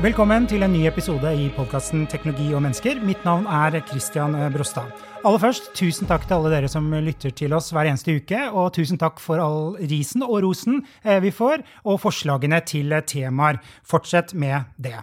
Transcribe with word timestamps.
Velkommen 0.00 0.46
til 0.48 0.62
en 0.64 0.72
ny 0.72 0.86
episode 0.88 1.28
i 1.36 1.50
podkasten 1.52 2.06
Teknologi 2.08 2.46
og 2.56 2.62
mennesker. 2.64 3.02
Mitt 3.04 3.20
navn 3.26 3.44
er 3.44 3.74
Christian 3.84 4.32
Brostad. 4.54 4.88
Aller 5.28 5.42
først, 5.42 5.66
tusen 5.76 6.08
takk 6.08 6.24
til 6.24 6.38
alle 6.38 6.52
dere 6.54 6.70
som 6.72 6.86
lytter 7.04 7.34
til 7.36 7.52
oss 7.52 7.68
hver 7.76 7.90
eneste 7.90 8.14
uke. 8.16 8.38
Og 8.48 8.70
tusen 8.78 8.96
takk 8.96 9.20
for 9.20 9.42
all 9.44 9.74
risen 9.90 10.24
og 10.24 10.38
rosen 10.46 10.78
eh, 11.04 11.20
vi 11.20 11.28
får, 11.28 11.60
og 11.84 12.00
forslagene 12.00 12.62
til 12.64 12.96
temaer. 13.04 13.60
Fortsett 13.84 14.32
med 14.32 14.72
det. 14.80 14.96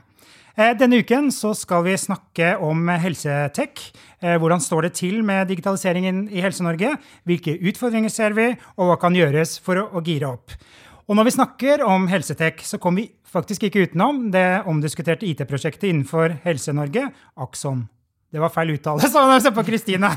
Eh, 0.57 0.73
denne 0.73 1.03
uken 1.05 1.29
skal 1.29 1.85
vi 1.85 1.93
snakke 2.01 2.55
om 2.57 2.89
helsetech. 2.89 3.91
Eh, 4.17 4.39
hvordan 4.41 4.65
står 4.65 4.87
det 4.87 4.93
til 4.97 5.21
med 5.21 5.45
digitaliseringen 5.53 6.25
i 6.33 6.41
Helse-Norge? 6.41 6.95
Hvilke 7.29 7.53
utfordringer 7.69 8.09
ser 8.09 8.33
vi, 8.33 8.49
og 8.81 8.89
hva 8.89 8.97
kan 9.05 9.13
gjøres 9.13 9.59
for 9.61 9.77
å 9.77 10.01
gire 10.01 10.33
opp? 10.33 10.57
Og 11.07 11.15
når 11.15 11.29
vi 11.29 11.37
snakker 11.37 11.81
om 11.87 12.09
helsetech, 12.11 12.65
så 12.67 12.79
kom 12.83 12.97
vi 12.99 13.05
faktisk 13.27 13.63
ikke 13.63 13.85
utenom 13.87 14.25
det 14.33 14.63
omdiskuterte 14.67 15.27
IT-prosjektet 15.29 15.87
innenfor 15.87 16.33
Helse-Norge, 16.43 17.05
Akson. 17.39 17.85
Det 18.27 18.41
var 18.43 18.51
feil 18.51 18.73
uttale, 18.73 19.07
sa 19.07 19.21
se 19.39 19.53
på 19.55 19.63
Kristine. 19.63 20.09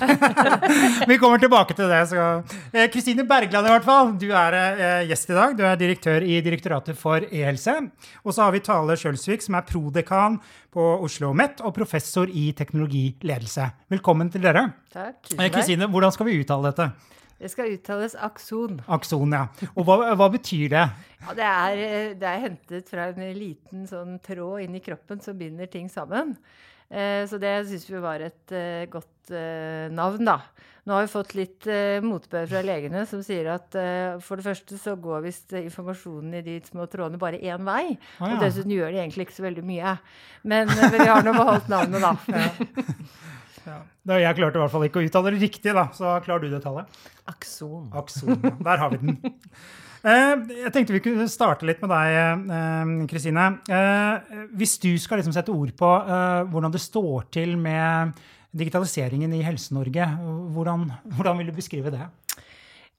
Vi 1.10 1.18
kommer 1.22 1.38
tilbake 1.38 1.76
til 1.78 1.86
det. 1.86 2.00
Eh, 2.74 2.88
Kristine 2.90 3.22
Bergland, 3.22 3.68
i 3.68 3.70
hvert 3.70 3.86
fall. 3.86 4.10
Du 4.18 4.26
er 4.34 4.56
eh, 4.58 5.04
gjest 5.12 5.30
i 5.30 5.36
dag. 5.36 5.54
Du 5.54 5.62
er 5.62 5.78
direktør 5.78 6.26
i 6.26 6.40
Direktoratet 6.42 6.98
for 6.98 7.22
e-helse. 7.22 7.76
Og 8.24 8.34
så 8.34 8.42
har 8.42 8.56
vi 8.56 8.64
Tale 8.66 8.98
Sjølsvik, 8.98 9.46
som 9.46 9.60
er 9.60 9.68
prodekan 9.68 10.40
på 10.74 10.88
Oslo 10.96 11.30
OsloMet 11.30 11.62
og 11.62 11.76
professor 11.76 12.26
i 12.34 12.48
teknologiledelse. 12.58 13.70
Velkommen 13.94 14.34
til 14.34 14.42
dere. 14.42 14.66
Takk. 14.90 15.30
Eh, 15.38 15.46
Kristine, 15.54 15.86
hvordan 15.86 16.18
skal 16.18 16.32
vi 16.32 16.40
uttale 16.42 16.74
dette? 16.74 16.90
Det 17.40 17.48
skal 17.48 17.72
uttales 17.72 18.14
akson. 18.20 18.82
Akson, 18.92 19.32
ja. 19.32 19.46
Og 19.72 19.86
hva, 19.88 20.12
hva 20.12 20.26
betyr 20.32 20.66
det? 20.74 20.82
Ja, 21.22 21.36
det, 21.36 21.46
er, 21.46 22.10
det 22.20 22.26
er 22.28 22.42
hentet 22.42 22.90
fra 22.92 23.06
en 23.08 23.22
liten 23.36 23.86
sånn 23.88 24.18
tråd 24.24 24.66
inni 24.66 24.82
kroppen 24.84 25.22
som 25.24 25.38
binder 25.40 25.70
ting 25.72 25.88
sammen. 25.88 26.34
Eh, 26.90 27.22
så 27.30 27.40
det 27.40 27.54
syns 27.70 27.86
vi 27.88 28.02
var 28.02 28.20
et 28.26 28.52
uh, 28.52 28.84
godt 28.92 29.32
navn, 29.94 30.26
da. 30.26 30.40
Nå 30.84 30.96
har 30.96 31.04
vi 31.04 31.12
fått 31.12 31.36
litt 31.38 31.66
motbør 32.02 32.48
fra 32.50 32.62
legene 32.66 33.04
som 33.06 33.20
sier 33.22 33.46
at 33.52 33.76
for 34.24 34.40
det 34.40 34.46
første 34.48 34.78
så 34.80 34.96
går 34.98 35.20
visst 35.22 35.52
informasjonen 35.54 36.32
i 36.40 36.42
de 36.42 36.56
små 36.66 36.88
trådene 36.90 37.20
bare 37.20 37.38
én 37.38 37.62
vei. 37.62 37.92
Ah, 38.18 38.24
ja. 38.24 38.30
Og 38.32 38.42
dessuten 38.42 38.72
gjør 38.74 38.90
de 38.90 38.98
egentlig 39.04 39.28
ikke 39.28 39.36
så 39.36 39.44
veldig 39.44 39.62
mye. 39.68 39.92
Men, 40.42 40.72
men 40.72 40.96
vi 40.96 41.06
har 41.06 41.22
nå 41.22 41.36
beholdt 41.36 41.70
navnet, 41.70 42.02
da. 42.02 42.16
ja. 43.66 43.82
Jeg 44.20 44.36
klarte 44.38 44.58
i 44.58 44.62
hvert 44.62 44.72
fall 44.72 44.86
ikke 44.88 45.02
å 45.02 45.06
uttale 45.06 45.30
det 45.32 45.42
riktig, 45.42 45.74
da. 45.76 45.86
Så 45.96 46.16
klarer 46.24 46.46
du 46.46 46.54
det 46.54 46.62
tallet. 46.64 47.00
Akson. 47.30 47.90
Akson. 47.96 48.40
Der 48.64 48.82
har 48.82 48.92
vi 48.94 49.00
den. 49.04 49.20
Eh, 50.00 50.34
jeg 50.62 50.72
tenkte 50.72 50.94
vi 50.94 51.02
kunne 51.04 51.26
starte 51.28 51.66
litt 51.68 51.82
med 51.84 51.90
deg, 51.92 52.14
eh, 52.56 52.92
Kristine. 53.10 53.46
Eh, 53.68 54.38
hvis 54.56 54.78
du 54.80 54.94
skal 54.96 55.20
liksom 55.20 55.34
sette 55.36 55.52
ord 55.52 55.74
på 55.76 55.90
hvordan 56.48 56.72
det 56.72 56.80
står 56.80 57.28
til 57.36 57.52
med 57.60 58.16
digitaliseringen 58.56 59.34
i 59.36 59.42
Helse-Norge, 59.44 60.06
hvordan, 60.56 60.88
hvordan, 61.18 61.38
vil 61.38 61.52
du 61.52 61.58
beskrive 61.58 61.92
det? 61.92 62.08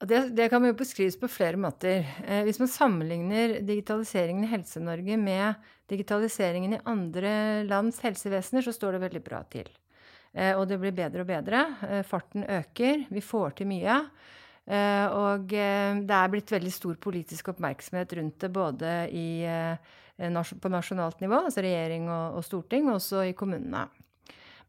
det? 0.06 0.22
Det, 0.38 0.50
kan 0.54 0.64
jo 0.64 0.78
beskrives 0.78 1.18
på 1.18 1.28
flere 1.28 1.58
måter. 1.58 2.06
Hvis 2.46 2.62
man 2.62 2.70
sammenligner 2.70 3.58
digitaliseringen 3.66 4.46
i 4.46 4.54
Helse-Norge 4.54 5.18
med 5.18 5.58
digitaliseringen 5.90 6.78
i 6.78 6.84
andre 6.86 7.66
lands 7.68 8.00
helsevesener, 8.06 8.62
så 8.62 8.78
står 8.78 8.96
det 8.96 9.06
veldig 9.10 9.26
bra 9.26 9.42
til. 9.50 9.68
Og 10.32 10.62
det 10.64 10.78
blir 10.80 10.94
bedre 10.96 11.26
og 11.26 11.28
bedre. 11.28 11.62
Farten 12.08 12.46
øker. 12.48 13.02
Vi 13.12 13.24
får 13.26 13.58
til 13.58 13.68
mye. 13.68 13.98
Eh, 14.70 15.08
og 15.18 15.54
eh, 15.58 15.96
det 16.06 16.18
er 16.18 16.30
blitt 16.32 16.52
veldig 16.54 16.72
stor 16.74 17.00
politisk 17.02 17.50
oppmerksomhet 17.52 18.14
rundt 18.20 18.44
det 18.44 18.52
både 18.54 18.92
i, 19.10 19.42
eh, 19.44 20.38
på 20.62 20.72
nasjonalt 20.72 21.24
nivå, 21.24 21.42
altså 21.48 21.64
regjering 21.66 22.08
og, 22.12 22.38
og 22.40 22.46
storting, 22.46 22.88
og 22.88 23.00
også 23.00 23.26
i 23.32 23.36
kommunene. 23.38 23.88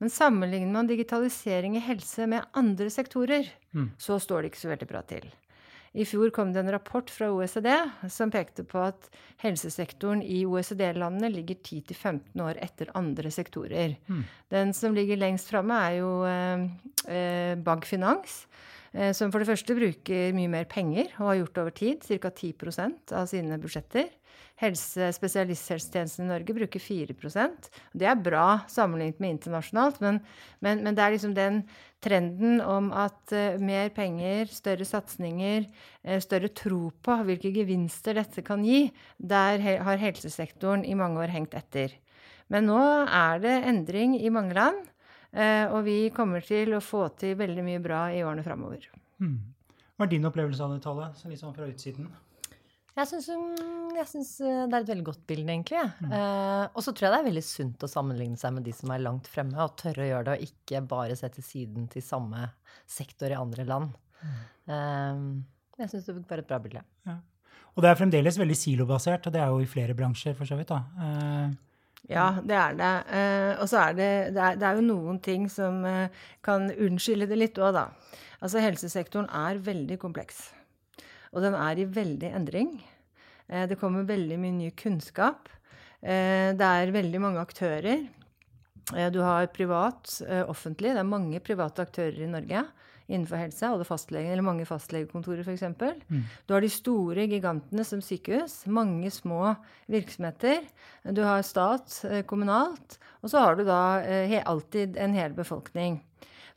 Men 0.03 0.11
sammenligner 0.11 0.75
man 0.75 0.89
digitalisering 0.89 1.77
i 1.79 1.85
helse 1.85 2.27
med 2.27 2.49
andre 2.59 2.89
sektorer, 2.91 3.47
mm. 3.77 3.93
så 4.01 4.19
står 4.19 4.43
det 4.43 4.53
ikke 4.53 4.63
så 4.65 4.73
veldig 4.73 4.89
bra 4.91 5.05
til. 5.07 5.29
I 5.93 6.07
fjor 6.09 6.31
kom 6.33 6.55
det 6.55 6.63
en 6.63 6.73
rapport 6.73 7.11
fra 7.13 7.29
OECD 7.35 7.69
som 8.11 8.31
pekte 8.33 8.65
på 8.65 8.81
at 8.81 9.11
helsesektoren 9.43 10.23
i 10.25 10.43
OECD-landene 10.49 11.29
ligger 11.35 11.59
10-15 11.61 12.41
år 12.41 12.61
etter 12.65 12.93
andre 12.97 13.33
sektorer. 13.35 13.99
Mm. 14.09 14.23
Den 14.55 14.73
som 14.77 14.97
ligger 14.97 15.21
lengst 15.21 15.53
framme, 15.53 15.77
er 15.77 15.99
jo 16.01 16.15
eh, 16.25 17.59
Bag 17.61 17.85
Finans, 17.85 18.47
Eh, 18.93 19.13
som 19.17 19.33
for 19.33 19.41
det 19.41 19.49
første 19.49 19.77
bruker 19.77 20.35
mye 20.37 20.51
mer 20.53 20.67
penger 20.69 21.09
og 21.17 21.31
har 21.31 21.39
gjort 21.41 21.55
det 21.55 21.63
over 21.63 21.77
tid, 21.77 22.05
ca. 22.21 22.29
10% 22.29 23.15
av 23.17 23.29
sine 23.31 23.57
budsjetter. 23.61 24.11
Helse, 24.63 25.09
spesialisthelsetjenesten 25.17 26.27
i 26.27 26.31
Norge 26.31 26.55
bruker 26.55 26.83
4% 26.83 27.69
Det 27.99 28.07
er 28.07 28.21
bra 28.23 28.63
sammenlignet 28.71 29.19
med 29.23 29.37
internasjonalt, 29.37 29.99
men, 30.05 30.21
men, 30.63 30.85
men 30.87 30.95
det 30.95 31.03
er 31.03 31.17
liksom 31.17 31.35
den 31.35 31.63
trenden 32.03 32.61
om 32.63 32.93
at 32.95 33.35
uh, 33.35 33.59
mer 33.63 33.91
penger, 33.95 34.47
større 34.51 34.87
satsinger, 34.87 35.67
uh, 36.07 36.21
større 36.23 36.53
tro 36.55 36.93
på 37.03 37.19
hvilke 37.27 37.51
gevinster 37.55 38.17
dette 38.19 38.47
kan 38.47 38.63
gi, 38.67 38.87
der 39.19 39.63
har 39.83 40.01
helsesektoren 40.03 40.87
i 40.87 40.97
mange 40.99 41.23
år 41.23 41.35
hengt 41.35 41.59
etter. 41.59 41.99
Men 42.53 42.69
nå 42.71 42.81
er 43.07 43.43
det 43.43 43.59
endring 43.69 44.19
i 44.21 44.31
mange 44.31 44.55
land. 44.59 44.83
Eh, 45.33 45.65
og 45.73 45.87
vi 45.87 45.97
kommer 46.13 46.45
til 46.45 46.75
å 46.77 46.83
få 46.85 47.07
til 47.17 47.39
veldig 47.41 47.65
mye 47.65 47.81
bra 47.81 48.03
i 48.13 48.21
årene 48.21 48.45
framover. 48.45 48.85
Hmm. 49.23 49.39
Hva 49.97 50.05
er 50.05 50.13
din 50.13 50.29
opplevelse 50.29 50.65
av 50.65 50.75
det 50.75 50.83
tallet, 50.85 51.23
liksom 51.29 51.55
fra 51.57 51.69
utsiden? 51.71 52.11
Jeg 52.93 53.09
syns, 53.09 53.29
eh, 54.45 54.67
det 54.69 54.77
er 54.77 54.83
et 54.83 54.91
veldig 54.91 55.07
godt 55.07 55.23
bilde, 55.29 55.49
egentlig. 55.49 55.81
Mm. 56.03 56.13
Eh, 56.13 56.65
og 56.69 56.85
så 56.85 56.93
tror 56.93 57.07
jeg 57.07 57.15
det 57.15 57.21
er 57.23 57.29
veldig 57.31 57.45
sunt 57.47 57.87
å 57.87 57.91
sammenligne 57.91 58.41
seg 58.41 58.53
med 58.57 58.67
de 58.69 58.75
som 58.77 58.93
er 58.93 59.05
langt 59.05 59.31
fremme, 59.33 59.57
og 59.65 59.79
tørre 59.81 60.05
å 60.05 60.11
gjøre 60.11 60.27
det, 60.29 60.37
og 60.37 60.51
ikke 60.51 60.85
bare 60.91 61.17
se 61.17 61.31
til 61.33 61.47
siden 61.47 61.89
til 61.93 62.05
samme 62.05 62.51
sektor 62.85 63.33
i 63.33 63.41
andre 63.41 63.65
land. 63.69 63.97
Mm. 64.21 64.39
Eh, 64.77 65.83
jeg 65.83 65.93
syns 65.95 66.09
det 66.09 66.17
var 66.21 66.45
et 66.45 66.49
bra 66.53 66.61
bilde. 66.63 66.85
Ja. 67.09 67.19
Og 67.73 67.85
det 67.85 67.89
er 67.89 67.97
fremdeles 67.97 68.37
veldig 68.37 68.57
silobasert, 68.61 69.27
og 69.27 69.33
det 69.33 69.41
er 69.41 69.53
jo 69.53 69.63
i 69.65 69.71
flere 69.71 69.97
bransjer, 69.97 70.37
for 70.37 70.49
så 70.49 70.59
vidt. 70.61 70.69
da. 70.69 70.83
Eh, 71.07 71.61
ja, 72.11 72.27
det 72.45 72.57
er 72.59 72.75
det. 72.77 72.95
Uh, 73.09 73.63
og 73.63 73.69
så 73.71 73.79
er 73.87 73.95
det, 73.95 74.11
det 74.35 74.43
er, 74.43 74.57
det 74.59 74.67
er, 74.67 74.79
jo 74.79 74.87
noen 74.89 75.21
ting 75.23 75.47
som 75.51 75.85
uh, 75.87 76.25
kan 76.45 76.67
unnskylde 76.75 77.29
det 77.31 77.39
litt 77.39 77.61
òg, 77.63 77.77
da. 77.77 77.85
Altså 78.43 78.63
helsesektoren 78.63 79.31
er 79.31 79.61
veldig 79.63 80.01
kompleks. 80.03 80.49
Og 81.33 81.45
den 81.45 81.57
er 81.57 81.81
i 81.81 81.89
veldig 81.89 82.33
endring. 82.37 82.75
Eh, 83.49 83.67
det 83.69 83.79
kommer 83.81 84.09
veldig 84.09 84.39
mye 84.41 84.59
ny 84.59 84.71
kunnskap. 84.77 85.49
Eh, 86.03 86.53
det 86.57 86.69
er 86.69 86.95
veldig 86.95 87.23
mange 87.23 87.43
aktører. 87.43 88.07
Eh, 88.93 89.09
du 89.15 89.21
har 89.25 89.49
privat, 89.55 90.21
offentlig. 90.47 90.93
Det 90.93 91.03
er 91.03 91.09
mange 91.09 91.41
private 91.41 91.87
aktører 91.87 92.23
i 92.23 92.31
Norge 92.31 92.67
innenfor 93.13 93.37
helse, 93.37 93.67
alle 93.67 93.85
fastleger, 93.85 94.31
eller 94.33 94.47
mange 94.47 94.65
fastlegekontorer 94.65 95.43
f.eks. 95.45 95.65
Mm. 96.09 96.23
Du 96.47 96.55
har 96.55 96.63
de 96.65 96.71
store 96.71 97.27
gigantene 97.29 97.85
som 97.85 98.01
sykehus, 98.01 98.63
mange 98.73 99.11
små 99.13 99.51
virksomheter. 99.91 100.63
Du 101.13 101.21
har 101.27 101.43
stat, 101.45 101.99
kommunalt, 102.31 102.97
og 103.21 103.33
så 103.33 103.43
har 103.43 103.59
du 103.59 103.67
da 103.69 103.83
alltid 104.49 104.97
en 105.03 105.19
hel 105.19 105.35
befolkning. 105.37 105.99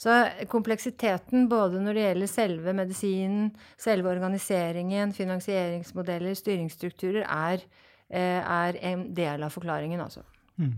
Så 0.02 0.16
kompleksiteten 0.52 1.48
både 1.52 1.82
når 1.84 1.98
det 1.98 2.08
gjelder 2.08 2.32
selve 2.32 2.74
medisinen, 2.78 3.52
selve 3.80 4.12
organiseringen, 4.12 5.14
finansieringsmodeller, 5.16 6.36
styringsstrukturer, 6.38 7.24
er, 7.26 7.64
eh, 8.10 8.42
er 8.42 8.82
en 8.92 9.08
del 9.16 9.46
av 9.46 9.56
forklaringen, 9.56 10.02
altså. 10.04 10.26
Mm. 10.58 10.76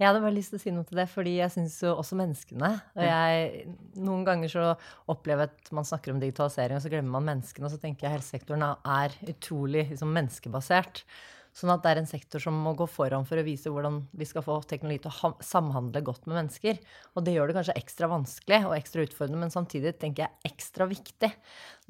Jeg 0.00 0.08
hadde 0.08 0.22
bare 0.24 0.32
lyst 0.32 0.54
til 0.54 0.56
å 0.56 0.62
si 0.62 0.70
noe 0.72 0.88
til 0.88 0.96
det, 0.96 1.04
fordi 1.12 1.34
jeg 1.36 1.52
syns 1.52 1.74
jo 1.84 1.90
også 1.92 2.16
menneskene 2.16 2.70
og 2.72 3.02
jeg, 3.04 3.66
Noen 4.00 4.22
ganger 4.24 4.48
så 4.48 4.62
opplever 5.12 5.44
jeg 5.44 5.52
at 5.52 5.72
man 5.76 5.84
snakker 5.84 6.14
om 6.14 6.22
digitalisering, 6.22 6.78
og 6.78 6.84
så 6.86 6.92
glemmer 6.92 7.18
man 7.18 7.26
menneskene. 7.34 7.68
Og 7.68 7.74
så 7.74 7.80
tenker 7.82 8.06
jeg 8.06 8.14
helsesektoren 8.16 8.64
er 8.64 9.18
utrolig 9.28 9.90
liksom, 9.90 10.14
menneskebasert. 10.16 11.02
Sånn 11.56 11.72
at 11.74 11.82
det 11.82 11.90
er 11.90 12.00
en 12.00 12.08
sektor 12.08 12.42
som 12.42 12.54
må 12.62 12.72
gå 12.78 12.86
foran 12.86 13.24
for 13.26 13.40
å 13.40 13.44
vise 13.44 13.72
hvordan 13.72 13.98
vi 14.16 14.26
skal 14.28 14.44
få 14.46 14.60
teknologi 14.70 15.02
til 15.04 15.10
å 15.10 15.32
samhandle 15.44 16.02
godt 16.06 16.28
med 16.30 16.38
mennesker. 16.38 16.78
Og 17.18 17.26
det 17.26 17.34
gjør 17.34 17.50
det 17.50 17.56
kanskje 17.58 17.76
ekstra 17.80 18.10
vanskelig 18.12 18.60
og 18.68 18.76
ekstra 18.76 19.04
utfordrende, 19.06 19.42
men 19.42 19.54
samtidig 19.54 19.96
tenker 19.98 20.28
jeg 20.28 20.52
ekstra 20.52 20.86
viktig. 20.90 21.32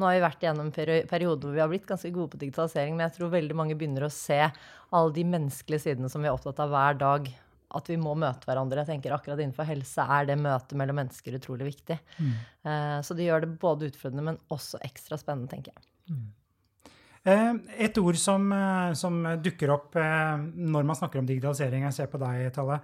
Nå 0.00 0.08
har 0.08 0.16
vi 0.16 0.24
vært 0.24 0.48
gjennom 0.48 0.70
en 0.70 0.74
periode 1.12 1.44
hvor 1.44 1.54
vi 1.54 1.62
har 1.62 1.70
blitt 1.72 1.88
ganske 1.90 2.12
gode 2.14 2.32
på 2.32 2.40
digitalisering, 2.40 2.96
men 2.96 3.08
jeg 3.08 3.18
tror 3.18 3.36
veldig 3.36 3.58
mange 3.60 3.76
begynner 3.76 4.08
å 4.08 4.14
se 4.14 4.40
alle 4.40 5.14
de 5.14 5.28
menneskelige 5.28 5.86
sidene 5.86 6.10
som 6.12 6.24
vi 6.24 6.30
er 6.30 6.36
opptatt 6.36 6.64
av 6.64 6.72
hver 6.72 7.00
dag 7.04 7.30
at 7.78 7.86
vi 7.90 8.00
må 8.00 8.16
møte 8.18 8.48
hverandre. 8.48 8.82
Jeg 8.82 8.96
tenker 8.96 9.14
akkurat 9.14 9.38
Innenfor 9.38 9.68
helse 9.68 10.02
er 10.02 10.26
det 10.26 10.40
møtet 10.40 10.74
mellom 10.78 10.98
mennesker 11.02 11.36
utrolig 11.38 11.68
viktig. 11.70 12.00
Mm. 12.18 12.34
Uh, 12.66 12.98
så 13.06 13.14
det 13.14 13.28
gjør 13.28 13.44
det 13.44 13.54
både 13.62 13.90
utfordrende, 13.92 14.26
men 14.32 14.40
også 14.50 14.80
ekstra 14.86 15.20
spennende, 15.20 15.52
tenker 15.52 15.76
jeg. 15.76 15.90
Mm. 16.10 16.28
Eh, 17.28 17.52
et 17.84 17.98
ord 18.00 18.16
som, 18.16 18.48
eh, 18.52 18.94
som, 18.96 19.20
dukker 19.44 19.74
opp 19.74 19.94
når 19.94 20.88
man 20.88 20.96
snakker 20.96 21.20
om 21.20 21.28
digitalisering, 21.28 21.84
jeg 21.88 21.98
ser 21.98 22.10
på 22.12 22.20
deg, 22.22 22.48
Talle, 22.54 22.80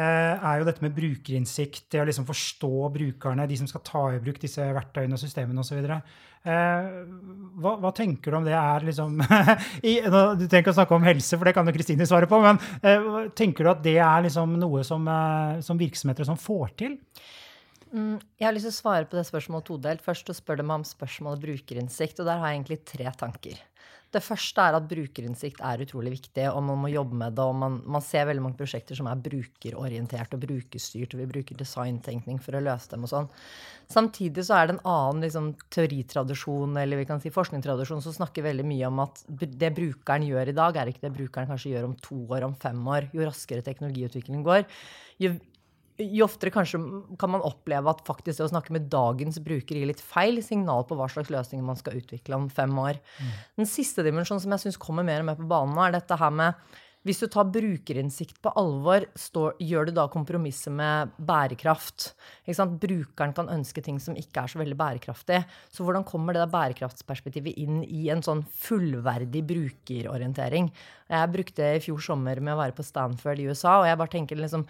er 0.00 0.60
jo 0.60 0.66
dette 0.68 0.84
med 0.84 0.94
brukerinnsikt. 0.94 1.88
Det 1.90 1.98
å 1.98 2.06
liksom 2.06 2.24
forstå 2.28 2.90
brukerne, 2.94 3.48
de 3.50 3.56
som 3.58 3.66
skal 3.66 3.82
ta 3.82 4.02
i 4.14 4.20
bruk 4.22 4.38
disse 4.38 4.62
verktøyene 4.62 5.16
og 5.16 5.18
systemene 5.18 5.64
osv. 5.64 5.80
Hva, 6.46 7.72
hva 7.82 7.90
tenker 7.92 8.30
du 8.30 8.38
om 8.38 8.46
det 8.46 8.54
er 8.54 8.86
liksom 8.86 9.18
i, 9.90 9.98
Du 9.98 10.46
trenger 10.46 10.62
ikke 10.62 10.72
å 10.72 10.78
snakke 10.78 10.94
om 10.94 11.04
helse, 11.04 11.34
for 11.34 11.44
det 11.44 11.56
kan 11.58 11.66
jo 11.66 11.74
Kristine 11.74 12.06
svare 12.06 12.30
på. 12.30 12.38
Men 12.38 12.62
tenker 13.34 13.66
du 13.66 13.72
at 13.74 13.82
det 13.82 13.98
er 13.98 14.24
liksom 14.28 14.54
noe 14.62 14.86
som, 14.86 15.10
som 15.66 15.82
virksomheter 15.82 16.30
som 16.30 16.38
får 16.38 16.70
til? 16.84 16.96
Mm, 17.90 18.20
jeg 18.38 18.46
har 18.46 18.54
lyst 18.54 18.68
til 18.68 18.76
å 18.76 18.78
svare 18.78 19.10
på 19.10 19.18
det 19.18 19.26
spørsmålet 19.26 19.66
todelt. 19.66 20.06
Først 20.06 20.30
så 20.30 20.36
spør 20.38 20.60
du 20.60 20.64
meg 20.68 20.80
om 20.80 20.86
spørsmålet 20.86 21.42
brukerinnsikt, 21.42 22.22
og 22.22 22.30
der 22.30 22.38
har 22.38 22.52
jeg 22.52 22.60
egentlig 22.60 22.80
tre 22.86 23.10
tanker. 23.18 23.58
Det 24.10 24.22
første 24.26 24.64
er 24.66 24.74
at 24.74 24.86
brukerinnsikt 24.90 25.60
er 25.62 25.84
utrolig 25.84 26.10
viktig, 26.16 26.48
og 26.50 26.64
man 26.66 26.80
må 26.82 26.88
jobbe 26.90 27.14
med 27.14 27.36
det. 27.38 27.44
og 27.46 27.54
Man, 27.54 27.76
man 27.86 28.02
ser 28.02 28.26
veldig 28.26 28.42
mange 28.42 28.58
prosjekter 28.58 28.98
som 28.98 29.06
er 29.06 29.20
brukerorientert 29.22 30.34
og 30.34 30.42
brukerstyrt, 30.42 31.14
og 31.14 31.22
vi 31.22 31.28
bruker 31.30 31.58
designtenkning 31.60 32.40
for 32.42 32.58
å 32.58 32.62
løse 32.64 32.90
dem 32.90 33.06
og 33.06 33.12
sånn. 33.12 33.28
Samtidig 33.90 34.42
så 34.46 34.56
er 34.56 34.66
det 34.66 34.76
en 34.76 34.82
annen 34.86 35.24
liksom, 35.26 35.52
teoritradisjon 35.74 36.76
eller 36.82 37.00
vi 37.00 37.06
kan 37.06 37.22
si 37.22 37.30
forskningstradisjon 37.34 38.02
som 38.02 38.14
snakker 38.14 38.46
veldig 38.46 38.66
mye 38.66 38.90
om 38.90 39.04
at 39.06 39.22
det 39.30 39.72
brukeren 39.78 40.26
gjør 40.26 40.50
i 40.50 40.56
dag, 40.58 40.78
er 40.78 40.90
ikke 40.90 41.06
det 41.06 41.14
brukeren 41.14 41.50
kanskje 41.50 41.76
gjør 41.76 41.88
om 41.88 41.96
to 42.02 42.20
år, 42.26 42.46
om 42.46 42.58
fem 42.58 42.82
år. 42.94 43.08
Jo 43.14 43.26
raskere 43.26 43.66
teknologiutviklingen 43.66 44.46
går, 44.46 44.66
jo 45.22 45.34
jo 46.00 46.26
oftere 46.26 46.52
kanskje 46.54 46.80
kan 47.20 47.32
man 47.32 47.44
oppleve 47.46 47.92
at 47.92 48.04
faktisk 48.06 48.40
det 48.40 48.46
å 48.48 48.52
snakke 48.52 48.74
med 48.76 48.90
dagens 48.92 49.40
bruker 49.44 49.78
gir 49.78 49.90
litt 49.90 50.02
feil 50.02 50.42
signal 50.44 50.86
på 50.88 50.98
hva 50.98 51.08
slags 51.12 51.32
løsninger 51.32 51.66
man 51.66 51.78
skal 51.78 51.98
utvikle 52.00 52.38
om 52.38 52.50
fem 52.52 52.72
år. 52.80 53.00
Mm. 53.20 53.32
Den 53.62 53.70
siste 53.70 54.04
dimensjonen 54.06 54.42
som 54.44 54.56
jeg 54.56 54.66
syns 54.66 54.80
kommer 54.80 55.06
mer 55.06 55.24
og 55.24 55.30
mer 55.30 55.40
på 55.40 55.50
banen 55.50 55.82
er 55.84 55.98
dette 55.98 56.20
her 56.20 56.32
med 56.34 56.78
hvis 57.08 57.22
du 57.22 57.30
tar 57.32 57.46
brukerinnsikt 57.48 58.42
på 58.44 58.50
alvor, 58.60 59.06
står, 59.16 59.54
gjør 59.64 59.88
du 59.88 59.92
da 59.96 60.04
kompromisset 60.12 60.74
med 60.76 61.14
bærekraft? 61.16 62.10
Brukeren 62.44 63.32
kan 63.36 63.48
ønske 63.48 63.80
ting 63.80 63.96
som 64.04 64.18
ikke 64.20 64.42
er 64.42 64.52
så 64.52 64.60
veldig 64.60 64.76
bærekraftig. 64.76 65.38
Så 65.72 65.86
hvordan 65.86 66.04
kommer 66.04 66.36
det 66.36 66.44
bærekraftsperspektivet 66.52 67.56
inn 67.56 67.80
i 67.88 68.10
en 68.12 68.20
sånn 68.20 68.44
fullverdig 68.52 69.46
brukerorientering? 69.48 70.68
Jeg 71.08 71.32
brukte 71.32 71.72
i 71.78 71.82
fjor 71.86 72.04
sommer 72.04 72.44
med 72.44 72.52
å 72.52 72.60
være 72.60 72.76
på 72.76 72.84
Stanford 72.84 73.40
i 73.40 73.48
USA, 73.48 73.78
og 73.80 73.88
jeg 73.88 74.00
bare 74.02 74.16
tenker 74.18 74.42
liksom 74.44 74.68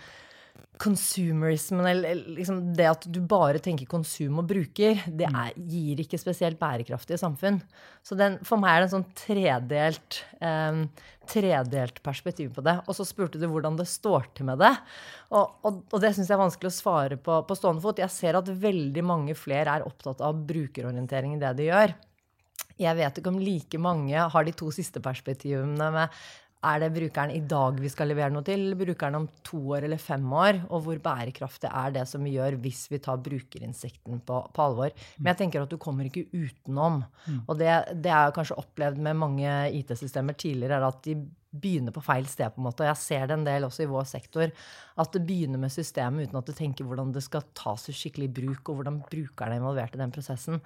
consumerismen, 0.80 1.86
eller 1.86 2.18
liksom 2.36 2.60
det 2.76 2.86
at 2.88 3.06
du 3.12 3.18
bare 3.28 3.60
tenker 3.62 3.88
konsum 3.90 4.40
og 4.40 4.48
bruker, 4.48 5.02
det 5.06 5.28
mm. 5.28 5.38
er, 5.42 5.54
gir 5.70 6.02
ikke 6.02 6.20
spesielt 6.20 6.58
bærekraftige 6.60 7.20
samfunn. 7.20 7.60
Så 8.06 8.16
den, 8.18 8.38
for 8.46 8.60
meg 8.62 8.74
er 8.74 8.82
det 8.82 8.88
en 8.88 8.94
sånn 8.94 9.08
tredelt, 9.18 10.20
um, 10.40 10.82
tredelt 11.30 12.02
perspektiv 12.04 12.54
på 12.56 12.64
det. 12.66 12.78
Og 12.86 12.96
så 12.96 13.06
spurte 13.08 13.40
du 13.40 13.46
hvordan 13.50 13.76
det 13.80 13.88
står 13.90 14.30
til 14.36 14.48
med 14.48 14.62
det. 14.64 14.72
Og, 15.30 15.56
og, 15.66 15.82
og 15.90 16.02
det 16.02 16.14
syns 16.16 16.30
jeg 16.30 16.38
er 16.38 16.44
vanskelig 16.44 16.72
å 16.72 16.78
svare 16.80 17.20
på 17.20 17.40
på 17.46 17.58
stående 17.58 17.84
fot. 17.84 18.00
Jeg 18.00 18.14
ser 18.14 18.40
at 18.40 18.48
veldig 18.48 19.04
mange 19.06 19.36
flere 19.38 19.78
er 19.78 19.88
opptatt 19.88 20.24
av 20.24 20.40
brukerorientering 20.48 21.36
i 21.36 21.42
det 21.42 21.56
de 21.60 21.68
gjør. 21.68 21.96
Jeg 22.80 22.96
vet 22.96 23.18
ikke 23.20 23.32
om 23.32 23.40
like 23.42 23.80
mange 23.80 24.28
har 24.32 24.46
de 24.46 24.56
to 24.56 24.70
siste 24.72 25.02
perspektivene 25.04 25.90
med 25.92 26.22
er 26.60 26.80
det 26.82 26.90
brukeren 26.92 27.32
i 27.32 27.40
dag 27.48 27.78
vi 27.80 27.88
skal 27.88 28.10
levere 28.10 28.32
noe 28.34 28.44
til, 28.44 28.74
brukeren 28.76 29.16
om 29.16 29.26
to 29.46 29.60
år 29.76 29.86
eller 29.86 30.00
fem 30.00 30.26
år? 30.36 30.60
Og 30.68 30.84
hvor 30.84 31.00
bærekraftig 31.00 31.70
er 31.70 31.94
det 31.94 32.04
som 32.10 32.24
vi 32.26 32.34
gjør 32.34 32.58
hvis 32.60 32.82
vi 32.92 33.00
tar 33.00 33.22
brukerinnsikten 33.24 34.20
på, 34.28 34.42
på 34.52 34.66
alvor? 34.66 34.92
Men 35.18 35.32
jeg 35.32 35.40
tenker 35.40 35.64
at 35.64 35.72
du 35.72 35.78
kommer 35.80 36.08
ikke 36.08 36.26
utenom. 36.34 37.00
Mm. 37.24 37.42
Og 37.46 37.60
det, 37.60 37.72
det 38.04 38.12
er 38.12 38.36
kanskje 38.36 38.60
opplevd 38.60 39.00
med 39.00 39.20
mange 39.22 39.54
IT-systemer 39.80 40.36
tidligere, 40.36 40.82
er 40.82 40.88
at 40.90 41.00
de 41.08 41.16
begynner 41.50 41.94
på 41.96 42.04
feil 42.04 42.28
sted. 42.30 42.52
på 42.52 42.60
en 42.60 42.68
måte. 42.68 42.84
Og 42.84 42.92
jeg 42.92 43.02
ser 43.02 43.26
det 43.26 43.38
en 43.38 43.48
del 43.48 43.66
også 43.66 43.86
i 43.86 43.90
vår 43.90 44.06
sektor. 44.12 44.52
At 45.00 45.12
det 45.16 45.24
begynner 45.26 45.64
med 45.64 45.72
systemet 45.72 46.28
uten 46.28 46.38
at 46.42 46.46
du 46.46 46.54
tenker 46.56 46.86
hvordan 46.86 47.14
det 47.16 47.24
skal 47.26 47.48
tas 47.56 47.88
i 47.88 47.96
skikkelig 47.96 48.30
bruk, 48.36 48.68
og 48.68 48.80
hvordan 48.82 49.00
brukerne 49.08 49.56
er 49.56 49.62
involvert 49.62 49.96
i 49.96 50.02
den 50.02 50.12
prosessen. 50.14 50.60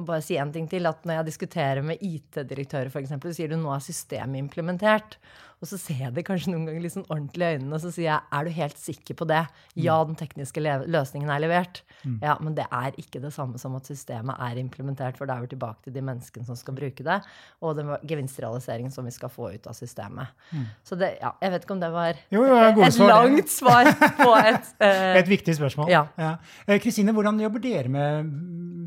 Og 0.00 0.06
bare 0.08 0.24
si 0.24 0.38
en 0.40 0.52
ting 0.52 0.68
til, 0.70 0.88
at 0.88 1.04
Når 1.04 1.20
jeg 1.20 1.26
diskuterer 1.26 1.82
med 1.84 2.00
IT-direktører, 2.00 2.88
f.eks., 2.88 3.12
sier 3.36 3.52
du 3.52 3.58
nå 3.60 3.74
er 3.74 3.84
systemet 3.84 4.40
implementert. 4.40 5.18
Og 5.62 5.68
så 5.70 5.78
ser 5.78 6.00
jeg 6.08 6.14
det 6.16 6.24
kanskje 6.26 6.50
noen 6.50 6.64
ganger 6.66 6.82
litt 6.82 6.94
sånn 6.96 7.06
ordentlig 7.06 7.46
i 7.46 7.56
øynene, 7.56 7.76
og 7.76 7.82
så 7.84 7.92
sier 7.94 8.08
jeg 8.08 8.34
er 8.34 8.46
du 8.48 8.54
helt 8.56 8.80
sikker 8.82 9.16
på 9.20 9.26
det? 9.30 9.42
Ja, 9.78 10.00
mm. 10.00 10.08
den 10.10 10.18
tekniske 10.18 10.62
løsningen 10.90 11.30
er 11.30 11.42
levert. 11.44 11.84
Mm. 12.02 12.16
Ja, 12.18 12.34
Men 12.42 12.56
det 12.56 12.64
er 12.66 12.98
ikke 12.98 13.20
det 13.22 13.30
samme 13.36 13.60
som 13.62 13.76
at 13.78 13.86
systemet 13.86 14.42
er 14.42 14.58
implementert, 14.58 15.20
for 15.20 15.30
da 15.30 15.36
er 15.38 15.44
vi 15.46 15.52
tilbake 15.52 15.86
til 15.86 15.94
de 15.94 16.02
menneskene 16.02 16.48
som 16.48 16.58
skal 16.58 16.74
bruke 16.74 17.06
det, 17.06 17.20
og 17.62 17.78
den 17.78 17.94
gevinstrealiseringen 18.10 18.90
som 18.90 19.06
vi 19.06 19.14
skal 19.14 19.30
få 19.30 19.52
ut 19.54 19.70
av 19.70 19.78
systemet. 19.78 20.34
Mm. 20.50 20.66
Så 20.82 20.98
det, 20.98 21.12
ja, 21.22 21.30
jeg 21.46 21.54
vet 21.54 21.68
ikke 21.68 21.78
om 21.78 21.86
det 21.86 21.92
var 21.94 22.18
jo, 22.18 22.42
jo, 22.42 22.58
et 22.58 22.98
svar. 22.98 23.14
langt 23.14 23.54
svar 23.54 23.94
på 24.18 24.28
et 24.42 24.74
uh, 24.82 25.14
Et 25.22 25.32
viktig 25.36 25.54
spørsmål. 25.60 25.94
Ja. 25.94 26.04
ja. 26.18 26.34
Eh, 26.66 26.82
Kristine, 26.82 27.14
hvordan 27.14 27.38
jobber 27.38 27.62
dere 27.62 27.86
med 27.92 28.34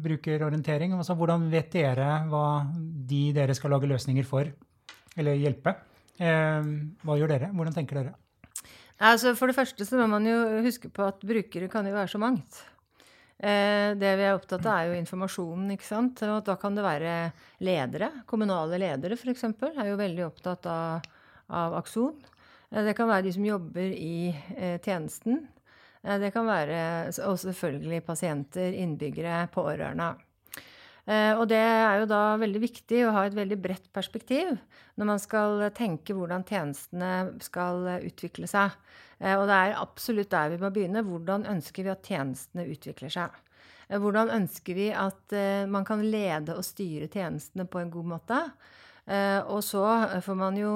brukerorientering? 0.04 1.00
Altså, 1.00 1.16
hvordan 1.16 1.48
vet 1.56 1.72
dere 1.72 2.26
hva 2.28 2.48
de 2.76 3.26
dere 3.36 3.56
skal 3.56 3.72
lage 3.72 3.96
løsninger 3.96 4.28
for, 4.28 4.52
eller 5.16 5.40
hjelpe? 5.40 5.80
Eh, 6.22 6.70
hva 7.04 7.18
gjør 7.20 7.34
dere? 7.34 7.50
Hvordan 7.56 7.76
tenker 7.76 8.00
dere? 8.00 8.14
Altså, 9.04 9.34
for 9.36 9.52
det 9.52 9.58
første 9.58 9.88
så 9.88 10.00
må 10.00 10.08
man 10.08 10.28
jo 10.28 10.38
huske 10.64 10.90
på 10.94 11.04
at 11.04 11.24
brukere 11.28 11.68
kan 11.72 11.88
jo 11.88 11.96
være 11.96 12.12
så 12.14 12.22
mangt. 12.22 12.62
Eh, 13.36 13.92
det 14.00 14.14
vi 14.16 14.24
er 14.24 14.38
opptatt 14.38 14.64
av, 14.64 14.78
er 14.78 14.92
jo 14.94 15.02
informasjonen. 15.02 15.74
ikke 15.76 15.88
sant? 15.88 16.24
Og 16.24 16.46
da 16.48 16.56
kan 16.60 16.78
det 16.78 16.86
være 16.86 17.16
ledere. 17.60 18.12
Kommunale 18.30 18.80
ledere, 18.80 19.20
f.eks., 19.20 19.44
er 19.74 19.90
jo 19.90 20.00
veldig 20.00 20.24
opptatt 20.30 20.70
av, 20.72 21.10
av 21.52 21.76
Akson. 21.82 22.16
Eh, 22.72 22.86
det 22.88 22.96
kan 22.96 23.12
være 23.12 23.28
de 23.28 23.36
som 23.36 23.50
jobber 23.50 23.92
i 23.92 24.32
tjenesten. 24.86 25.44
Det 26.06 26.30
kan 26.30 26.46
være 26.46 26.80
og 27.26 27.40
selvfølgelig 27.42 28.04
pasienter, 28.06 28.76
innbyggere, 28.78 29.48
pårørende. 29.50 30.12
Eh, 31.06 31.38
og 31.38 31.46
det 31.52 31.62
er 31.62 32.00
jo 32.02 32.08
da 32.10 32.34
veldig 32.42 32.62
viktig 32.64 33.04
å 33.06 33.14
ha 33.14 33.26
et 33.28 33.38
veldig 33.38 33.58
bredt 33.62 33.92
perspektiv 33.94 34.56
når 34.98 35.10
man 35.12 35.20
skal 35.22 35.68
tenke 35.78 36.16
hvordan 36.18 36.46
tjenestene 36.48 37.12
skal 37.46 37.86
utvikle 38.00 38.50
seg. 38.50 38.74
Eh, 39.20 39.36
og 39.38 39.46
det 39.50 39.58
er 39.58 39.78
absolutt 39.78 40.32
der 40.34 40.56
vi 40.56 40.62
må 40.62 40.72
begynne. 40.74 41.06
Hvordan 41.06 41.46
ønsker 41.52 41.86
vi 41.86 41.94
at 41.94 42.10
tjenestene 42.10 42.66
utvikler 42.74 43.14
seg? 43.14 43.36
Eh, 43.86 44.00
hvordan 44.02 44.34
ønsker 44.34 44.78
vi 44.78 44.90
at 44.98 45.38
man 45.70 45.86
kan 45.86 46.02
lede 46.02 46.58
og 46.58 46.66
styre 46.66 47.12
tjenestene 47.12 47.68
på 47.70 47.84
en 47.84 47.94
god 47.94 48.16
måte? 48.16 48.42
Og 49.06 49.60
så 49.62 49.84
får 50.26 50.34
man 50.34 50.56
jo 50.58 50.70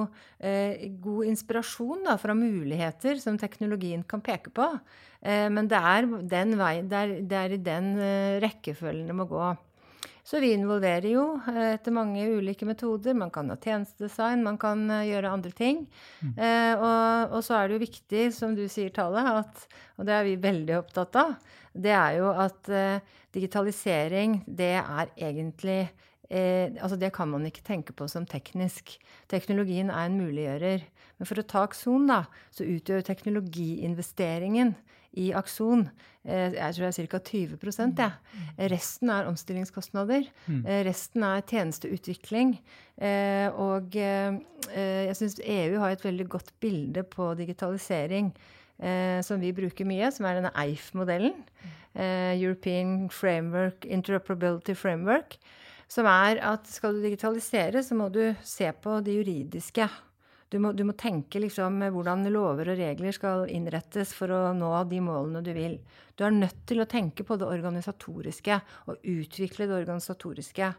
god 1.02 1.30
inspirasjon 1.32 2.04
da, 2.06 2.14
fra 2.22 2.36
muligheter 2.38 3.18
som 3.18 3.40
teknologien 3.42 4.04
kan 4.06 4.22
peke 4.22 4.54
på. 4.54 4.68
Men 5.26 5.66
det 5.72 5.80
er, 5.82 6.06
vei, 6.06 6.76
det 6.86 7.00
er, 7.00 7.16
det 7.26 7.40
er 7.40 7.56
i 7.56 7.60
den 7.72 7.90
rekkefølgen 8.46 9.10
det 9.10 9.18
må 9.18 9.26
gå. 9.32 9.48
Så 10.24 10.42
vi 10.44 10.52
involverer 10.54 11.08
jo 11.10 11.24
eh, 11.50 11.76
etter 11.76 11.94
mange 11.96 12.26
ulike 12.38 12.68
metoder. 12.68 13.16
Man 13.18 13.32
kan 13.34 13.50
ha 13.52 13.58
tjenestedesign, 13.58 14.44
man 14.46 14.60
kan 14.62 14.84
eh, 14.92 15.08
gjøre 15.10 15.32
andre 15.32 15.54
ting. 15.56 15.86
Mm. 16.22 16.34
Eh, 16.36 16.74
og, 16.76 17.38
og, 17.38 17.40
så 17.46 17.58
er 17.58 17.70
det 17.70 17.78
jo 17.78 17.86
viktig, 17.86 18.26
som 18.36 18.58
du 18.58 18.66
sier, 18.72 18.92
Tale, 18.96 19.24
at, 19.42 19.66
og 19.98 20.10
det 20.10 20.18
er 20.18 20.28
vi 20.28 20.36
veldig 20.44 20.78
opptatt 20.82 21.18
av, 21.22 21.34
det 21.74 21.96
er 21.96 22.20
jo 22.20 22.30
at 22.34 22.70
eh, 22.74 23.18
digitalisering, 23.36 24.42
det 24.46 24.76
er 24.82 25.12
egentlig 25.16 25.82
eh, 26.30 26.70
altså 26.82 26.98
Det 27.00 27.12
kan 27.14 27.30
man 27.30 27.46
ikke 27.48 27.66
tenke 27.66 27.94
på 27.94 28.08
som 28.12 28.26
teknisk. 28.30 28.98
Teknologien 29.32 29.90
er 29.90 30.10
en 30.10 30.20
muliggjører. 30.20 30.86
Men 31.18 31.28
for 31.28 31.42
å 31.42 31.48
ta 31.48 31.66
Akson, 31.68 32.08
da, 32.10 32.24
så 32.54 32.68
utgjør 32.68 33.04
teknologiinvesteringen 33.08 34.76
i 35.18 35.32
Akson. 35.34 35.88
Eh, 36.28 36.54
jeg 36.54 36.76
tror 36.76 36.86
det 36.86 37.00
er 37.00 37.08
ca. 37.10 37.20
20 37.20 37.98
ja. 37.98 38.12
Resten 38.72 39.10
er 39.10 39.30
omstillingskostnader. 39.30 40.28
Mm. 40.48 40.66
Eh, 40.66 40.84
resten 40.86 41.24
er 41.24 41.42
tjenesteutvikling. 41.42 42.60
Eh, 42.98 43.48
og 43.50 43.96
jeg 43.96 45.16
syns 45.16 45.40
EU 45.44 45.80
har 45.80 45.96
et 45.96 46.06
veldig 46.06 46.28
godt 46.30 46.54
bilde 46.60 47.04
på 47.04 47.34
digitalisering 47.36 48.34
som 48.80 49.42
vi 49.42 49.50
bruker 49.52 49.84
mye, 49.84 50.08
som 50.08 50.24
er 50.24 50.38
denne 50.38 50.54
EIF-modellen. 50.56 51.34
European 52.00 53.10
Framework, 53.12 53.84
Interoperability 53.84 54.72
Framework. 54.72 55.36
Som 55.92 56.08
er 56.08 56.40
at 56.46 56.70
skal 56.70 56.96
du 56.96 57.02
digitalisere, 57.04 57.84
så 57.84 57.98
må 57.98 58.08
du 58.08 58.22
se 58.46 58.72
på 58.72 59.02
det 59.04 59.18
juridiske 59.18 59.90
du 60.50 60.58
må, 60.58 60.72
du 60.74 60.82
må, 60.88 60.96
tenke 60.98 61.38
liksom 61.44 61.78
hvordan 61.94 62.26
lover 62.34 62.72
og 62.74 62.80
regler 62.80 63.14
skal 63.14 63.46
innrettes 63.54 64.16
for 64.18 64.34
å 64.34 64.40
nå 64.58 64.72
de 64.90 65.02
målene 65.06 65.44
du 65.46 65.52
vil. 65.54 65.76
Du 66.18 66.24
er 66.26 66.34
nødt 66.34 66.64
til 66.68 66.82
å 66.82 66.88
tenke 66.90 67.24
på 67.24 67.38
det 67.40 67.46
organisatoriske 67.48 68.58
og 68.90 69.06
utvikle 69.08 69.68
det 69.70 69.78
organisatoriske. 69.78 70.72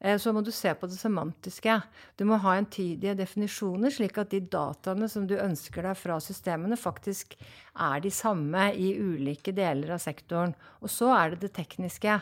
Eh, 0.00 0.16
så 0.18 0.32
må 0.32 0.40
du 0.42 0.48
se 0.54 0.72
på 0.74 0.88
det 0.88 0.96
semantiske. 0.96 1.76
Du 2.16 2.24
må 2.26 2.40
ha 2.40 2.56
entydige 2.56 3.14
definisjoner, 3.20 3.92
slik 3.94 4.16
at 4.18 4.32
de 4.32 4.40
dataene 4.48 5.10
som 5.12 5.28
du 5.28 5.36
ønsker 5.36 5.84
deg 5.84 6.00
fra 6.00 6.16
systemene, 6.24 6.80
faktisk 6.80 7.36
er 7.76 8.00
de 8.02 8.10
samme 8.10 8.70
i 8.80 8.94
ulike 8.96 9.52
deler 9.52 9.92
av 9.98 10.02
sektoren. 10.02 10.56
Og 10.80 10.90
så 10.90 11.12
er 11.18 11.36
det 11.36 11.44
det 11.44 11.56
tekniske. 11.60 12.16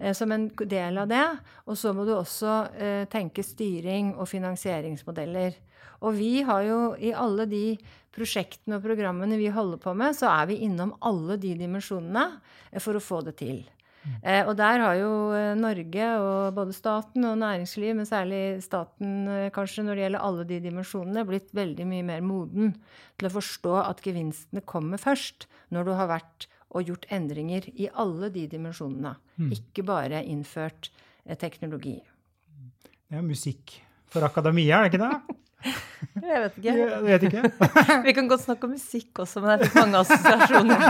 Eh, 0.00 0.14
som 0.16 0.32
en 0.32 0.48
del 0.48 0.98
av 0.98 1.08
det. 1.10 1.24
Og 1.68 1.78
så 1.78 1.94
må 1.96 2.06
du 2.08 2.14
også 2.16 2.56
eh, 2.74 3.04
tenke 3.12 3.44
styring 3.46 4.14
og 4.16 4.28
finansieringsmodeller. 4.30 5.58
Og 6.00 6.16
vi 6.16 6.40
har 6.46 6.64
jo 6.64 6.78
i 6.96 7.12
alle 7.12 7.46
de 7.50 7.64
prosjektene 8.14 8.78
og 8.78 8.86
programmene 8.86 9.38
vi 9.38 9.50
holder 9.52 9.80
på 9.82 9.92
med, 9.94 10.16
så 10.18 10.30
er 10.32 10.48
vi 10.50 10.62
innom 10.66 10.96
alle 11.06 11.36
de 11.40 11.52
dimensjonene 11.60 12.24
eh, 12.72 12.80
for 12.80 12.96
å 12.96 13.04
få 13.04 13.20
det 13.28 13.36
til. 13.42 13.60
Eh, 14.24 14.46
og 14.48 14.54
der 14.56 14.80
har 14.80 14.94
jo 14.96 15.10
Norge 15.60 16.06
og 16.24 16.54
både 16.56 16.72
staten 16.72 17.26
og 17.28 17.36
næringsliv, 17.42 17.92
men 17.98 18.08
særlig 18.08 18.62
staten 18.64 19.28
kanskje 19.52 19.84
når 19.84 19.98
det 19.98 20.06
gjelder 20.06 20.24
alle 20.24 20.46
de 20.48 20.60
dimensjonene, 20.64 21.26
blitt 21.28 21.52
veldig 21.56 21.86
mye 21.90 22.06
mer 22.14 22.24
moden 22.24 22.72
til 23.20 23.28
å 23.28 23.34
forstå 23.36 23.76
at 23.82 24.00
gevinstene 24.04 24.64
kommer 24.64 25.00
først 25.00 25.44
når 25.68 25.86
du 25.86 25.92
har 25.98 26.08
vært 26.16 26.48
og 26.70 26.86
gjort 26.86 27.06
endringer 27.12 27.66
i 27.74 27.90
alle 27.98 28.30
de 28.34 28.46
dimensjonene. 28.50 29.16
Mm. 29.36 29.52
Ikke 29.58 29.84
bare 29.86 30.22
innført 30.24 30.90
eh, 31.24 31.36
teknologi. 31.38 31.98
Det 33.10 33.18
er 33.18 33.26
musikk 33.26 33.80
for 34.10 34.26
akademia, 34.26 34.78
er 34.78 34.88
det 34.88 34.94
ikke 34.94 35.06
det? 35.06 35.38
Jeg 36.24 36.40
vet 36.40 36.54
ikke. 36.56 36.72
Jeg 36.72 37.02
vet 37.04 37.24
ikke. 37.28 37.42
Vi 38.06 38.14
kan 38.16 38.28
godt 38.30 38.44
snakke 38.46 38.64
om 38.66 38.72
musikk 38.72 39.20
også, 39.24 39.42
men 39.44 39.60
det 39.60 39.68
er 39.68 39.74
mange 39.76 40.00
assosiasjoner. 40.00 40.84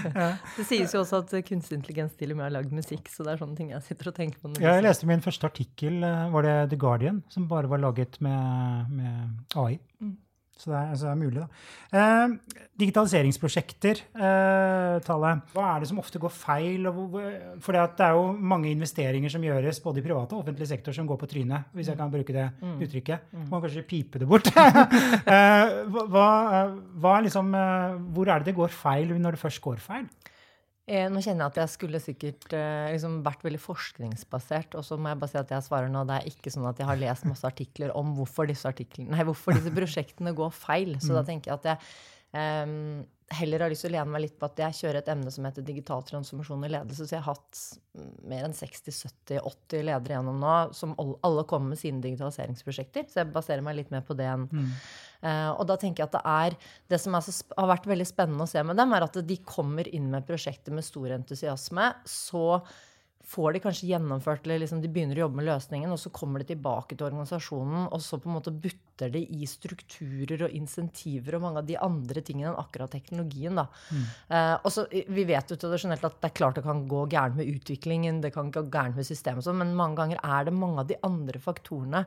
Det 0.56 0.64
sies 0.68 0.94
jo 0.94 1.02
også 1.02 1.20
at 1.20 1.34
kunstig 1.48 1.76
intelligens 1.78 2.14
til 2.16 2.32
og 2.32 2.38
med 2.38 2.46
har 2.46 2.54
lagd 2.56 2.72
musikk, 2.72 3.10
så 3.12 3.26
det 3.26 3.34
er 3.34 3.42
sånne 3.42 3.58
ting 3.58 3.74
jeg 3.74 3.84
sitter 3.84 4.10
og 4.10 4.16
tenker 4.16 4.40
på. 4.40 4.54
Ja, 4.62 4.76
jeg 4.78 4.86
leste 4.86 5.08
min 5.10 5.24
første 5.24 5.50
artikkel, 5.50 6.00
eh, 6.06 6.26
var 6.32 6.46
det 6.46 6.56
The 6.72 6.80
Guardian, 6.80 7.20
som 7.32 7.48
bare 7.50 7.68
var 7.70 7.82
laget 7.82 8.16
med, 8.24 8.94
med 8.94 9.58
AI. 9.60 9.76
Mm. 10.00 10.14
Så 10.54 10.70
det, 10.70 10.76
er, 10.78 10.90
altså 10.94 11.06
det 11.08 11.10
er, 11.10 11.18
mulig, 11.18 11.42
da. 11.42 11.46
Eh, 11.98 12.60
digitaliseringsprosjekter, 12.78 14.00
eh, 14.14 14.96
tallet. 15.02 15.48
Hva 15.54 15.64
er 15.72 15.82
det 15.82 15.88
som 15.90 15.98
ofte 15.98 16.20
går 16.22 16.30
feil? 16.30 16.86
For 17.64 17.74
det 17.74 18.04
er 18.06 18.14
jo 18.14 18.28
mange 18.38 18.70
investeringer 18.70 19.32
som 19.34 19.42
gjøres 19.42 19.82
både 19.82 19.98
i 19.98 20.04
privat 20.06 20.30
og 20.30 20.44
offentlig 20.44 20.68
sektor 20.70 20.94
som 20.94 21.08
går 21.10 21.18
på 21.20 21.28
trynet, 21.34 21.72
hvis 21.74 21.90
jeg 21.90 21.98
kan 21.98 22.12
bruke 22.12 22.36
det 22.36 22.46
mm. 22.60 22.76
uttrykket. 22.86 23.26
Mm. 23.34 23.48
Må 23.50 23.60
kanskje 23.64 23.86
pipe 23.88 24.22
det 24.22 24.30
bort. 24.30 24.52
eh, 24.54 25.74
hva, 25.90 26.28
hva 27.02 27.16
er 27.18 27.26
liksom, 27.26 27.50
eh, 27.58 27.98
hvor 28.14 28.30
er 28.30 28.44
det 28.44 28.52
det 28.52 28.58
går 28.60 28.78
feil 28.78 29.10
når 29.18 29.34
det 29.34 29.42
først 29.42 29.64
går 29.64 29.82
feil? 29.82 30.06
Eh, 30.84 31.06
nå 31.08 31.22
kjenner 31.24 31.46
jeg 31.46 31.52
at 31.54 31.58
jeg 31.62 31.72
skulle 31.72 32.00
sikkert 32.02 32.50
eh, 32.52 32.90
liksom 32.92 33.22
vært 33.24 33.44
veldig 33.46 33.60
forskningsbasert. 33.62 34.76
Og 34.76 34.84
så 34.84 34.98
må 35.00 35.10
jeg 35.12 35.20
bare 35.22 35.32
si 35.32 35.40
at 35.40 35.54
jeg 35.56 35.64
svarer 35.64 35.92
nå. 35.92 36.02
Det 36.08 36.18
er 36.18 36.28
ikke 36.28 36.52
sånn 36.52 36.68
at 36.68 36.80
jeg 36.80 36.88
har 36.90 37.00
lest 37.00 37.28
masse 37.28 37.48
artikler 37.48 37.94
om 37.96 38.12
hvorfor 38.18 38.50
disse, 38.50 38.72
nei, 39.00 39.24
hvorfor 39.24 39.56
disse 39.56 39.72
prosjektene 39.78 40.34
går 40.36 40.52
feil. 40.52 40.92
Så 41.00 41.14
mm. 41.14 41.16
da 41.16 41.24
tenker 41.30 41.52
jeg 41.52 41.62
at 41.62 41.70
jeg 41.72 42.68
um, 42.68 43.00
heller 43.32 43.64
har 43.64 43.72
lyst 43.72 43.86
til 43.86 43.92
å 43.92 43.94
lene 43.94 44.12
meg 44.12 44.24
litt 44.26 44.36
på 44.38 44.46
at 44.46 44.60
jeg 44.60 44.76
kjører 44.82 45.00
et 45.00 45.08
emne 45.14 45.30
som 45.32 45.46
heter 45.46 45.64
digital 45.64 46.02
transformasjon 46.06 46.66
i 46.66 46.70
ledelse. 46.74 47.06
Så 47.06 47.16
jeg 47.16 47.24
har 47.24 47.36
hatt 47.38 47.62
mer 48.28 48.44
enn 48.46 48.56
60-70-80 48.56 49.86
ledere 49.88 50.18
gjennom 50.18 50.42
nå, 50.42 50.52
som 50.76 50.92
alle 50.98 51.46
kommer 51.48 51.72
med 51.72 51.80
sine 51.80 52.04
digitaliseringsprosjekter. 52.04 53.08
Så 53.08 53.22
jeg 53.22 53.32
baserer 53.34 53.64
meg 53.64 53.78
litt 53.80 53.92
mer 53.94 54.04
på 54.06 54.16
det 54.18 54.28
enn 54.28 54.46
mm. 54.50 54.70
uh, 55.24 55.50
Og 55.54 55.64
da 55.70 55.78
tenker 55.80 56.04
jeg 56.04 56.10
at 56.10 56.16
det 56.18 56.24
er 56.34 56.58
Det 56.92 57.00
som 57.00 57.16
er 57.16 57.24
så, 57.24 57.36
har 57.56 57.70
vært 57.72 57.88
veldig 57.90 58.08
spennende 58.08 58.46
å 58.46 58.50
se 58.50 58.64
med 58.66 58.78
dem, 58.80 58.92
er 58.94 59.08
at 59.08 59.20
de 59.32 59.38
kommer 59.46 59.88
inn 59.88 60.10
med 60.12 60.28
prosjekter 60.28 60.76
med 60.76 60.86
stor 60.86 61.16
entusiasme. 61.16 61.92
så 62.08 62.48
får 63.24 63.54
de 63.54 63.60
kanskje 63.64 63.88
gjennomført 63.88 64.44
eller 64.44 64.60
liksom 64.60 64.80
de 64.82 64.88
begynner 64.92 65.16
å 65.16 65.24
jobbe 65.24 65.38
med 65.40 65.46
løsningen, 65.48 65.92
og 65.94 66.00
så 66.00 66.10
kommer 66.12 66.42
de 66.42 66.50
tilbake 66.50 66.96
til 66.96 67.06
organisasjonen, 67.06 67.86
og 67.88 68.02
så 68.04 68.18
på 68.20 68.28
en 68.28 68.36
måte 68.36 68.52
butter 68.52 69.12
de 69.14 69.22
i 69.24 69.48
strukturer 69.48 70.44
og 70.46 70.54
insentiver 70.54 71.38
og 71.38 71.44
mange 71.46 71.62
av 71.62 71.70
de 71.70 71.78
andre 71.80 72.22
tingene 72.26 72.52
enn 72.52 72.60
akkurat 72.60 72.92
teknologien. 72.92 73.56
da. 73.56 73.66
Mm. 73.88 74.04
Uh, 74.28 74.54
og 74.60 74.70
så, 74.76 74.86
Vi 74.92 75.26
vet 75.28 75.50
jo 75.50 75.58
tradisjonelt 75.60 76.04
at 76.04 76.20
det 76.20 76.30
er 76.30 76.36
klart 76.36 76.60
det 76.60 76.66
kan 76.66 76.84
gå 76.90 77.06
gærent 77.16 77.40
med 77.40 77.48
utviklingen, 77.48 78.20
det 78.20 78.34
kan 78.36 78.52
gå 78.52 78.66
gærent 78.68 79.00
med 79.00 79.08
systemet, 79.08 79.46
sånn, 79.46 79.60
men 79.62 79.76
mange 79.78 80.02
ganger 80.02 80.20
er 80.20 80.44
det 80.44 80.56
mange 80.60 80.84
av 80.84 80.90
de 80.92 81.00
andre 81.06 81.40
faktorene 81.40 82.04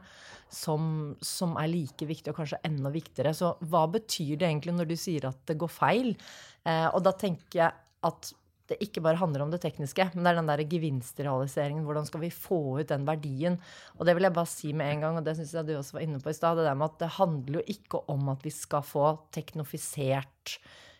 som, 0.53 1.15
som, 1.21 1.57
er 1.57 1.73
like 1.73 2.05
viktige, 2.07 2.31
og 2.31 2.43
kanskje 2.43 2.61
enda 2.67 2.93
viktigere. 2.93 3.33
Så 3.35 3.55
hva 3.65 3.87
betyr 3.89 4.37
det 4.37 4.51
egentlig 4.51 4.77
når 4.77 4.93
du 4.93 4.99
sier 4.99 5.31
at 5.31 5.41
det 5.49 5.57
går 5.59 5.73
feil? 5.73 6.13
Uh, 6.61 6.93
og 6.93 7.01
da 7.07 7.17
tenker 7.17 7.65
jeg 7.65 7.73
at 8.07 8.35
det 8.67 8.79
ikke 8.83 9.03
bare 9.05 9.19
handler 9.19 9.45
om 9.45 9.51
det 9.53 9.61
tekniske, 9.63 10.09
men 10.13 10.25
det 10.25 10.31
er 10.31 10.39
den 10.41 10.49
der 10.51 10.63
gevinstrealiseringen. 10.69 11.85
Hvordan 11.87 12.07
skal 12.09 12.23
vi 12.23 12.31
få 12.33 12.59
ut 12.81 12.89
den 12.89 13.05
verdien? 13.07 13.59
Og 13.97 14.07
det 14.07 14.17
vil 14.17 14.27
jeg 14.27 14.35
bare 14.35 14.51
si 14.51 14.73
med 14.75 14.91
en 14.91 15.05
gang, 15.05 15.19
og 15.19 15.27
det 15.27 15.37
syns 15.37 15.53
jeg 15.55 15.67
du 15.69 15.75
også 15.77 15.97
var 15.97 16.07
inne 16.07 16.19
på 16.23 16.33
i 16.33 16.37
stad. 16.37 16.59
Det 16.59 16.67
der 16.67 16.79
med 16.79 16.91
at 16.91 16.99
det 17.05 17.15
handler 17.19 17.61
jo 17.61 17.65
ikke 17.75 18.03
om 18.11 18.33
at 18.33 18.43
vi 18.43 18.53
skal 18.53 18.83
få 18.85 19.13
teknofisert 19.35 20.57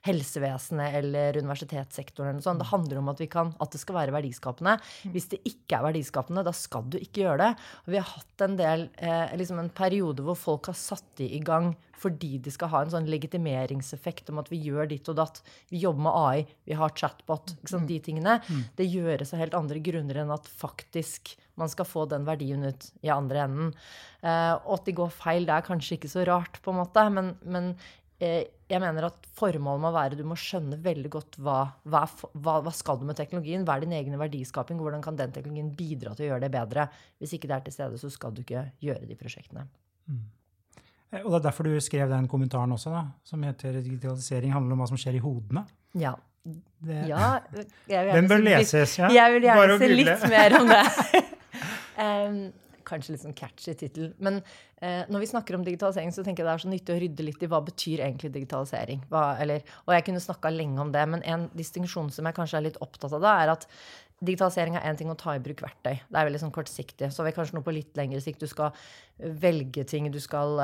helsevesenet 0.08 0.98
eller 1.02 1.40
universitetssektoren. 1.42 2.32
eller 2.32 2.46
sånt. 2.46 2.64
Det 2.64 2.72
handler 2.72 3.02
om 3.02 3.12
at, 3.14 3.24
kan, 3.32 3.54
at, 3.60 3.72
det 3.74 3.82
skal 3.82 4.00
være 4.00 4.16
verdiskapende. 4.16 4.78
Mm. 5.04 5.16
Hvis 5.16 5.30
det 5.34 5.42
ikke 5.48 5.80
er 5.80 5.88
verdiskapende, 5.90 6.46
da 6.48 6.54
skal 6.56 6.88
du 6.88 7.00
ikke 7.00 7.26
gjøre 7.26 7.42
det. 7.44 7.52
Og 7.86 7.94
vi 7.94 8.02
har 8.02 8.10
hatt 8.14 8.46
en 8.48 8.58
del, 8.60 8.88
eh, 8.98 9.36
liksom 9.40 9.62
en 9.62 9.74
periode 9.74 10.26
hvor 10.26 10.40
folk 10.40 10.72
har 10.72 10.80
satt 10.80 11.26
i 11.26 11.42
gang 11.44 11.76
fordi 11.98 12.38
de 12.44 12.52
skal 12.54 12.70
ha 12.70 12.84
en 12.84 12.92
sånn 12.94 13.10
legitimeringseffekt 13.10 14.30
om 14.30 14.38
at 14.42 14.52
vi 14.52 14.60
gjør 14.68 14.90
ditt 14.92 15.08
og 15.10 15.18
datt. 15.18 15.42
Vi 15.72 15.82
jobber 15.82 16.06
med 16.06 16.18
AI, 16.20 16.46
vi 16.70 16.78
har 16.78 16.94
chatbot. 16.94 17.56
sant, 17.66 17.88
De 17.90 18.00
tingene. 18.04 18.38
Mm. 18.46 18.64
Det 18.78 18.86
gjøres 18.86 19.34
av 19.34 19.42
helt 19.42 19.58
andre 19.58 19.82
grunner 19.82 20.22
enn 20.22 20.34
at 20.34 20.46
faktisk 20.46 21.36
man 21.58 21.70
skal 21.70 21.90
få 21.90 22.06
den 22.06 22.26
verdien 22.28 22.64
ut 22.64 22.92
i 23.02 23.10
andre 23.10 23.48
enden. 23.48 23.72
Eh, 24.22 24.54
og 24.62 24.78
at 24.78 24.86
de 24.86 24.98
går 25.00 25.10
feil, 25.14 25.48
det 25.48 25.56
er 25.56 25.66
kanskje 25.66 25.98
ikke 25.98 26.12
så 26.12 26.26
rart, 26.30 26.62
på 26.62 26.74
en 26.74 26.82
måte, 26.84 27.06
men, 27.14 27.34
men 27.42 27.72
jeg 28.18 28.82
mener 28.82 29.06
at 29.06 29.28
formålet 29.38 29.82
må 29.84 29.92
være 29.94 30.18
du 30.18 30.24
må 30.26 30.36
skjønne 30.40 30.80
veldig 30.82 31.10
godt 31.14 31.36
hva, 31.38 31.60
hva, 31.86 32.06
hva, 32.34 32.74
skal 32.74 32.98
du 32.98 33.06
med 33.06 33.18
teknologien. 33.20 33.66
Hva 33.68 33.76
er 33.78 33.86
din 33.86 33.94
egen 33.94 34.18
verdiskaping? 34.18 34.80
Hvordan 34.82 35.04
kan 35.06 35.20
den 35.20 35.36
teknologien 35.36 35.70
bidra 35.78 36.16
til 36.18 36.26
å 36.26 36.32
gjøre 36.32 36.48
det 36.48 36.54
bedre? 36.56 36.88
Hvis 37.22 37.36
ikke 37.38 37.52
det 37.52 37.60
er 37.60 37.68
til 37.68 37.78
stede, 37.78 38.02
så 38.02 38.10
skal 38.14 38.34
du 38.34 38.42
ikke 38.42 38.66
gjøre 38.82 39.06
de 39.06 39.20
prosjektene. 39.20 39.68
Mm. 40.10 40.24
Eh, 41.12 41.22
og 41.22 41.30
det 41.30 41.38
er 41.40 41.46
derfor 41.50 41.70
du 41.70 41.78
skrev 41.84 42.10
den 42.12 42.30
kommentaren 42.32 42.74
også, 42.74 42.96
da, 42.96 43.06
som 43.24 43.44
heter 43.46 43.82
'Digitalisering 43.84 44.54
handler 44.56 44.74
om 44.74 44.82
hva 44.82 44.90
som 44.90 45.00
skjer 45.00 45.20
i 45.20 45.24
hodene'. 45.24 45.68
Ja. 46.02 46.16
Det, 46.48 47.02
ja 47.10 47.40
den 48.18 48.28
bør 48.28 48.42
leses, 48.42 48.98
ja. 48.98 49.12
Jeg 49.12 49.34
vil 49.36 49.50
gjerne 49.50 49.78
se 49.78 49.94
litt 49.94 50.30
mer 50.32 50.62
om 50.62 50.74
det. 50.74 50.86
um, 52.04 52.42
kanskje 52.88 53.14
litt 53.14 53.24
sånn 53.26 53.38
catchy 53.38 53.76
tittel. 53.78 54.10
Men 54.24 54.40
eh, 54.82 55.04
når 55.12 55.24
vi 55.24 55.30
snakker 55.34 55.58
om 55.58 55.66
digitalisering, 55.68 56.14
så 56.16 56.26
tenker 56.26 56.44
jeg 56.44 56.50
det 56.50 56.56
er 56.56 56.64
så 56.66 56.72
nyttig 56.72 56.96
å 56.96 57.00
rydde 57.04 57.28
litt 57.28 57.46
i 57.46 57.52
hva 57.52 57.62
betyr 57.68 58.06
egentlig 58.08 58.34
digitalisering. 58.36 59.04
Hva, 59.12 59.30
eller, 59.44 59.64
og 59.86 59.96
jeg 59.96 60.08
kunne 60.10 60.24
snakka 60.24 60.54
lenge 60.54 60.84
om 60.84 60.96
det, 60.96 61.06
men 61.14 61.24
en 61.28 61.48
distinksjon 61.58 62.12
som 62.16 62.30
jeg 62.30 62.40
kanskje 62.40 62.62
er 62.62 62.70
litt 62.70 62.82
opptatt 62.84 63.16
av 63.18 63.24
da, 63.24 63.38
er 63.44 63.56
at 63.58 63.70
Digitalisering 64.18 64.74
er 64.80 64.86
én 64.90 64.98
ting 64.98 65.12
å 65.14 65.18
ta 65.18 65.36
i 65.38 65.42
bruk 65.46 65.60
verktøy. 65.62 66.00
Det 66.02 66.18
er 66.18 66.26
veldig 66.26 66.40
sånn 66.42 66.54
kortsiktig. 66.54 67.12
Så 67.14 67.22
har 67.22 67.28
vi 67.28 67.36
kanskje 67.36 67.54
noe 67.54 67.66
på 67.66 67.74
litt 67.76 68.00
lengre 68.00 68.18
sikt. 68.24 68.42
Du 68.42 68.50
skal 68.50 68.74
velge 69.18 69.84
ting, 69.90 70.12
du 70.12 70.20
skal, 70.22 70.60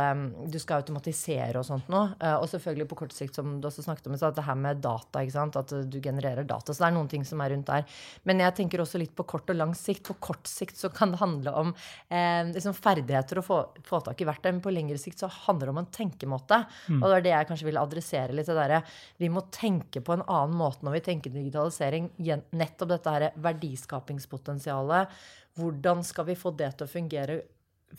du 0.46 0.60
skal 0.62 0.84
automatisere 0.84 1.58
og 1.58 1.66
sånt 1.66 1.88
noe. 1.92 2.12
Uh, 2.22 2.38
og 2.38 2.46
selvfølgelig 2.52 2.88
på 2.92 2.98
kort 3.00 3.16
sikt, 3.16 3.38
som 3.38 3.56
du 3.62 3.68
også 3.70 3.86
snakket 3.86 4.10
om, 4.10 4.18
så 4.20 4.30
det 4.34 4.46
her 4.46 4.60
med 4.60 4.84
data. 4.84 5.24
At 5.24 5.74
du 5.90 5.98
genererer 6.02 6.46
data. 6.46 6.74
Så 6.74 6.84
det 6.84 6.90
er 6.90 6.96
noen 6.98 7.10
ting 7.10 7.26
som 7.26 7.42
er 7.42 7.54
rundt 7.54 7.70
der. 7.70 7.88
Men 8.30 8.44
jeg 8.44 8.56
tenker 8.60 8.84
også 8.84 9.02
litt 9.02 9.16
på 9.18 9.26
kort 9.30 9.50
og 9.50 9.58
lang 9.58 9.74
sikt. 9.78 10.06
På 10.08 10.18
kort 10.22 10.50
sikt 10.50 10.78
så 10.80 10.92
kan 10.94 11.14
det 11.14 11.22
handle 11.22 11.54
om 11.64 11.74
eh, 11.74 12.44
liksom 12.52 12.76
ferdigheter 12.78 13.42
å 13.42 13.46
få, 13.46 13.60
få, 13.88 14.02
tak 14.06 14.22
i 14.22 14.28
verktøy. 14.30 14.52
Men 14.52 14.64
på 14.66 14.74
lengre 14.74 15.00
sikt 15.02 15.24
så 15.24 15.32
handler 15.48 15.70
det 15.70 15.76
om 15.76 15.82
en 15.82 15.92
tenkemåte. 15.98 16.62
Mm. 16.90 17.00
Og 17.00 17.08
det 17.08 17.14
var 17.16 17.26
det 17.26 17.34
jeg 17.34 17.50
kanskje 17.52 17.70
ville 17.70 17.86
adressere 17.90 18.38
litt. 18.38 18.52
Det 18.54 18.60
der. 18.60 18.96
Vi 19.18 19.32
må 19.34 19.46
tenke 19.54 20.04
på 20.04 20.18
en 20.18 20.26
annen 20.28 20.58
måte 20.60 20.86
når 20.86 21.00
vi 21.00 21.06
tenker 21.10 21.34
digitalisering. 21.34 22.12
Nettopp 22.54 22.94
dette 22.94 23.16
her 23.16 23.30
verdiskapingspotensialet. 23.42 25.18
Hvordan 25.58 26.02
skal 26.06 26.28
vi 26.32 26.38
få 26.38 26.54
det 26.58 26.72
til 26.78 26.88
å 26.88 26.90
fungere, 26.90 27.42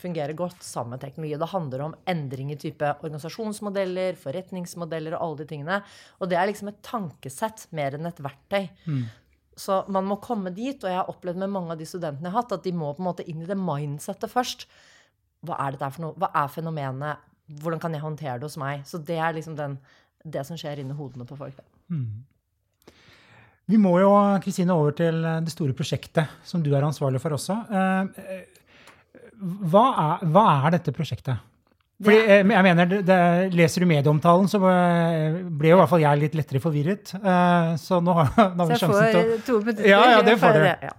fungere 0.01 0.35
godt 0.37 0.63
sammen 0.65 0.95
med 0.95 1.03
teknologi? 1.03 1.37
Det 1.39 1.51
handler 1.51 1.83
om 1.85 1.95
endring 2.11 2.51
i 2.53 2.57
type 2.59 2.89
organisasjonsmodeller, 3.01 4.17
forretningsmodeller 4.19 5.15
og 5.17 5.25
alle 5.25 5.43
de 5.43 5.47
tingene. 5.51 5.81
Og 6.19 6.31
det 6.31 6.39
er 6.39 6.49
liksom 6.49 6.71
et 6.71 6.81
tankesett 6.85 7.67
mer 7.75 7.97
enn 7.97 8.09
et 8.09 8.23
verktøy. 8.23 8.67
Mm. 8.85 9.05
Så 9.55 9.83
man 9.87 10.07
må 10.07 10.19
komme 10.23 10.51
dit, 10.51 10.75
og 10.83 10.91
jeg 10.91 10.99
har 10.99 11.11
opplevd 11.11 11.39
med 11.45 11.53
mange 11.53 11.75
av 11.75 11.79
de 11.79 11.87
studentene 11.87 12.27
jeg 12.27 12.35
har 12.35 12.43
hatt, 12.43 12.57
at 12.57 12.65
de 12.65 12.75
må 12.75 12.91
på 12.93 13.03
en 13.03 13.09
måte 13.09 13.25
inn 13.31 13.43
i 13.43 13.47
det 13.49 13.57
mindsettet 13.59 14.31
først. 14.31 14.67
Hva 15.45 15.59
er 15.63 15.75
dette 15.75 15.91
for 15.95 16.07
noe? 16.09 16.19
Hva 16.19 16.31
er 16.35 16.51
fenomenet? 16.51 17.31
Hvordan 17.61 17.79
kan 17.79 17.93
jeg 17.93 18.03
håndtere 18.03 18.39
det 18.41 18.49
hos 18.49 18.59
meg? 18.59 18.83
Så 18.89 18.99
det 18.99 19.19
er 19.21 19.35
liksom 19.37 19.55
den, 19.55 19.77
det 20.25 20.43
som 20.47 20.59
skjer 20.59 20.81
inni 20.81 20.97
hodene 20.97 21.27
på 21.29 21.37
folk. 21.39 21.61
Mm. 21.93 22.25
Vi 23.65 23.79
må 23.81 23.95
jo 23.97 24.11
Kristine, 24.43 24.75
over 24.77 24.93
til 24.97 25.23
det 25.23 25.53
store 25.53 25.73
prosjektet 25.77 26.35
som 26.45 26.61
du 26.61 26.71
er 26.75 26.85
ansvarlig 26.85 27.21
for 27.23 27.33
også. 27.37 27.55
Eh, 27.71 28.43
hva 29.41 29.85
er, 30.05 30.25
hva 30.31 30.45
er 30.65 30.77
dette 30.77 30.93
prosjektet? 30.95 31.51
Fordi, 32.03 32.17
jeg 32.27 32.43
mener, 32.45 32.89
det, 33.07 33.17
Leser 33.55 33.85
du 33.85 33.87
medieomtalen, 33.87 34.49
så 34.51 34.59
ble 34.59 35.69
jo 35.69 35.77
i 35.77 35.79
hvert 35.79 35.91
fall 35.93 36.03
jeg 36.03 36.21
litt 36.25 36.35
lettere 36.35 36.59
forvirret. 36.63 37.13
Så 37.79 38.01
nå 38.03 38.17
har, 38.17 38.33
nå 38.57 38.65
har 38.65 38.71
vi 38.73 38.79
sjansen 38.81 38.89
til 38.89 38.97
å 38.99 39.05
Så 39.05 39.21
jeg 39.21 39.29
får 39.29 39.45
to 39.47 39.59
minutter? 39.61 39.87
Ja, 39.87 40.01
ja, 40.11 40.23
det 40.25 40.35
får 40.41 40.59
du. 40.59 40.65
Ja. 40.89 40.95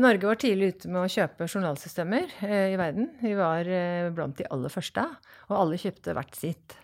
Norge 0.00 0.30
var 0.30 0.38
tidlig 0.40 0.68
ute 0.76 0.92
med 0.94 1.02
å 1.02 1.10
kjøpe 1.12 1.48
journalsystemer 1.50 2.30
i 2.46 2.78
verden. 2.78 3.10
Vi 3.20 3.34
var 3.36 3.72
blant 4.14 4.38
de 4.38 4.46
aller 4.54 4.72
første, 4.72 5.02
og 5.50 5.58
alle 5.58 5.80
kjøpte 5.82 6.14
hvert 6.16 6.38
sitt. 6.38 6.78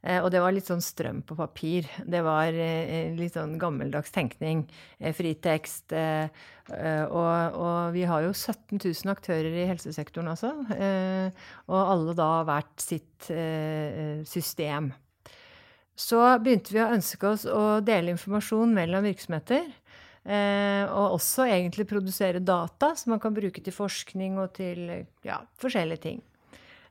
Eh, 0.00 0.20
og 0.24 0.30
det 0.32 0.40
var 0.40 0.54
litt 0.56 0.68
sånn 0.68 0.82
strøm 0.84 1.20
på 1.28 1.36
papir. 1.36 1.88
Det 2.08 2.22
var 2.24 2.56
eh, 2.56 3.12
litt 3.16 3.36
sånn 3.36 3.58
gammeldags 3.60 4.12
tenkning. 4.14 4.64
Eh, 4.98 5.12
fritekst. 5.16 5.92
Og, 6.70 7.56
og, 7.58 7.90
vi 7.96 8.04
har 8.06 8.22
jo 8.22 8.30
17 8.30 8.78
000 8.78 9.10
aktører 9.10 9.56
i 9.58 9.66
helsesektoren 9.66 10.30
også. 10.30 10.52
Og 11.66 11.78
alle 11.80 12.14
da 12.14 12.28
hvert 12.46 12.76
sitt 12.78 13.26
system. 14.30 14.92
Så 15.98 16.20
begynte 16.38 16.70
vi 16.70 16.84
å 16.84 16.92
ønske 16.94 17.32
oss 17.32 17.48
å 17.50 17.80
dele 17.82 18.14
informasjon 18.14 18.70
mellom 18.78 19.02
virksomheter. 19.08 19.66
Og 20.30 21.16
også 21.18 21.48
egentlig 21.50 21.88
produsere 21.90 22.38
data 22.38 22.92
som 22.94 23.16
man 23.16 23.24
kan 23.24 23.34
bruke 23.34 23.66
til 23.66 23.74
forskning 23.74 24.38
og 24.38 24.54
til 24.60 24.86
ja, 25.26 25.42
forskjellige 25.58 26.04
ting. 26.06 26.22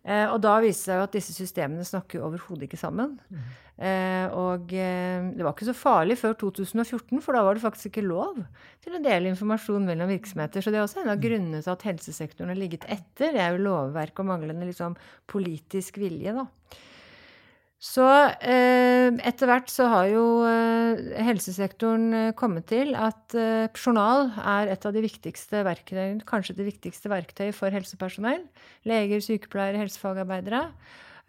Eh, 0.08 0.28
og 0.32 0.40
da 0.42 0.56
viste 0.64 0.88
det 0.88 0.94
seg 0.94 1.00
jo 1.00 1.08
at 1.08 1.16
disse 1.18 1.34
systemene 1.36 1.84
snakker 1.86 2.24
overhodet 2.24 2.70
ikke 2.70 2.80
sammen. 2.80 3.18
Mm. 3.28 3.50
Eh, 3.80 4.34
og 4.36 4.72
eh, 4.76 5.28
det 5.36 5.46
var 5.46 5.54
ikke 5.54 5.70
så 5.70 5.76
farlig 5.76 6.18
før 6.20 6.38
2014, 6.40 7.20
for 7.24 7.36
da 7.36 7.44
var 7.46 7.56
det 7.56 7.64
faktisk 7.64 7.92
ikke 7.92 8.08
lov 8.08 8.42
til 8.84 8.96
å 8.96 9.04
dele 9.04 9.32
informasjon 9.32 9.88
mellom 9.88 10.12
virksomheter. 10.12 10.64
Så 10.64 10.72
det 10.72 10.80
er 10.80 10.88
også 10.88 11.04
en 11.04 11.14
av 11.14 11.22
grunnene 11.24 11.62
til 11.64 11.74
at 11.76 11.88
helsesektoren 11.88 12.52
har 12.54 12.60
ligget 12.60 12.88
etter. 12.92 13.36
Det 13.36 13.44
er 13.44 13.56
jo 13.56 13.66
lovverk 13.68 14.24
og 14.24 14.32
manglende 14.32 14.68
liksom, 14.68 14.98
politisk 15.32 16.00
vilje, 16.02 16.36
da. 16.36 16.48
Så 17.80 18.04
eh, 18.44 19.08
etter 19.24 19.48
hvert 19.48 19.70
så 19.72 19.86
har 19.88 20.10
jo 20.12 20.24
eh, 20.44 21.00
helsesektoren 21.24 22.08
eh, 22.12 22.32
kommet 22.36 22.66
til 22.68 22.92
at 22.92 23.36
journal 23.72 24.34
er 24.36 24.74
et 24.74 24.88
av 24.88 24.96
de 24.96 25.04
viktigste 25.06 25.62
verktøyene, 25.64 26.26
kanskje 26.28 26.58
det 26.58 26.66
viktigste 26.68 27.12
verktøyet 27.12 27.56
for 27.56 27.72
helsepersonell. 27.72 28.44
Leger, 28.90 29.24
sykepleiere, 29.24 29.80
helsefagarbeidere. 29.86 30.66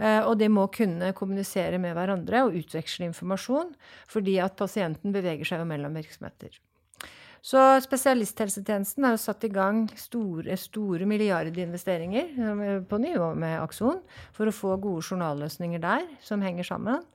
Og 0.00 0.32
de 0.40 0.46
må 0.48 0.62
kunne 0.72 1.10
kommunisere 1.12 1.76
med 1.76 1.92
hverandre 1.92 2.46
og 2.46 2.54
utveksle 2.56 3.04
informasjon 3.10 3.74
fordi 4.08 4.38
at 4.40 4.56
pasienten 4.56 5.12
beveger 5.12 5.44
seg 5.44 5.60
jo 5.60 5.68
mellom 5.68 5.98
virksomheter. 6.00 6.56
Så 7.40 7.60
spesialisthelsetjenesten 7.80 9.06
har 9.06 9.14
jo 9.14 9.20
satt 9.22 9.44
i 9.48 9.52
gang 9.52 9.86
store, 9.96 10.56
store 10.60 11.06
milliardinvesteringer 11.08 12.34
eh, 12.36 12.80
på 12.84 12.98
nivå 13.00 13.32
med 13.38 13.56
Akson 13.62 14.02
for 14.36 14.50
å 14.50 14.54
få 14.54 14.76
gode 14.82 15.06
journalløsninger 15.06 15.80
der 15.80 16.04
som 16.24 16.44
henger 16.44 16.68
sammen. 16.68 17.06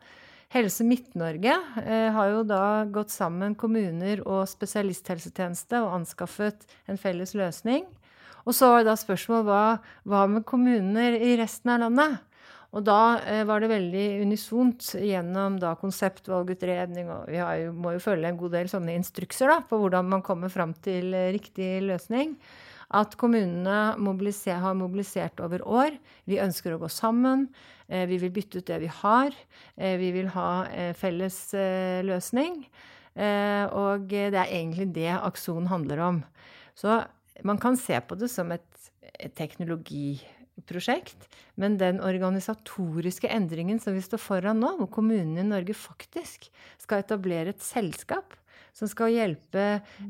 Helse 0.55 0.85
Midt-Norge 0.87 1.53
eh, 1.83 2.09
har 2.15 2.31
jo 2.31 2.41
da 2.47 2.85
gått 2.89 3.13
sammen 3.13 3.57
kommuner 3.59 4.23
og 4.25 4.47
spesialisthelsetjeneste 4.49 5.83
og 5.83 5.93
anskaffet 5.99 6.65
en 6.89 7.01
felles 7.01 7.35
løsning. 7.37 7.85
Og 8.45 8.53
så 8.53 8.71
var 8.71 8.85
da 8.85 8.97
spørsmålet 8.97 9.45
hva, 9.45 9.63
hva 10.09 10.25
med 10.29 10.45
kommuner 10.47 11.17
i 11.17 11.35
resten 11.37 11.73
av 11.75 11.85
landet? 11.85 12.17
Og 12.75 12.83
da 12.83 12.99
eh, 13.23 13.45
var 13.47 13.63
det 13.63 13.71
veldig 13.71 14.05
unisont 14.25 14.89
gjennom 14.99 15.55
da 15.61 15.73
konseptvalgutredning, 15.79 17.07
og 17.11 17.29
vi 17.31 17.39
jo, 17.39 17.71
må 17.71 17.95
jo 17.95 18.03
følge 18.03 18.27
en 18.27 18.39
god 18.39 18.55
del 18.57 18.71
sånne 18.71 18.97
instrukser 18.99 19.51
da, 19.51 19.61
på 19.63 19.79
hvordan 19.79 20.09
man 20.11 20.23
kommer 20.25 20.51
fram 20.51 20.75
til 20.83 21.15
eh, 21.15 21.31
riktig 21.35 21.77
løsning. 21.87 22.35
At 22.95 23.15
kommunene 23.17 23.95
mobiliser, 23.97 24.59
har 24.61 24.75
mobilisert 24.77 25.39
over 25.41 25.63
år. 25.63 25.95
Vi 26.29 26.41
ønsker 26.43 26.75
å 26.75 26.81
gå 26.83 26.89
sammen. 26.91 27.47
Eh, 27.87 28.03
vi 28.11 28.19
vil 28.21 28.33
bytte 28.35 28.59
ut 28.59 28.67
det 28.67 28.81
vi 28.83 28.91
har. 28.91 29.31
Eh, 29.79 29.95
vi 30.01 30.11
vil 30.15 30.29
ha 30.35 30.49
eh, 30.67 30.91
felles 30.97 31.39
eh, 31.55 32.03
løsning. 32.05 32.65
og 33.15 34.09
det 34.11 34.35
er 34.35 34.49
egentlig 34.51 34.89
det 34.91 35.13
Akson 35.15 35.69
handler 35.71 35.99
om. 36.03 36.17
Så 36.75 36.97
man 37.47 37.57
kan 37.57 37.77
se 37.79 37.95
på 38.03 38.17
det 38.19 38.27
som 38.27 38.51
et, 38.51 38.89
teknologi 39.39 40.19
prosjekt. 40.63 41.27
Men 41.59 41.77
den 41.81 42.01
organisatoriske 42.03 43.29
endringen 43.31 43.81
som 43.83 43.95
vi 43.97 44.03
står 44.05 44.21
foran 44.21 44.63
nå, 44.63 44.75
hvor 44.79 44.91
kommunene 45.01 45.43
i 45.43 45.47
Norge 45.47 45.75
faktisk 45.77 46.49
skal 46.81 47.03
etablere 47.03 47.55
et 47.55 47.63
selskap 47.63 48.37
som 48.75 48.89
skal 48.91 49.13
hjelpe 49.13 49.61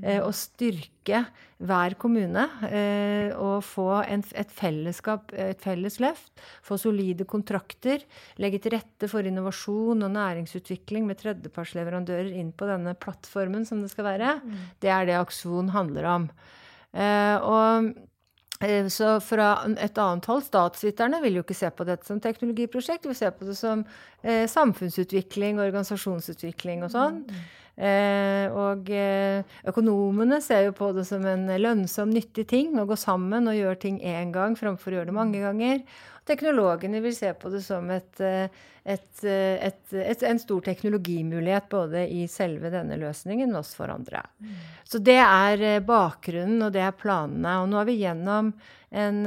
eh, 0.01 0.21
å 0.25 0.31
styrke 0.33 1.21
hver 1.61 1.95
kommune 2.01 2.47
eh, 2.65 3.29
og 3.37 3.59
få 3.65 4.01
en, 4.01 4.23
et 4.33 4.53
fellesskap, 4.53 5.29
et 5.37 5.61
felles 5.61 5.99
løft. 6.01 6.33
Få 6.65 6.79
solide 6.81 7.27
kontrakter. 7.29 8.01
Legge 8.41 8.63
til 8.63 8.73
rette 8.73 9.09
for 9.11 9.27
innovasjon 9.27 10.01
og 10.07 10.15
næringsutvikling 10.15 11.05
med 11.05 11.21
tredjepartsleverandører 11.21 12.33
inn 12.41 12.49
på 12.57 12.69
denne 12.69 12.95
plattformen 12.97 13.69
som 13.69 13.85
det 13.85 13.93
skal 13.93 14.09
være. 14.09 14.35
Mm. 14.41 14.57
Det 14.81 14.93
er 14.97 15.09
det 15.11 15.19
Akson 15.21 15.69
handler 15.75 16.09
om. 16.15 16.27
Eh, 16.95 17.37
og 17.45 17.93
så 18.93 19.17
fra 19.23 19.49
et 19.81 19.99
annet 20.01 20.29
hold, 20.29 20.43
statsviterne, 20.45 21.21
vil 21.23 21.39
jo 21.39 21.45
ikke 21.45 21.57
se 21.57 21.69
på 21.73 21.87
dette 21.87 22.07
som 22.07 22.21
teknologiprosjekt, 22.23 23.03
de 23.03 23.11
vil 23.11 23.19
se 23.19 23.31
på 23.35 23.47
det 23.49 23.57
som 23.59 23.83
eh, 24.23 24.45
samfunnsutvikling, 24.51 25.61
organisasjonsutvikling 25.63 26.85
og 26.87 26.93
sånn. 26.95 27.21
Mm. 27.25 27.45
Eh, 27.75 28.47
og 28.55 28.87
eh, 28.87 29.43
økonomene 29.67 30.39
ser 30.43 30.69
jo 30.69 30.75
på 30.77 30.93
det 30.95 31.03
som 31.09 31.25
en 31.27 31.49
lønnsom, 31.59 32.13
nyttig 32.13 32.47
ting 32.47 32.77
å 32.79 32.87
gå 32.87 32.95
sammen 32.99 33.49
og 33.51 33.57
gjøre 33.57 33.81
ting 33.81 33.97
én 33.99 34.31
gang 34.35 34.55
framfor 34.55 34.93
å 34.93 35.01
gjøre 35.01 35.11
det 35.11 35.17
mange 35.17 35.41
ganger. 35.43 35.81
Teknologene 36.25 37.01
vil 37.03 37.13
se 37.13 37.33
på 37.37 37.51
det 37.53 37.59
som 37.65 37.91
et, 37.93 38.21
eh, 38.23 38.47
et, 38.85 39.25
et, 39.25 40.23
en 40.29 40.39
stor 40.41 40.63
teknologimulighet 40.65 41.67
både 41.69 42.05
i 42.07 42.23
selve 42.31 42.71
denne 42.73 42.97
løsningen, 43.01 43.51
men 43.51 43.59
også 43.59 43.81
for 43.81 43.93
andre. 43.93 44.23
Mm. 44.39 44.55
Så 44.87 45.03
det 45.03 45.19
er 45.19 45.83
bakgrunnen, 45.85 46.63
og 46.65 46.73
det 46.73 46.85
er 46.85 46.97
planene. 46.97 47.59
Og 47.61 47.69
nå 47.69 47.81
er 47.81 47.91
vi 47.91 47.99
gjennom 48.01 48.55
en 48.95 49.17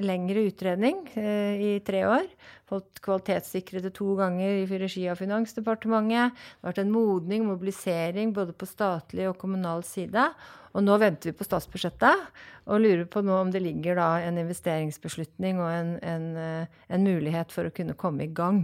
lengre 0.00 0.46
utredning 0.48 1.02
i 1.12 1.74
tre 1.84 2.06
år. 2.08 2.28
Fått 2.70 3.00
kvalitetssikret 3.02 3.82
det 3.82 3.90
to 3.96 4.12
ganger 4.18 4.60
i 4.60 4.78
regi 4.78 5.08
av 5.10 5.18
Finansdepartementet. 5.18 6.36
Det 6.36 6.62
har 6.62 6.70
vært 6.70 6.82
en 6.84 6.92
modning, 6.94 7.48
mobilisering 7.48 8.30
både 8.36 8.54
på 8.54 8.68
statlig 8.70 9.26
og 9.26 9.40
kommunal 9.40 9.82
side. 9.86 10.28
Og 10.70 10.84
nå 10.86 10.94
venter 11.02 11.32
vi 11.32 11.38
på 11.40 11.46
statsbudsjettet 11.48 12.28
og 12.70 12.82
lurer 12.84 13.06
på 13.10 13.24
nå 13.26 13.40
om 13.40 13.50
det 13.50 13.62
ligger 13.64 13.98
da 13.98 14.10
en 14.22 14.38
investeringsbeslutning 14.38 15.58
og 15.58 15.70
en, 15.72 15.92
en, 16.06 16.28
eh, 16.38 16.80
en 16.94 17.06
mulighet 17.06 17.50
for 17.50 17.66
å 17.66 17.74
kunne 17.74 17.98
komme 17.98 18.28
i 18.28 18.30
gang 18.30 18.62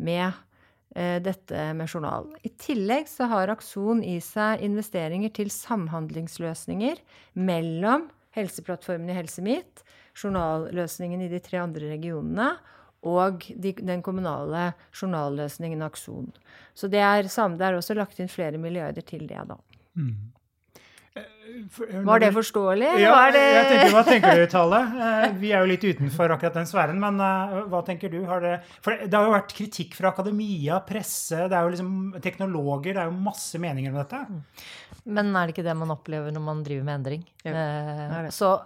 med 0.00 0.30
eh, 0.96 1.20
dette 1.20 1.66
med 1.76 1.90
journal. 1.90 2.30
I 2.48 2.52
tillegg 2.56 3.10
så 3.12 3.28
har 3.28 3.52
Akson 3.52 4.00
i 4.00 4.16
seg 4.24 4.64
investeringer 4.64 5.34
til 5.36 5.52
samhandlingsløsninger 5.52 7.02
mellom 7.36 8.08
Helseplattformen 8.34 9.12
i 9.12 9.18
Helse 9.18 9.44
Midt, 9.44 9.84
journalløsningen 10.16 11.20
i 11.26 11.30
de 11.30 11.42
tre 11.44 11.60
andre 11.60 11.92
regionene 11.92 12.54
og 13.04 13.44
de, 13.48 13.74
den 13.78 14.02
kommunale 14.04 14.72
journalløsningen 14.94 15.84
Akson. 15.84 16.30
Så 16.74 16.90
det 16.90 17.02
er, 17.04 17.28
det 17.28 17.66
er 17.66 17.78
også 17.78 17.96
lagt 17.98 18.20
inn 18.20 18.32
flere 18.32 18.60
milliarder 18.60 19.04
til 19.06 19.28
det, 19.30 19.42
da. 19.50 19.58
Mm. 19.94 20.32
Var 22.04 22.18
det 22.18 22.30
forståelig? 22.34 22.88
Ja, 22.98 23.14
det... 23.30 23.42
jeg 23.42 23.66
tenker, 23.68 23.92
Hva 23.94 24.02
tenker 24.06 24.40
du, 24.40 24.44
Tale? 24.50 24.80
Eh, 25.06 25.34
vi 25.38 25.52
er 25.54 25.62
jo 25.62 25.70
litt 25.70 25.84
utenfor 25.84 26.32
akkurat 26.34 26.56
den 26.58 26.66
sfæren, 26.66 26.98
men 26.98 27.20
hva 27.70 27.82
tenker 27.86 28.10
du? 28.10 28.24
Har 28.26 28.42
det, 28.42 28.54
for 28.82 28.96
det, 28.96 29.10
det, 29.12 29.14
har 29.14 29.28
jo 29.28 29.36
vært 29.36 29.54
kritikk 29.54 29.94
fra 29.98 30.10
akademia, 30.10 30.80
presse, 30.86 31.44
det 31.46 31.54
er 31.54 31.68
jo 31.68 31.74
liksom 31.76 31.92
teknologer, 32.24 32.96
det 32.96 33.04
er 33.04 33.12
jo 33.12 33.26
masse 33.28 33.60
meninger 33.62 33.94
om 33.94 34.00
dette. 34.00 34.24
Men 35.04 35.30
er 35.36 35.46
det 35.46 35.54
ikke 35.54 35.66
det 35.68 35.76
man 35.78 35.94
opplever 35.94 36.34
når 36.34 36.46
man 36.48 36.64
driver 36.66 36.88
med 36.88 36.98
endring? 36.98 37.26
Ja, 37.44 37.54
det. 37.54 38.32
så 38.34 38.56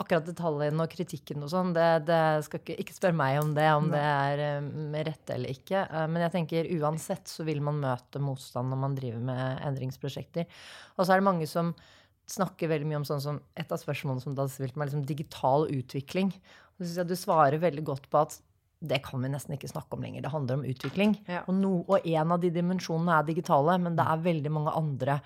akkurat 0.00 0.26
detaljene 0.26 0.84
og 0.84 0.92
kritikken 0.92 1.44
og 1.44 1.50
sånn, 1.52 1.74
det, 1.76 1.86
det, 2.08 2.20
skal 2.46 2.62
ikke, 2.62 2.76
ikke 2.82 2.96
spørre 2.96 3.18
meg 3.20 3.38
om 3.42 3.52
det, 3.56 3.68
om 3.76 3.88
det 3.92 4.00
er 4.00 4.64
med 4.64 5.06
rette 5.08 5.36
eller 5.36 5.52
ikke. 5.54 5.84
Men 6.10 6.24
jeg 6.24 6.34
tenker 6.36 6.70
uansett 6.80 7.30
så 7.30 7.46
vil 7.48 7.62
man 7.64 7.80
møte 7.82 8.22
motstand 8.22 8.72
når 8.72 8.82
man 8.84 8.98
driver 8.98 9.24
med 9.30 9.64
endringsprosjekter. 9.68 10.48
Og 10.96 11.04
så 11.04 11.14
er 11.14 11.20
det 11.20 11.28
mange 11.28 11.48
som 11.50 11.74
snakker 12.30 12.70
veldig 12.70 12.88
mye 12.88 13.00
om 13.00 13.08
sånn 13.08 13.22
som 13.22 13.40
Et 13.58 13.72
av 13.72 13.80
spørsmålene 13.80 14.22
som 14.22 14.36
du 14.36 14.42
har 14.42 14.50
stilt 14.52 14.76
meg, 14.78 14.88
liksom 14.88 15.06
digital 15.08 15.66
utvikling. 15.68 16.32
Og 16.76 16.82
så 16.82 16.88
syns 16.88 17.02
jeg 17.02 17.10
du 17.10 17.18
svarer 17.18 17.62
veldig 17.62 17.84
godt 17.90 18.08
på 18.10 18.22
at 18.22 18.38
det 18.80 19.02
kan 19.04 19.20
vi 19.20 19.28
nesten 19.28 19.52
ikke 19.52 19.68
snakke 19.68 19.92
om 19.92 20.04
lenger. 20.04 20.22
Det 20.24 20.32
handler 20.32 20.56
om 20.56 20.62
utvikling. 20.64 21.12
Ja. 21.28 21.42
Og, 21.44 21.52
no, 21.58 21.72
og, 21.82 22.06
en 22.08 22.32
av 22.32 22.40
de 22.40 22.48
dimensjonene 22.54 23.18
er 23.18 23.26
digitale, 23.28 23.74
men 23.82 23.98
det 23.98 24.06
er 24.08 24.22
veldig 24.24 24.52
mange 24.56 24.72
andre. 24.78 25.18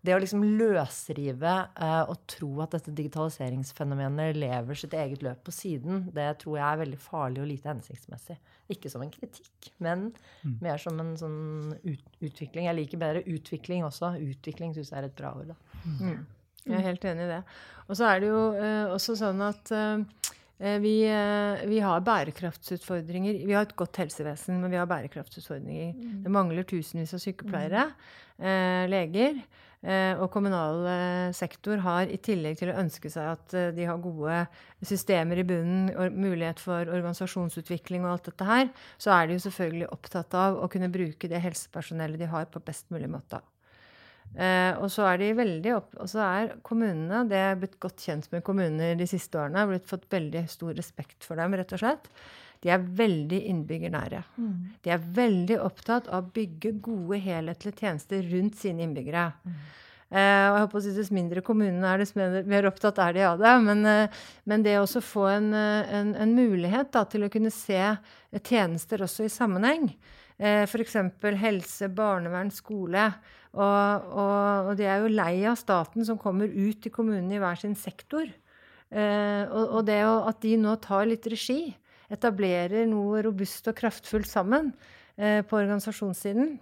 Det 0.00 0.14
å 0.16 0.20
liksom 0.22 0.46
løsrive 0.56 1.52
uh, 1.76 2.08
og 2.08 2.22
tro 2.32 2.48
at 2.64 2.72
dette 2.78 2.94
digitaliseringsfenomenet 2.96 4.40
lever 4.40 4.80
sitt 4.80 4.96
eget 4.96 5.22
løp 5.26 5.44
på 5.44 5.52
siden, 5.52 6.06
det 6.16 6.30
tror 6.40 6.56
jeg 6.56 6.66
er 6.66 6.82
veldig 6.86 7.02
farlig 7.04 7.44
og 7.44 7.50
lite 7.52 7.70
hensiktsmessig. 7.74 8.38
Ikke 8.72 8.88
som 8.88 9.04
en 9.04 9.12
kritikk, 9.12 9.72
men 9.84 10.08
mm. 10.40 10.56
mer 10.64 10.80
som 10.80 10.96
en 11.04 11.12
sånn 11.20 11.40
ut, 11.84 12.06
utvikling. 12.24 12.70
Jeg 12.70 12.80
liker 12.80 13.02
bedre 13.02 13.26
utvikling 13.28 13.84
også. 13.84 14.14
Utvikling 14.24 14.72
syns 14.72 14.94
jeg 14.94 15.02
er 15.02 15.10
et 15.10 15.18
bra 15.20 15.36
ord. 15.36 15.52
da. 15.52 15.88
Mm. 16.00 16.22
Jeg 16.64 16.78
er 16.78 16.86
helt 16.86 17.04
enig 17.10 17.26
i 17.26 17.32
det. 17.34 17.42
Og 17.90 17.98
så 17.98 18.08
er 18.08 18.22
det 18.22 18.32
jo 18.32 18.44
uh, 18.56 18.94
også 18.94 19.20
sånn 19.20 19.44
at 19.44 19.72
uh, 19.76 20.32
vi, 20.82 20.94
uh, 21.10 21.64
vi, 21.68 21.80
har 21.82 22.04
bærekraftsutfordringer. 22.06 23.40
Vi 23.46 23.56
har 23.56 23.66
et 23.66 23.76
godt 23.78 23.98
helsevesen, 24.02 24.60
men 24.62 24.70
vi 24.70 24.78
har 24.80 24.86
bærekraftsutfordringer. 24.90 25.92
Mm. 25.96 26.22
Det 26.24 26.32
mangler 26.32 26.68
tusenvis 26.68 27.14
av 27.16 27.22
sykepleiere, 27.22 27.90
leger. 28.90 29.42
Eh, 29.82 30.14
og 30.14 30.28
kommunal 30.30 30.84
sektor 31.34 31.80
har 31.82 32.06
i 32.06 32.18
tillegg 32.22 32.54
til 32.60 32.70
å 32.70 32.76
ønske 32.78 33.10
seg 33.10 33.32
at 33.32 33.54
de 33.74 33.86
har 33.88 33.98
gode 34.02 34.36
systemer 34.86 35.42
i 35.42 35.46
bunnen, 35.46 35.90
og 35.98 36.14
mulighet 36.14 36.62
for 36.62 36.86
organisasjonsutvikling 36.86 38.06
og 38.06 38.12
alt 38.14 38.30
dette 38.30 38.46
her, 38.46 38.70
så 39.02 39.14
er 39.16 39.26
de 39.26 39.38
jo 39.38 39.44
selvfølgelig 39.46 39.90
opptatt 39.94 40.38
av 40.38 40.62
å 40.62 40.70
kunne 40.70 40.90
bruke 40.94 41.30
det 41.30 41.42
helsepersonellet 41.42 42.22
de 42.22 42.30
har, 42.30 42.46
på 42.50 42.62
best 42.62 42.94
mulig 42.94 43.10
måte. 43.10 43.42
Eh, 44.32 44.72
og 44.80 44.88
så 44.92 45.04
er 45.10 45.18
de 45.20 45.32
veldig 45.36 45.74
opp, 45.76 45.90
og 46.00 46.08
så 46.08 46.22
er 46.24 46.54
kommunene 46.64 47.18
Det 47.28 47.36
er 47.36 47.58
blitt 47.60 47.74
godt 47.82 48.00
kjent 48.00 48.30
med 48.32 48.44
kommuner 48.46 48.94
de 48.96 49.08
siste 49.08 49.36
årene. 49.36 49.60
har 49.60 49.68
blitt 49.68 49.90
fått 49.90 50.08
veldig 50.10 50.46
stor 50.48 50.72
respekt 50.78 51.26
for 51.26 51.36
dem, 51.36 51.52
rett 51.58 51.74
og 51.76 51.82
slett. 51.82 52.08
De 52.62 52.70
er 52.70 52.82
veldig 53.02 53.40
innbyggernære. 53.50 54.22
Mm. 54.38 54.56
De 54.84 54.90
er 54.94 55.06
veldig 55.20 55.58
opptatt 55.60 56.08
av 56.08 56.22
å 56.22 56.32
bygge 56.34 56.76
gode, 56.80 57.18
helhetlige 57.18 57.82
tjenester 57.82 58.22
rundt 58.30 58.60
sine 58.60 58.86
innbyggere. 58.86 59.32
Mm. 59.42 59.56
Eh, 60.12 60.46
og 60.46 60.54
jeg 60.54 60.64
håper 60.66 60.78
at 60.78 60.96
Dess 61.00 61.12
mindre 61.14 61.42
kommunene 61.44 61.88
er, 61.88 62.02
dess 62.02 62.12
mer, 62.18 62.34
mer 62.44 62.68
opptatt 62.68 62.98
er 63.00 63.16
de 63.16 63.24
av 63.24 63.38
det. 63.40 63.52
Men, 63.66 63.84
eh, 63.88 64.24
men 64.44 64.64
det 64.64 64.76
å 64.78 64.86
få 64.86 65.26
en, 65.32 65.52
eh, 65.56 65.94
en, 66.00 66.14
en 66.14 66.34
mulighet 66.36 66.92
da, 66.92 67.04
til 67.08 67.24
å 67.24 67.32
kunne 67.32 67.50
se 67.50 67.80
tjenester 68.44 69.02
også 69.02 69.24
i 69.24 69.32
sammenheng, 69.32 69.88
eh, 70.42 70.64
f.eks. 70.66 70.98
helse, 71.40 71.88
barnevern, 71.94 72.50
skole 72.54 73.06
og, 73.52 74.06
og, 74.16 74.70
og, 74.70 74.72
de 74.78 74.86
er 74.88 75.02
jo 75.02 75.12
lei 75.12 75.42
av 75.48 75.58
staten 75.60 76.06
som 76.08 76.20
kommer 76.20 76.48
ut 76.48 76.88
i 76.88 76.92
kommunene 76.92 77.36
i 77.36 77.42
hver 77.42 77.60
sin 77.60 77.76
sektor. 77.76 78.24
Eh, 78.92 79.44
og, 79.44 79.78
og, 79.78 79.80
det 79.88 80.00
at 80.02 80.40
de 80.44 80.56
nå 80.60 80.74
tar 80.84 81.06
litt 81.08 81.28
regi, 81.28 81.74
etablerer 82.12 82.88
noe 82.88 83.22
robust 83.24 83.68
og 83.70 83.76
kraftfullt 83.76 84.28
sammen 84.28 84.72
eh, 85.16 85.40
på 85.44 85.60
organisasjonssiden, 85.60 86.58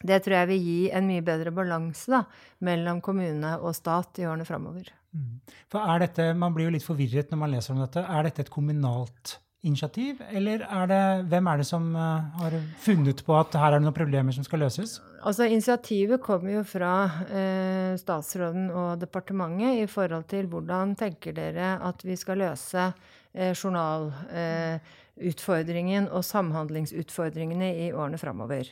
det 0.00 0.22
tror 0.24 0.38
jeg 0.38 0.48
vil 0.48 0.62
gi 0.64 0.78
en 0.96 1.08
mye 1.08 1.24
bedre 1.24 1.52
balanse 1.52 2.22
mellom 2.64 3.02
kommune 3.04 3.58
og 3.60 3.74
stat 3.76 4.22
i 4.22 4.24
årene 4.28 4.48
framover. 4.48 4.88
Mm. 5.12 5.40
For 5.68 5.84
er 5.84 6.06
dette, 6.06 6.30
Man 6.38 6.54
blir 6.56 6.70
jo 6.70 6.76
litt 6.76 6.86
forvirret 6.86 7.32
når 7.32 7.40
man 7.42 7.52
leser 7.52 7.74
om 7.74 7.82
dette. 7.82 8.04
Er 8.04 8.24
dette 8.24 8.46
et 8.46 8.52
kommunalt 8.52 9.36
initiativ, 9.62 10.22
eller 10.32 10.58
er 10.64 10.86
det, 10.88 11.24
hvem 11.28 11.46
er 11.52 11.56
det 11.60 11.66
som 11.68 11.96
uh, 11.96 12.22
har 12.40 12.52
funnet 12.80 13.24
på 13.26 13.34
at 13.36 13.54
her 13.60 13.72
er 13.74 13.78
det 13.78 13.84
noen 13.84 13.96
problemer 13.96 14.32
som 14.32 14.44
skal 14.46 14.60
løses? 14.64 15.00
Altså, 15.20 15.44
Initiativet 15.52 16.22
kommer 16.24 16.50
jo 16.54 16.62
fra 16.64 17.10
eh, 17.28 17.92
statsråden 18.00 18.70
og 18.72 18.96
departementet 19.02 19.82
i 19.82 19.86
forhold 19.90 20.24
til 20.32 20.46
hvordan 20.48 20.96
tenker 20.96 21.32
dere 21.36 21.76
at 21.84 22.00
vi 22.08 22.16
skal 22.16 22.38
løse 22.40 22.92
eh, 23.34 23.52
journalutfordringen 23.52 26.08
og 26.08 26.24
samhandlingsutfordringene 26.24 27.76
i 27.84 27.92
årene 27.92 28.18
framover. 28.18 28.64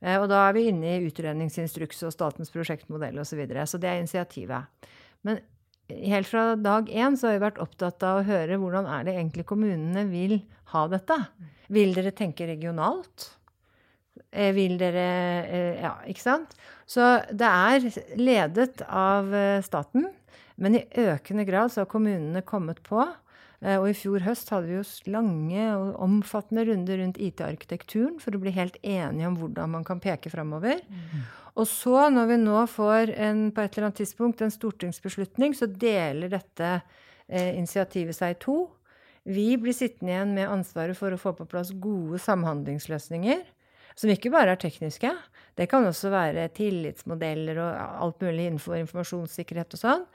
og 0.00 0.28
da 0.32 0.48
er 0.48 0.52
vi 0.56 0.68
inne 0.72 0.96
i 0.96 1.04
utredningsinstruks 1.06 2.02
og 2.08 2.12
statens 2.16 2.50
prosjektmodell 2.50 3.18
osv. 3.18 3.24
Så, 3.28 3.36
videre. 3.36 3.66
så 3.66 3.78
det 3.78 3.88
er 3.90 3.98
initiativet. 4.00 4.62
Men 5.22 5.38
helt 5.90 6.28
fra 6.28 6.54
dag 6.56 6.90
én 6.90 7.16
så 7.16 7.28
har 7.28 7.38
vi 7.38 7.44
vært 7.46 7.60
opptatt 7.62 8.02
av 8.06 8.20
å 8.20 8.26
høre 8.26 8.58
hvordan 8.60 8.88
er 8.90 9.06
det 9.06 9.16
egentlig 9.16 9.46
kommunene 9.48 10.04
vil 10.10 10.38
ha 10.72 10.86
dette. 10.90 11.18
Vil 11.72 11.94
dere 11.96 12.12
tenke 12.16 12.46
regionalt? 12.48 13.30
Eh, 14.30 14.52
vil 14.56 14.78
dere 14.80 15.06
eh, 15.44 15.82
Ja, 15.82 15.96
ikke 16.08 16.24
sant? 16.24 16.56
Så 16.88 17.04
det 17.32 17.48
er 17.48 17.86
ledet 18.20 18.82
av 18.88 19.32
eh, 19.34 19.62
staten, 19.64 20.08
men 20.60 20.76
i 20.76 20.84
økende 21.00 21.46
grad 21.48 21.72
så 21.72 21.84
har 21.84 21.92
kommunene 21.92 22.44
kommet 22.44 22.82
på. 22.84 23.04
Og 23.62 23.84
i 23.86 23.94
fjor 23.94 24.24
høst 24.26 24.48
hadde 24.50 24.66
vi 24.66 24.74
jo 24.74 25.12
lange 25.14 25.66
og 25.76 26.00
omfattende 26.02 26.64
runder 26.66 26.98
rundt 26.98 27.20
IT-arkitekturen 27.22 28.16
for 28.18 28.34
å 28.34 28.40
bli 28.42 28.50
helt 28.56 28.74
enige 28.82 29.28
om 29.28 29.36
hvordan 29.38 29.70
man 29.76 29.86
kan 29.86 30.00
peke 30.02 30.32
framover. 30.32 30.80
Mm. 30.82 31.22
Og 31.60 31.68
så, 31.68 32.08
når 32.10 32.30
vi 32.30 32.38
nå 32.40 32.58
får 32.70 33.12
en, 33.12 33.44
på 33.52 33.62
et 33.62 33.76
eller 33.76 33.90
annet 33.90 34.00
tidspunkt 34.00 34.42
en 34.42 34.54
stortingsbeslutning, 34.54 35.54
så 35.54 35.68
deler 35.68 36.32
dette 36.32 36.70
eh, 37.28 37.52
initiativet 37.58 38.16
seg 38.16 38.34
i 38.34 38.38
to. 38.40 38.56
Vi 39.28 39.52
blir 39.60 39.76
sittende 39.76 40.14
igjen 40.14 40.32
med 40.34 40.50
ansvaret 40.50 40.98
for 40.98 41.14
å 41.14 41.20
få 41.20 41.34
på 41.38 41.46
plass 41.50 41.70
gode 41.78 42.18
samhandlingsløsninger. 42.24 43.44
Som 43.94 44.10
ikke 44.10 44.32
bare 44.32 44.56
er 44.56 44.60
tekniske. 44.60 45.12
Det 45.58 45.68
kan 45.68 45.84
også 45.84 46.10
være 46.12 46.48
tillitsmodeller 46.56 47.60
og 47.60 48.04
alt 48.06 48.24
mulig 48.24 48.48
innenfor 48.48 48.78
informasjonssikkerhet 48.80 49.76
og 49.76 49.82
sånn. 49.82 50.06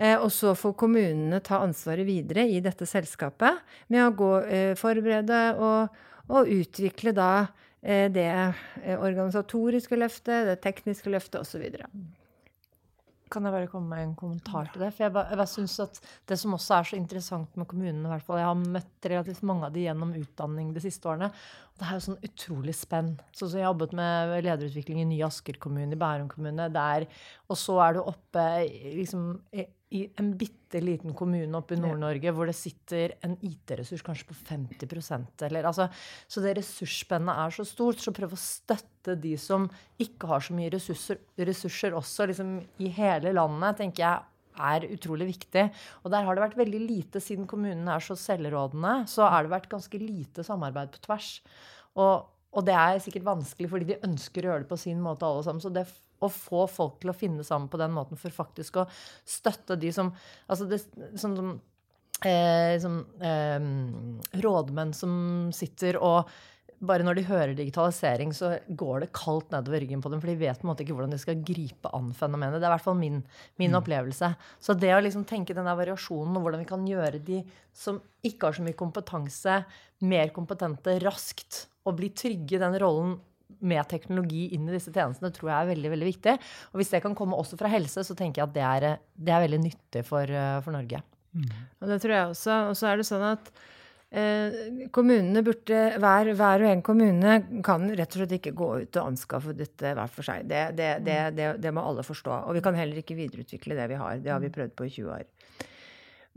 Eh, 0.00 0.16
og 0.16 0.30
så 0.32 0.54
får 0.56 0.78
kommunene 0.80 1.42
ta 1.44 1.60
ansvaret 1.60 2.08
videre 2.08 2.46
i 2.48 2.62
dette 2.64 2.88
selskapet 2.88 3.60
med 3.92 4.06
å 4.06 4.14
gå, 4.16 4.30
eh, 4.48 4.74
forberede 4.80 5.42
og, 5.60 6.00
og 6.32 6.54
utvikle 6.56 7.12
da 7.12 7.32
Eh, 7.80 8.10
det 8.12 8.28
organisatoriske 9.00 9.96
løftet, 9.96 10.48
det 10.50 10.58
tekniske 10.64 11.12
løftet 11.12 11.40
osv. 11.40 11.62
Kan 13.30 13.46
jeg 13.46 13.54
bare 13.54 13.70
komme 13.70 13.94
med 13.94 14.04
en 14.04 14.14
kommentar 14.18 14.68
til 14.72 14.82
det? 14.82 14.90
For 14.92 15.06
jeg, 15.06 15.14
bare, 15.14 15.38
jeg 15.38 15.52
synes 15.52 15.76
at 15.86 16.00
Det 16.26 16.36
som 16.38 16.56
også 16.56 16.74
er 16.76 16.88
så 16.88 16.98
interessant 16.98 17.56
med 17.56 17.68
kommunene, 17.70 18.10
hvert 18.10 18.26
fall, 18.26 18.40
jeg 18.42 18.50
har 18.50 18.74
møtt 18.74 19.08
relativt 19.12 19.42
mange 19.46 19.68
av 19.68 19.72
de 19.72 19.86
gjennom 19.86 20.12
utdanning 20.18 20.74
de 20.74 20.82
siste 20.82 21.08
årene. 21.08 21.30
Det 21.78 21.86
er 21.86 21.96
jo 21.96 22.04
sånn 22.08 22.24
utrolig 22.26 22.74
spenn. 22.76 23.14
Så, 23.32 23.46
så 23.46 23.56
Jeg 23.56 23.64
har 23.64 23.72
jobbet 23.72 23.94
med 23.96 24.34
lederutvikling 24.44 25.00
i 25.00 25.08
Ny 25.14 25.22
Asker 25.24 25.56
kommune, 25.62 25.94
i 25.94 26.00
Bærum 26.00 26.28
kommune. 26.28 26.68
Der, 26.74 27.06
og 27.48 27.56
så 27.56 27.78
er 27.86 27.96
du 27.96 28.02
oppe 28.02 28.44
liksom, 28.98 29.38
i 29.90 30.04
en 30.22 30.30
bitte 30.38 30.78
liten 30.82 31.14
kommune 31.18 31.50
oppe 31.58 31.74
i 31.74 31.80
Nord-Norge 31.80 32.30
hvor 32.34 32.46
det 32.46 32.54
sitter 32.54 33.16
en 33.26 33.34
IT-ressurs 33.42 34.04
kanskje 34.06 34.28
på 34.28 34.36
50% 34.52 35.44
eller, 35.48 35.66
altså, 35.66 35.88
Så 36.30 36.42
det 36.44 36.54
ressursspennet 36.60 37.40
er 37.42 37.54
så 37.54 37.66
stort. 37.66 37.98
Så 37.98 38.14
prøv 38.14 38.36
å 38.36 38.38
støtte 38.38 39.16
de 39.18 39.34
som 39.40 39.66
ikke 39.98 40.30
har 40.30 40.44
så 40.46 40.54
mye 40.54 40.70
ressurser, 40.70 41.18
ressurser 41.38 41.96
også 41.98 42.28
liksom, 42.30 42.52
i 42.78 42.90
hele 42.94 43.34
landet, 43.34 43.80
tenker 43.80 44.04
jeg 44.04 44.26
er 44.60 44.86
utrolig 44.94 45.30
viktig. 45.32 45.66
Og 46.04 46.12
der 46.14 46.26
har 46.26 46.36
det 46.36 46.44
vært 46.44 46.60
veldig 46.60 46.82
lite, 46.84 47.22
siden 47.22 47.48
kommunene 47.50 47.96
er 47.96 48.04
så 48.04 48.16
selvrådende, 48.18 48.94
så 49.10 49.26
har 49.30 49.46
det 49.46 49.54
vært 49.54 49.70
ganske 49.72 50.02
lite 50.02 50.44
samarbeid 50.46 50.92
på 50.94 51.02
tvers. 51.06 51.32
Og, 51.98 52.28
og 52.54 52.66
det 52.66 52.76
er 52.76 53.02
sikkert 53.02 53.26
vanskelig 53.26 53.70
fordi 53.72 53.90
de 53.92 54.02
ønsker 54.06 54.46
å 54.46 54.52
gjøre 54.52 54.64
det 54.64 54.70
på 54.70 54.80
sin 54.84 55.02
måte, 55.02 55.26
alle 55.26 55.46
sammen. 55.46 55.64
Så 55.64 55.72
det 55.74 55.88
å 56.20 56.28
få 56.32 56.66
folk 56.70 57.00
til 57.00 57.12
å 57.12 57.16
finne 57.16 57.46
sammen 57.46 57.70
på 57.72 57.80
den 57.80 57.94
måten 57.96 58.20
for 58.20 58.34
faktisk 58.34 58.82
å 58.82 58.86
støtte 59.24 59.78
de 59.80 59.92
som 59.94 60.12
Altså 60.50 60.66
det, 60.68 60.80
sånn 61.18 61.36
som 61.38 61.50
eh, 62.26 62.76
som, 62.82 63.06
eh, 63.20 64.40
rådmenn 64.42 64.94
som 64.94 65.12
sitter 65.54 65.96
og 66.00 66.28
bare 66.80 67.04
når 67.04 67.18
de 67.18 67.26
hører 67.28 67.52
digitalisering, 67.56 68.30
så 68.32 68.54
går 68.68 69.02
det 69.02 69.10
kaldt 69.12 69.50
nedover 69.52 69.82
ryggen 69.82 70.00
på 70.00 70.08
dem. 70.12 70.20
For 70.22 70.30
de 70.30 70.40
vet 70.40 70.60
på 70.60 70.64
en 70.64 70.70
måte 70.70 70.84
ikke 70.84 70.94
hvordan 70.96 71.12
de 71.12 71.18
skal 71.20 71.42
gripe 71.44 71.90
an 71.96 72.08
fenomenet. 72.16 72.56
Det 72.56 72.64
er 72.64 72.72
i 72.72 72.76
hvert 72.78 72.86
fall 72.86 72.96
min, 72.96 73.18
min 73.60 73.74
mm. 73.74 73.78
opplevelse. 73.82 74.30
Så 74.64 74.76
det 74.80 74.94
å 74.96 75.02
liksom 75.04 75.26
tenke 75.28 75.56
denne 75.56 75.76
variasjonen 75.76 76.38
og 76.38 76.46
hvordan 76.46 76.62
vi 76.64 76.70
kan 76.70 76.86
gjøre 76.88 77.20
de 77.26 77.42
som 77.76 78.00
ikke 78.24 78.48
har 78.48 78.56
så 78.56 78.64
mye 78.64 78.78
kompetanse, 78.80 79.58
mer 80.08 80.32
kompetente 80.36 80.96
raskt, 81.04 81.66
og 81.84 81.98
bli 82.00 82.10
trygge 82.16 82.56
i 82.56 82.62
den 82.62 82.78
rollen 82.80 83.18
med 83.60 83.88
teknologi 83.90 84.48
inn 84.56 84.68
i 84.68 84.74
disse 84.74 84.92
tjenestene 84.94 85.32
tror 85.34 85.50
jeg 85.50 85.56
er 85.58 85.72
veldig 85.72 85.92
veldig 85.94 86.10
viktig. 86.10 86.36
Og 86.72 86.80
hvis 86.80 86.92
det 86.94 87.02
kan 87.04 87.16
komme 87.18 87.38
også 87.38 87.58
fra 87.60 87.70
helse, 87.72 88.04
så 88.06 88.16
tenker 88.18 88.42
jeg 88.42 88.50
at 88.50 88.56
det 88.56 88.68
er, 88.68 89.02
det 89.16 89.34
er 89.34 89.44
veldig 89.46 89.60
nyttig 89.64 90.04
for, 90.06 90.24
eh, 90.24 90.60
for 90.64 90.76
Norge. 90.76 91.02
Mm. 91.34 91.50
Og 91.80 91.92
det 91.92 92.00
tror 92.02 92.16
jeg 92.16 92.32
også. 92.32 92.56
Og 92.70 92.78
så 92.78 92.90
er 92.90 93.00
det 93.00 93.06
sånn 93.08 93.26
at 93.28 93.52
eh, 94.10 94.58
kommunene 94.94 95.44
burde, 95.46 95.82
hver, 96.02 96.32
hver, 96.38 96.64
og 96.66 96.72
en 96.72 96.84
kommune 96.86 97.36
kan 97.66 97.86
rett 97.90 98.16
og 98.16 98.22
slett 98.22 98.36
ikke 98.40 98.56
gå 98.58 98.70
ut 98.84 99.00
og 99.00 99.12
anskaffe 99.12 99.54
dette 99.56 99.94
hver 99.96 100.14
for 100.14 100.26
seg. 100.26 100.48
Det, 100.50 100.64
det, 100.78 100.90
det, 101.06 101.52
det 101.62 101.74
må 101.74 101.84
alle 101.86 102.06
forstå. 102.06 102.42
Og 102.48 102.58
vi 102.58 102.64
kan 102.64 102.78
heller 102.78 103.02
ikke 103.02 103.18
videreutvikle 103.18 103.78
det 103.78 103.90
vi 103.92 104.00
har. 104.00 104.20
Det 104.24 104.34
har 104.34 104.42
vi 104.42 104.52
prøvd 104.54 104.76
på 104.78 104.88
i 104.88 104.94
20 104.98 105.14
år. 105.18 105.28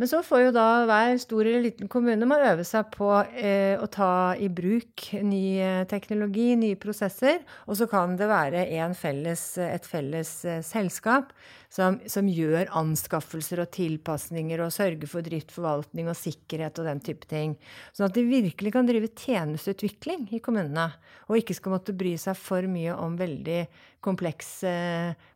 Men 0.02 0.10
så 0.10 0.24
får 0.26 0.48
jo 0.48 0.54
da 0.56 0.68
hver 0.90 1.20
stor 1.22 1.46
eller 1.46 1.62
liten 1.68 1.90
kommune 1.92 2.26
må 2.26 2.40
øve 2.42 2.64
seg 2.66 2.88
på 2.96 3.12
eh, 3.38 3.78
å 3.78 3.86
ta 3.94 4.34
i 4.42 4.48
bruk 4.50 5.06
ny 5.22 5.44
eh, 5.62 5.84
teknologi, 5.90 6.48
nye 6.58 6.80
prosesser. 6.82 7.44
Og 7.70 7.78
så 7.78 7.86
kan 7.92 8.16
det 8.18 8.26
være 8.32 8.66
felles, 8.98 9.46
et 9.62 9.86
felles 9.86 10.34
eh, 10.50 10.64
selskap 10.66 11.30
som, 11.70 12.02
som, 12.10 12.26
gjør 12.26 12.74
anskaffelser 12.74 13.62
og 13.62 13.70
tilpasninger 13.78 14.66
og 14.66 14.74
sørger 14.74 15.14
for 15.14 15.22
drift, 15.22 15.54
forvaltning 15.54 16.10
og 16.10 16.18
sikkerhet 16.18 16.82
og 16.82 16.90
den 16.90 17.06
type 17.06 17.30
ting. 17.30 17.54
Sånn 17.94 18.10
at 18.10 18.18
de 18.18 18.26
virkelig 18.26 18.74
kan 18.74 18.90
drive 18.90 19.14
tjenesteutvikling 19.14 20.26
i 20.34 20.42
kommunene. 20.42 20.90
Og 21.30 21.38
ikke 21.38 21.54
skal 21.62 21.78
måtte 21.78 21.94
bry 21.94 22.18
seg 22.18 22.34
for 22.42 22.66
mye 22.66 22.98
om 22.98 23.14
veldig 23.22 23.66
komplekse, 24.02 24.78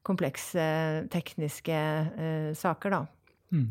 komplekse 0.01 0.71
tekniske 1.13 1.75
eh, 1.77 2.55
saker, 2.57 2.97
da. 2.97 3.05
Mm. 3.53 3.67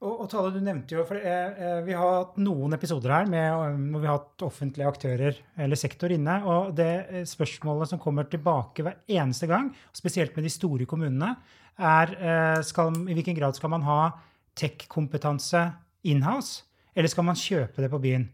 Og, 0.00 0.22
og 0.24 0.28
Tale, 0.32 0.48
du 0.54 0.62
nevnte 0.64 0.96
jo, 0.96 1.02
for 1.04 1.20
eh, 1.20 1.58
eh, 1.60 1.80
Vi 1.84 1.92
har 1.96 2.14
hatt 2.14 2.38
noen 2.40 2.72
episoder 2.72 3.12
her 3.12 3.26
med, 3.28 3.90
hvor 3.92 4.00
vi 4.00 4.08
har 4.08 4.16
hatt 4.16 4.44
offentlige 4.46 4.88
aktører 4.88 5.40
eller 5.60 5.76
sektor 5.76 6.12
inne. 6.14 6.38
og 6.48 6.72
Det 6.78 6.88
eh, 7.02 7.26
spørsmålet 7.28 7.92
som 7.92 8.00
kommer 8.00 8.28
tilbake 8.30 8.86
hver 8.86 8.96
eneste 9.12 9.48
gang, 9.50 9.68
spesielt 9.92 10.32
med 10.36 10.48
de 10.48 10.54
store 10.54 10.88
kommunene, 10.88 11.34
er 11.76 12.14
eh, 12.16 12.62
skal, 12.64 12.96
i 13.04 13.16
hvilken 13.16 13.36
grad 13.36 13.60
skal 13.60 13.74
man 13.76 13.84
ha 13.84 14.00
tech-kompetanse 14.56 15.66
inhouse, 16.08 16.64
eller 16.96 17.12
skal 17.12 17.28
man 17.28 17.38
kjøpe 17.38 17.84
det 17.84 17.92
på 17.92 18.00
byen? 18.00 18.24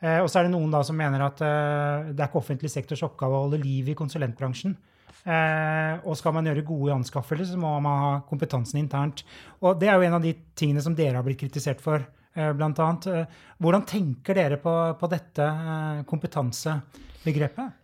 Eh, 0.00 0.20
og 0.22 0.30
så 0.30 0.40
er 0.40 0.46
det 0.46 0.54
noen 0.54 0.70
da 0.72 0.84
som 0.86 0.96
mener 0.96 1.26
at 1.26 1.42
eh, 1.42 2.12
det 2.14 2.22
er 2.22 2.30
ikke 2.30 2.40
offentlig 2.40 2.70
sektors 2.72 3.02
oppgave 3.04 3.34
å 3.34 3.48
holde 3.48 3.60
liv 3.60 3.90
i 3.90 3.98
konsulentbransjen. 3.98 4.78
Eh, 5.24 5.98
og 6.06 6.16
skal 6.18 6.34
man 6.36 6.48
gjøre 6.48 6.64
gode 6.66 6.94
anskaffelser, 6.94 7.52
så 7.52 7.60
må 7.60 7.72
man 7.84 8.04
ha 8.04 8.12
kompetansen 8.28 8.80
internt. 8.80 9.24
Og 9.60 9.80
det 9.80 9.90
er 9.90 9.98
jo 9.98 10.06
en 10.08 10.16
av 10.16 10.24
de 10.24 10.32
tingene 10.56 10.84
som 10.84 10.96
dere 10.96 11.18
har 11.18 11.26
blitt 11.26 11.40
kritisert 11.42 11.82
for, 11.84 12.06
eh, 12.34 12.50
annet. 12.50 13.06
Eh, 13.06 13.26
hvordan 13.60 13.84
tenker 13.86 14.34
dere 14.34 14.56
på, 14.56 14.74
på 14.98 15.10
dette 15.10 15.44
eh, 15.44 16.02
kompetansebegrepet? 16.08 17.76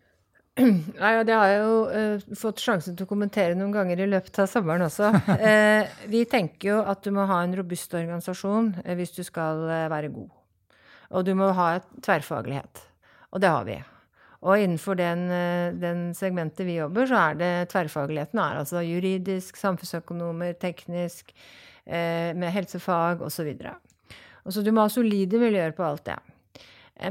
Nei, 0.57 1.11
ja, 1.13 1.25
Det 1.29 1.35
har 1.37 1.51
jeg 1.51 1.59
jo 1.61 1.81
uh, 1.85 2.37
fått 2.41 2.63
sjansen 2.65 2.97
til 2.97 3.05
å 3.05 3.11
kommentere 3.11 3.53
noen 3.59 3.75
ganger 3.75 4.01
i 4.01 4.07
løpet 4.09 4.39
av 4.41 4.49
sommeren 4.49 4.87
også. 4.87 5.11
Uh, 5.29 5.85
vi 6.15 6.23
tenker 6.25 6.71
jo 6.71 6.79
at 6.81 7.03
du 7.05 7.11
må 7.13 7.27
ha 7.29 7.43
en 7.45 7.53
robust 7.59 7.93
organisasjon 7.93 8.73
hvis 8.97 9.13
du 9.19 9.21
skal 9.27 9.67
være 9.93 10.09
god. 10.15 10.31
Og 11.13 11.29
du 11.29 11.35
må 11.37 11.51
ha 11.53 11.75
et 11.77 11.93
tverrfaglighet. 12.01 12.81
Og 13.37 13.45
det 13.45 13.53
har 13.53 13.69
vi. 13.69 13.77
Og 14.45 14.61
innenfor 14.61 14.99
den, 14.99 15.27
den 15.81 16.11
segmentet 16.15 16.67
vi 16.69 16.77
jobber, 16.77 17.09
så 17.09 17.21
er 17.31 17.39
det 17.41 17.53
tverrfagligheten 17.73 18.41
er 18.43 18.61
altså 18.61 18.83
juridisk, 18.85 19.57
samfunnsøkonomer, 19.57 20.53
teknisk, 20.61 21.33
med 21.87 22.51
helsefag 22.53 23.23
osv. 23.25 23.49
Og 24.45 24.53
så 24.53 24.63
du 24.63 24.73
må 24.75 24.85
ha 24.85 24.93
solide 24.93 25.41
miljøer 25.41 25.73
på 25.73 25.87
alt 25.87 26.05
det. 26.11 26.19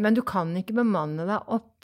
Men 0.04 0.18
du 0.18 0.22
kan 0.28 0.52
ikke 0.60 0.78
bemanne 0.78 1.26
deg 1.26 1.50
opp 1.56 1.76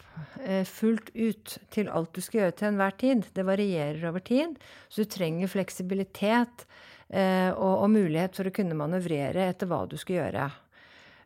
Eh, 0.44 0.66
fullt 0.66 1.12
ut 1.14 1.58
til 1.74 1.90
alt 1.92 2.16
du 2.16 2.22
skal 2.24 2.44
gjøre 2.44 2.56
til 2.58 2.70
enhver 2.72 2.96
tid. 3.00 3.28
Det 3.36 3.46
varierer 3.48 4.04
over 4.10 4.24
tid, 4.26 4.58
så 4.90 5.04
du 5.04 5.12
trenger 5.12 5.52
fleksibilitet 5.52 6.66
eh, 7.10 7.52
og, 7.52 7.84
og, 7.84 7.88
mulighet 7.94 8.38
for 8.38 8.50
å 8.50 8.56
kunne 8.56 8.78
manøvrere 8.78 9.50
etter 9.52 9.70
hva 9.70 9.84
du 9.90 9.98
skal 10.02 10.22
gjøre. 10.22 10.50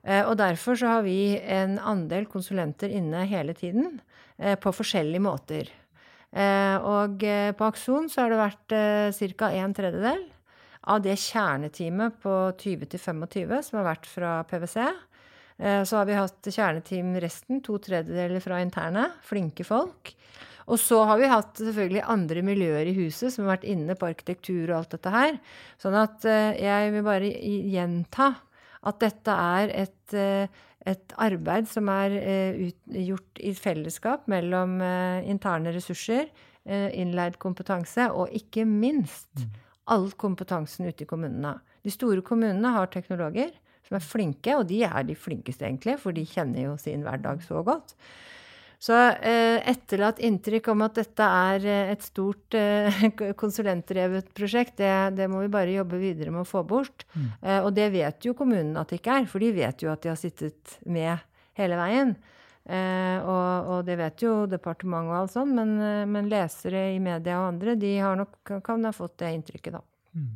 Eh, 0.05 0.21
og 0.21 0.37
derfor 0.37 0.77
så 0.77 0.93
har 0.97 1.07
vi 1.07 1.35
en 1.41 1.79
andel 1.81 2.29
konsulenter 2.29 2.93
inne 2.93 3.25
hele 3.29 3.57
tiden 3.57 3.99
på 4.35 4.71
forskjellige 4.75 5.23
måter. 5.23 5.69
Og 6.35 7.21
på 7.55 7.63
Akson 7.63 8.09
så 8.11 8.25
har 8.25 8.33
det 8.33 8.39
vært 8.41 8.73
ca. 9.39 9.47
en 9.55 9.75
tredjedel 9.77 10.25
av 10.91 11.01
det 11.05 11.15
kjerneteamet 11.19 12.17
på 12.21 12.33
20-25 12.59 13.53
som 13.65 13.79
har 13.79 13.87
vært 13.87 14.09
fra 14.09 14.33
PwC. 14.49 14.77
Eh, 15.57 15.83
så 15.87 16.01
har 16.01 16.09
vi 16.09 16.17
hatt 16.19 16.51
kjerneteam 16.51 17.15
resten, 17.23 17.61
to 17.65 17.79
tredjedeler 17.81 18.43
fra 18.43 18.61
interne. 18.63 19.09
Flinke 19.25 19.65
folk. 19.67 20.13
Og 20.65 20.79
så 20.81 21.03
har 21.05 21.19
vi 21.21 21.29
hatt 21.29 21.61
selvfølgelig 21.61 22.07
andre 22.09 22.41
miljøer 22.45 22.89
i 22.89 22.95
huset 22.97 23.33
som 23.33 23.45
har 23.45 23.55
vært 23.55 23.69
inne 23.69 23.95
på 23.97 24.07
arkitektur 24.09 24.71
og 24.71 24.79
alt 24.79 24.95
dette 24.95 25.13
her. 25.13 25.37
Sånn 25.81 25.97
at 25.99 26.25
eh, 26.29 26.57
jeg 26.65 26.93
vil 26.95 27.05
bare 27.05 27.29
gjenta 27.75 28.31
at 28.85 29.01
dette 29.01 29.35
er 29.57 29.73
et, 29.83 30.15
eh, 30.17 30.63
et 30.85 31.15
arbeid 31.21 31.69
som 31.69 31.89
er 31.89 32.15
gjort 32.85 33.41
i 33.41 33.53
fellesskap 33.57 34.27
mellom 34.29 34.77
interne 35.25 35.73
ressurser, 35.73 36.27
innleid 36.65 37.39
kompetanse 37.41 38.05
og 38.13 38.29
ikke 38.37 38.67
minst 38.69 39.41
mm. 39.41 39.55
all 39.93 40.11
kompetansen 40.13 40.85
ute 40.85 41.05
i 41.05 41.09
kommunene. 41.09 41.55
De 41.81 41.93
store 41.93 42.21
kommunene 42.25 42.69
har 42.73 42.91
teknologer 42.93 43.49
som 43.85 43.97
er 43.97 44.05
flinke, 44.05 44.55
og 44.57 44.67
de 44.69 44.81
er 44.85 45.05
de 45.05 45.17
flinkeste, 45.17 45.65
egentlig, 45.67 45.97
for 46.01 46.15
de 46.15 46.25
kjenner 46.25 46.67
jo 46.67 46.77
sin 46.81 47.05
hverdag 47.05 47.43
så 47.45 47.61
godt. 47.65 47.95
Så 48.85 48.93
eh, 48.93 49.57
etterlatt 49.65 50.19
inntrykk 50.21 50.67
om 50.75 50.83
at 50.85 50.99
dette 50.99 51.25
er 51.25 51.63
eh, 51.65 51.91
et 51.95 52.03
stort 52.05 52.57
eh, 52.57 53.05
konsulentdrevet 53.41 54.29
prosjekt, 54.37 54.77
det, 54.81 54.91
det, 55.17 55.29
må 55.31 55.41
vi 55.41 55.49
bare 55.53 55.73
jobbe 55.73 55.97
videre 56.01 56.33
med 56.33 56.43
å 56.43 56.49
få 56.49 56.61
bort. 56.67 57.07
Mm. 57.15 57.27
Eh, 57.41 57.59
og 57.63 57.71
det 57.77 57.89
vet 57.95 58.27
jo 58.27 58.35
kommunen 58.37 58.75
at 58.77 58.91
det 58.91 59.01
ikke 59.01 59.19
er, 59.21 59.27
for 59.31 59.41
de 59.41 59.49
vet 59.55 59.85
jo 59.85 59.89
at 59.93 60.05
de 60.05 60.11
har 60.13 60.19
sittet 60.21 60.77
med 60.85 61.23
hele 61.57 61.79
veien. 61.79 62.13
Eh, 62.65 63.17
og, 63.21 63.71
og, 63.71 63.79
det 63.85 63.97
vet 63.99 64.25
jo 64.25 64.35
departementet 64.49 65.11
og 65.13 65.17
alt 65.19 65.33
sånt, 65.33 65.53
men, 65.57 65.75
eh, 65.81 66.05
men, 66.09 66.29
lesere 66.29 66.87
i 66.93 67.01
media 67.01 67.39
og 67.41 67.53
andre 67.53 67.75
de 67.77 67.95
nok, 68.21 68.37
kan 68.65 68.85
ha 68.85 68.93
fått 68.93 69.19
det 69.21 69.33
inntrykket, 69.39 69.79
da. 69.79 69.83
Mm. 70.17 70.31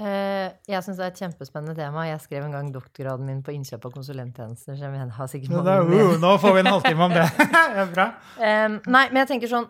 Eh, 0.00 0.52
jeg 0.70 0.84
syns 0.84 0.96
det 1.00 1.04
er 1.04 1.12
et 1.12 1.20
kjempespennende 1.24 1.74
tema. 1.76 2.06
Jeg 2.08 2.22
skrev 2.24 2.46
en 2.46 2.54
gang 2.56 2.70
doktorgraden 2.72 3.26
min 3.28 3.42
på 3.44 3.52
innkjøp 3.56 3.84
av 3.88 3.98
konsulenttjenester. 3.98 4.78
så 4.78 4.88
jeg 4.88 5.10
har 5.18 5.28
sikkert 5.28 5.58
mange 5.58 5.74
uh, 5.76 6.14
Nå 6.20 6.36
får 6.40 6.56
vi 6.56 6.62
en 6.62 6.72
halvtime 6.72 7.10
om 7.10 7.18
det. 7.18 7.26
det 7.74 7.84
er 7.84 7.92
bra. 7.92 8.08
Um, 8.38 8.80
nei, 8.88 9.04
men 9.10 9.22
jeg 9.22 9.34
tenker 9.34 9.52
sånn 9.52 9.68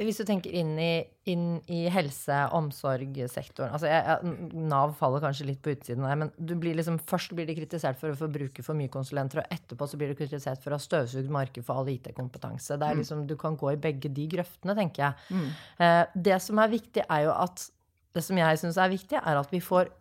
Hvis 0.00 0.20
du 0.20 0.24
tenker 0.28 0.54
inn 0.56 0.72
i, 0.80 1.04
inn 1.28 1.44
i 1.72 1.82
helse- 1.92 2.38
omsorgssektoren 2.56 3.72
altså 3.76 3.88
jeg, 3.88 4.00
jeg, 4.08 4.50
Nav 4.68 4.94
faller 4.96 5.24
kanskje 5.24 5.48
litt 5.48 5.62
på 5.64 5.72
utsiden 5.72 6.04
der, 6.04 6.18
men 6.20 6.32
blir 6.36 6.76
liksom, 6.76 6.98
først 7.12 7.36
blir 7.36 7.48
de 7.48 7.56
kritisert 7.56 8.00
for 8.00 8.12
å 8.12 8.18
få 8.18 8.28
bruke 8.32 8.64
for 8.64 8.76
mye 8.76 8.92
konsulenter, 8.92 9.40
og 9.40 9.56
etterpå 9.56 9.88
så 9.88 10.00
blir 10.00 10.12
du 10.12 10.18
kritisert 10.18 10.64
for 10.64 10.72
å 10.72 10.80
ha 10.80 10.84
støvsugd 10.84 11.32
marked 11.32 11.64
for 11.68 11.80
all 11.80 11.92
IT-kompetanse. 11.92 12.76
Det 12.76 12.88
er 12.88 12.96
mm. 12.96 13.04
liksom, 13.04 13.24
Du 13.28 13.36
kan 13.40 13.56
gå 13.60 13.72
i 13.72 13.80
begge 13.88 14.12
de 14.12 14.28
grøftene, 14.36 14.76
tenker 14.76 15.08
jeg. 15.08 15.24
Mm. 15.36 15.48
Uh, 15.80 16.20
det 16.28 16.40
som 16.44 16.60
er 16.64 16.76
viktig, 16.76 17.08
er 17.08 17.28
jo 17.28 17.32
at 17.36 17.70
det 18.16 18.24
som 18.24 18.40
jeg 18.40 18.60
syns 18.62 18.80
er 18.80 18.92
viktig, 18.92 19.20
er 19.20 19.38
at 19.38 19.52
vi 19.52 19.62
får 19.62 19.92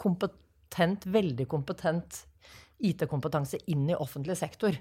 kompetent, 0.00 1.06
veldig 1.10 1.46
kompetent 1.50 2.24
IT-kompetanse 2.80 3.58
inn 3.70 3.90
i 3.90 3.96
offentlig 3.96 4.36
sektor. 4.40 4.76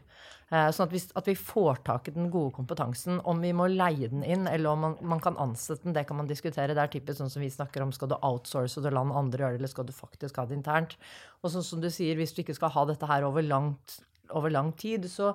Eh, 0.50 0.68
sånn 0.74 0.88
at 0.88 0.94
hvis, 0.94 1.10
at 1.20 1.28
vi, 1.28 1.36
får 1.36 1.82
tak 1.88 2.10
i 2.10 2.14
den 2.16 2.30
gode 2.34 2.54
kompetansen. 2.56 3.20
Om 3.28 3.42
vi 3.44 3.52
må 3.56 3.68
leie 3.72 4.10
den 4.12 4.24
inn, 4.24 4.48
eller 4.48 4.72
om 4.72 4.86
man, 4.86 4.96
man 5.14 5.24
kan 5.24 5.38
ansette 5.42 5.84
den, 5.86 5.96
det 5.98 6.06
kan 6.10 6.20
man 6.20 6.30
diskutere. 6.30 6.76
Det 6.76 6.84
er 6.84 6.94
typisk 6.94 7.20
sånn 7.20 7.34
som 7.34 7.44
vi 7.44 7.52
snakker 7.54 7.84
om, 7.84 7.94
skal 7.96 8.12
du 8.12 8.18
outsource 8.18 8.80
og 8.80 8.88
la 8.96 9.04
andre 9.04 9.44
gjøre 9.44 9.58
det, 9.58 9.62
eller 9.62 9.74
skal 9.74 9.90
du 9.90 9.96
faktisk 9.96 10.40
ha 10.40 10.48
det 10.48 10.58
internt? 10.58 10.96
Og 11.44 11.54
sånn 11.54 11.66
som 11.66 11.84
du 11.84 11.90
sier, 11.94 12.18
hvis 12.20 12.36
du 12.36 12.44
ikke 12.46 12.58
skal 12.58 12.74
ha 12.76 12.88
dette 12.90 13.10
her 13.10 13.28
over, 13.28 13.46
langt, 13.46 14.00
over 14.32 14.54
lang 14.54 14.72
tid, 14.80 15.10
så 15.12 15.34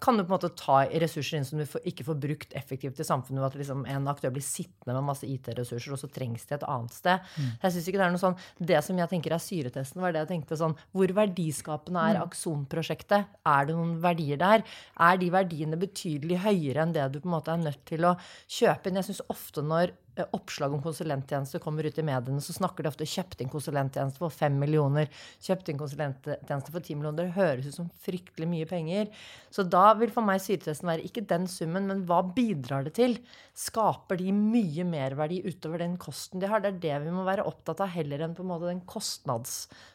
kan 0.00 0.16
du 0.16 0.24
på 0.24 0.32
en 0.32 0.36
måte 0.38 0.50
ta 0.56 0.80
ressurser 1.02 1.38
inn 1.38 1.46
som 1.46 1.60
du 1.60 1.64
ikke 1.88 2.06
får 2.06 2.18
brukt 2.22 2.54
effektivt 2.56 3.00
i 3.02 3.06
samfunnet. 3.06 3.44
At 3.44 3.58
liksom 3.58 3.84
en 3.84 4.08
aktør 4.10 4.32
blir 4.34 4.44
sittende 4.44 4.96
med 4.96 5.06
masse 5.10 5.28
IT-ressurser, 5.28 5.94
og 5.94 6.00
så 6.00 6.10
trengs 6.12 6.46
de 6.48 6.56
et 6.56 6.66
annet 6.66 6.96
sted. 6.96 7.26
Mm. 7.36 7.50
Jeg 7.62 7.74
synes 7.74 7.88
ikke 7.90 8.00
Det 8.00 8.06
er 8.06 8.14
noe 8.14 8.22
sånn, 8.22 8.38
det 8.72 8.80
som 8.86 9.00
jeg 9.02 9.12
tenker 9.12 9.36
er 9.36 9.44
syretesten, 9.44 10.00
var 10.00 10.14
det 10.14 10.24
jeg 10.24 10.30
tenkte 10.32 10.56
sånn 10.56 10.76
Hvor 10.96 11.12
verdiskapende 11.20 12.04
er 12.10 12.18
mm. 12.18 12.22
Akson-prosjektet? 12.24 13.34
Er 13.52 13.68
det 13.68 13.76
noen 13.76 13.98
verdier 14.02 14.40
der? 14.40 14.64
Er 14.96 15.20
de 15.20 15.32
verdiene 15.34 15.80
betydelig 15.80 16.40
høyere 16.46 16.86
enn 16.86 16.96
det 16.96 17.10
du 17.12 17.20
på 17.20 17.28
en 17.28 17.36
måte 17.36 17.52
er 17.52 17.64
nødt 17.66 17.84
til 17.88 18.08
å 18.08 18.16
kjøpe 18.48 18.88
inn? 18.88 19.00
Jeg 19.02 19.10
synes 19.10 19.26
ofte 19.28 19.64
når 19.66 19.92
oppslag 20.36 20.74
om 20.74 20.82
konsulenttjenester 20.84 21.62
kommer 21.62 21.86
ut 21.86 21.98
i 21.98 22.04
mediene, 22.06 22.42
så 22.42 22.54
snakker 22.56 22.84
de 22.84 22.90
ofte 22.90 23.06
'kjøpt 23.08 23.40
inn 23.40 23.52
konsulenttjeneste 23.52 24.18
for 24.18 24.30
5 24.30 24.58
millioner', 24.60 25.08
'kjøpt 25.40 25.70
inn 25.70 25.78
konsulenttjeneste 25.80 26.70
for 26.70 26.80
10 26.80 26.94
millioner'. 26.96 27.16
Det 27.16 27.38
høres 27.38 27.66
ut 27.66 27.74
som 27.74 27.90
fryktelig 28.04 28.48
mye 28.48 28.66
penger. 28.66 29.08
Så 29.50 29.68
da 29.68 29.94
vil 29.94 30.10
for 30.10 30.22
meg 30.22 30.40
syretesten 30.40 30.88
være 30.88 31.06
ikke 31.06 31.26
den 31.26 31.46
summen, 31.46 31.86
men 31.86 32.04
hva 32.06 32.22
bidrar 32.34 32.84
det 32.84 32.94
til? 32.94 33.18
Skaper 33.54 34.16
de 34.16 34.32
mye 34.32 34.84
merverdi 34.84 35.42
utover 35.44 35.78
den 35.78 35.96
kosten 35.96 36.40
de 36.40 36.46
har? 36.46 36.60
Det 36.60 36.74
er 36.74 36.80
det 36.80 37.06
vi 37.06 37.10
må 37.10 37.24
være 37.24 37.46
opptatt 37.46 37.80
av, 37.80 37.88
heller 37.88 38.20
enn 38.20 38.34
på 38.34 38.42
en 38.42 38.52
måte 38.52 38.70
den 38.70 38.84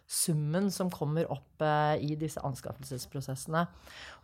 kostnadssummen 0.06 0.72
som 0.72 0.90
kommer 0.90 1.26
opp 1.32 1.62
eh, 1.62 2.02
i 2.02 2.16
disse 2.16 2.40
anskaffelsesprosessene. 2.42 3.66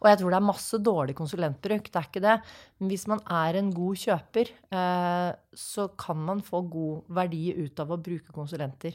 Og 0.01 0.09
jeg 0.09 0.19
tror 0.19 0.31
det 0.31 0.37
er 0.37 0.45
masse 0.45 0.77
dårlig 0.77 1.15
konsulentbruk, 1.15 1.89
det 1.89 1.95
er 1.95 2.07
ikke 2.07 2.21
det. 2.21 2.41
Men 2.79 2.89
hvis 2.89 3.07
man 3.07 3.19
er 3.29 3.55
en 3.55 3.71
god 3.73 3.95
kjøper, 3.95 4.51
eh, 4.71 5.31
så 5.53 5.87
kan 5.97 6.17
man 6.17 6.41
få 6.41 6.61
god 6.61 7.03
verdi 7.09 7.53
ut 7.57 7.79
av 7.79 7.91
å 7.91 7.97
bruke 7.97 8.31
konsulenter. 8.31 8.93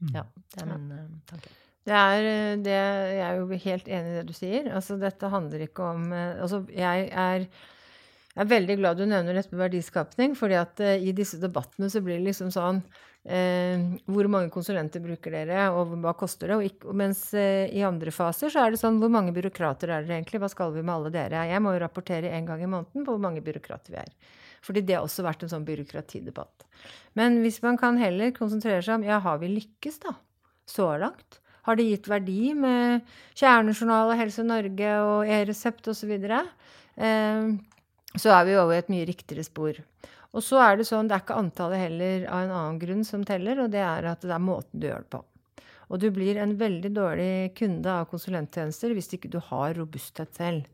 Mm. 0.00 0.14
Ja, 0.14 0.24
det 0.54 0.62
er 0.62 0.66
min 0.66 0.90
uh, 0.92 1.20
tanke. 1.26 1.50
Det 1.84 1.92
er, 1.92 2.24
eh, 2.24 2.56
det, 2.64 2.72
jeg 2.72 3.24
er 3.28 3.36
jo 3.38 3.60
helt 3.64 3.88
enig 3.88 4.10
i 4.10 4.18
det 4.18 4.26
du 4.28 4.34
sier. 4.34 4.72
Altså, 4.72 4.96
dette 4.96 5.28
handler 5.28 5.66
ikke 5.66 5.84
om 5.84 6.12
Altså, 6.12 6.64
jeg 6.72 7.08
er, 7.12 7.46
jeg 8.34 8.42
er 8.42 8.50
veldig 8.50 8.76
glad 8.80 8.98
du 8.98 9.04
nevner 9.06 9.36
dette 9.38 9.54
med 9.54 9.62
verdiskapning, 9.62 10.36
fordi 10.38 10.56
at 10.58 10.82
uh, 10.82 10.94
i 10.98 11.14
disse 11.16 11.38
debattene 11.42 11.90
så 11.90 12.02
blir 12.04 12.18
det 12.18 12.30
liksom 12.32 12.52
sånn 12.54 12.84
Hvor 13.24 14.26
mange 14.28 14.50
konsulenter 14.52 15.00
bruker 15.00 15.32
dere, 15.32 15.70
og 15.72 15.94
hva 16.02 16.12
koster 16.12 16.50
det? 16.50 16.56
Og 16.58 16.66
ikke, 16.66 16.92
mens 16.92 17.22
i 17.32 17.80
andre 17.80 18.12
faser 18.12 18.52
så 18.52 18.60
er 18.60 18.74
det 18.74 18.80
sånn 18.82 18.98
Hvor 19.00 19.08
mange 19.08 19.32
byråkrater 19.32 19.88
er 19.88 20.04
dere 20.04 20.18
egentlig? 20.18 20.42
Hva 20.42 20.50
skal 20.52 20.74
vi 20.74 20.82
med 20.82 20.92
alle 20.92 21.12
dere? 21.14 21.46
Jeg 21.48 21.62
må 21.64 21.72
jo 21.72 21.80
rapportere 21.80 22.34
en 22.36 22.50
gang 22.50 22.60
i 22.60 22.68
måneden 22.68 23.06
på 23.06 23.14
hvor 23.14 23.22
mange 23.24 23.40
byråkrater 23.46 23.94
vi 23.94 24.02
er. 24.02 24.12
Fordi 24.64 24.82
det 24.84 24.98
har 24.98 25.06
også 25.06 25.24
vært 25.24 25.44
en 25.44 25.54
sånn 25.54 25.64
byråkratidebatt. 25.64 26.68
Men 27.16 27.40
hvis 27.44 27.62
man 27.64 27.80
kan 27.80 27.96
heller 28.00 28.34
konsentrere 28.36 28.84
seg 28.84 28.98
om 28.98 29.08
ja, 29.08 29.22
har 29.24 29.40
vi 29.40 29.54
lykkes, 29.54 30.02
da? 30.04 30.14
Så 30.68 30.88
langt? 31.00 31.40
Har 31.64 31.78
det 31.80 31.86
gitt 31.88 32.08
verdi 32.12 32.52
med 32.56 33.04
kjernejournal 33.38 34.12
og 34.12 34.18
Helse 34.20 34.44
Norge 34.44 34.96
og 35.04 35.30
e-resept 35.32 35.88
osv.? 35.92 36.12
Eh, 36.20 37.54
så 38.14 38.32
er 38.36 38.46
vi 38.48 38.56
over 38.58 38.76
i 38.76 38.82
et 38.82 38.90
mye 38.92 39.06
riktigere 39.08 39.44
spor. 39.46 39.78
Og 40.34 40.42
så 40.42 40.58
er 40.64 40.78
det 40.78 40.88
sånn, 40.88 41.08
det 41.08 41.16
er 41.16 41.22
ikke 41.22 41.38
antallet 41.38 41.84
heller 41.84 42.26
av 42.26 42.42
en 42.42 42.56
annen 42.56 42.80
grunn 42.82 43.04
som 43.06 43.22
teller, 43.26 43.60
og 43.62 43.70
det 43.74 43.82
er 43.84 44.10
at 44.10 44.24
det 44.24 44.34
er 44.34 44.42
måten 44.42 44.82
du 44.82 44.88
gjør 44.88 45.04
det 45.04 45.12
på. 45.14 45.22
Og 45.92 46.00
du 46.00 46.08
blir 46.14 46.40
en 46.40 46.56
veldig 46.58 46.90
dårlig 46.96 47.32
kunde 47.58 47.92
av 47.92 48.08
konsulenttjenester 48.10 48.94
hvis 48.96 49.12
ikke 49.14 49.30
du 49.30 49.38
har 49.50 49.76
robusthet 49.78 50.32
selv. 50.34 50.66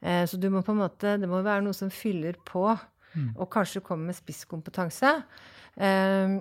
Eh, 0.00 0.24
så 0.28 0.36
du 0.36 0.48
må 0.52 0.64
på 0.66 0.74
en 0.74 0.82
måte, 0.82 1.16
det 1.20 1.30
må 1.30 1.40
være 1.46 1.64
noe 1.64 1.76
som 1.76 1.92
fyller 1.94 2.36
på 2.48 2.66
mm. 2.68 3.36
og 3.36 3.48
kanskje 3.54 3.84
komme 3.86 4.10
med 4.10 4.18
spisskompetanse. 4.18 5.14
Ehm, 5.78 6.40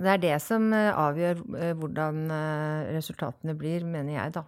det 0.00 0.14
er 0.14 0.22
det 0.22 0.36
som 0.44 0.70
eh, 0.76 0.92
avgjør 0.94 1.42
eh, 1.58 1.72
hvordan 1.76 2.22
eh, 2.32 2.90
resultatene 2.96 3.56
blir, 3.58 3.84
mener 3.88 4.14
jeg, 4.14 4.34
da. 4.36 4.44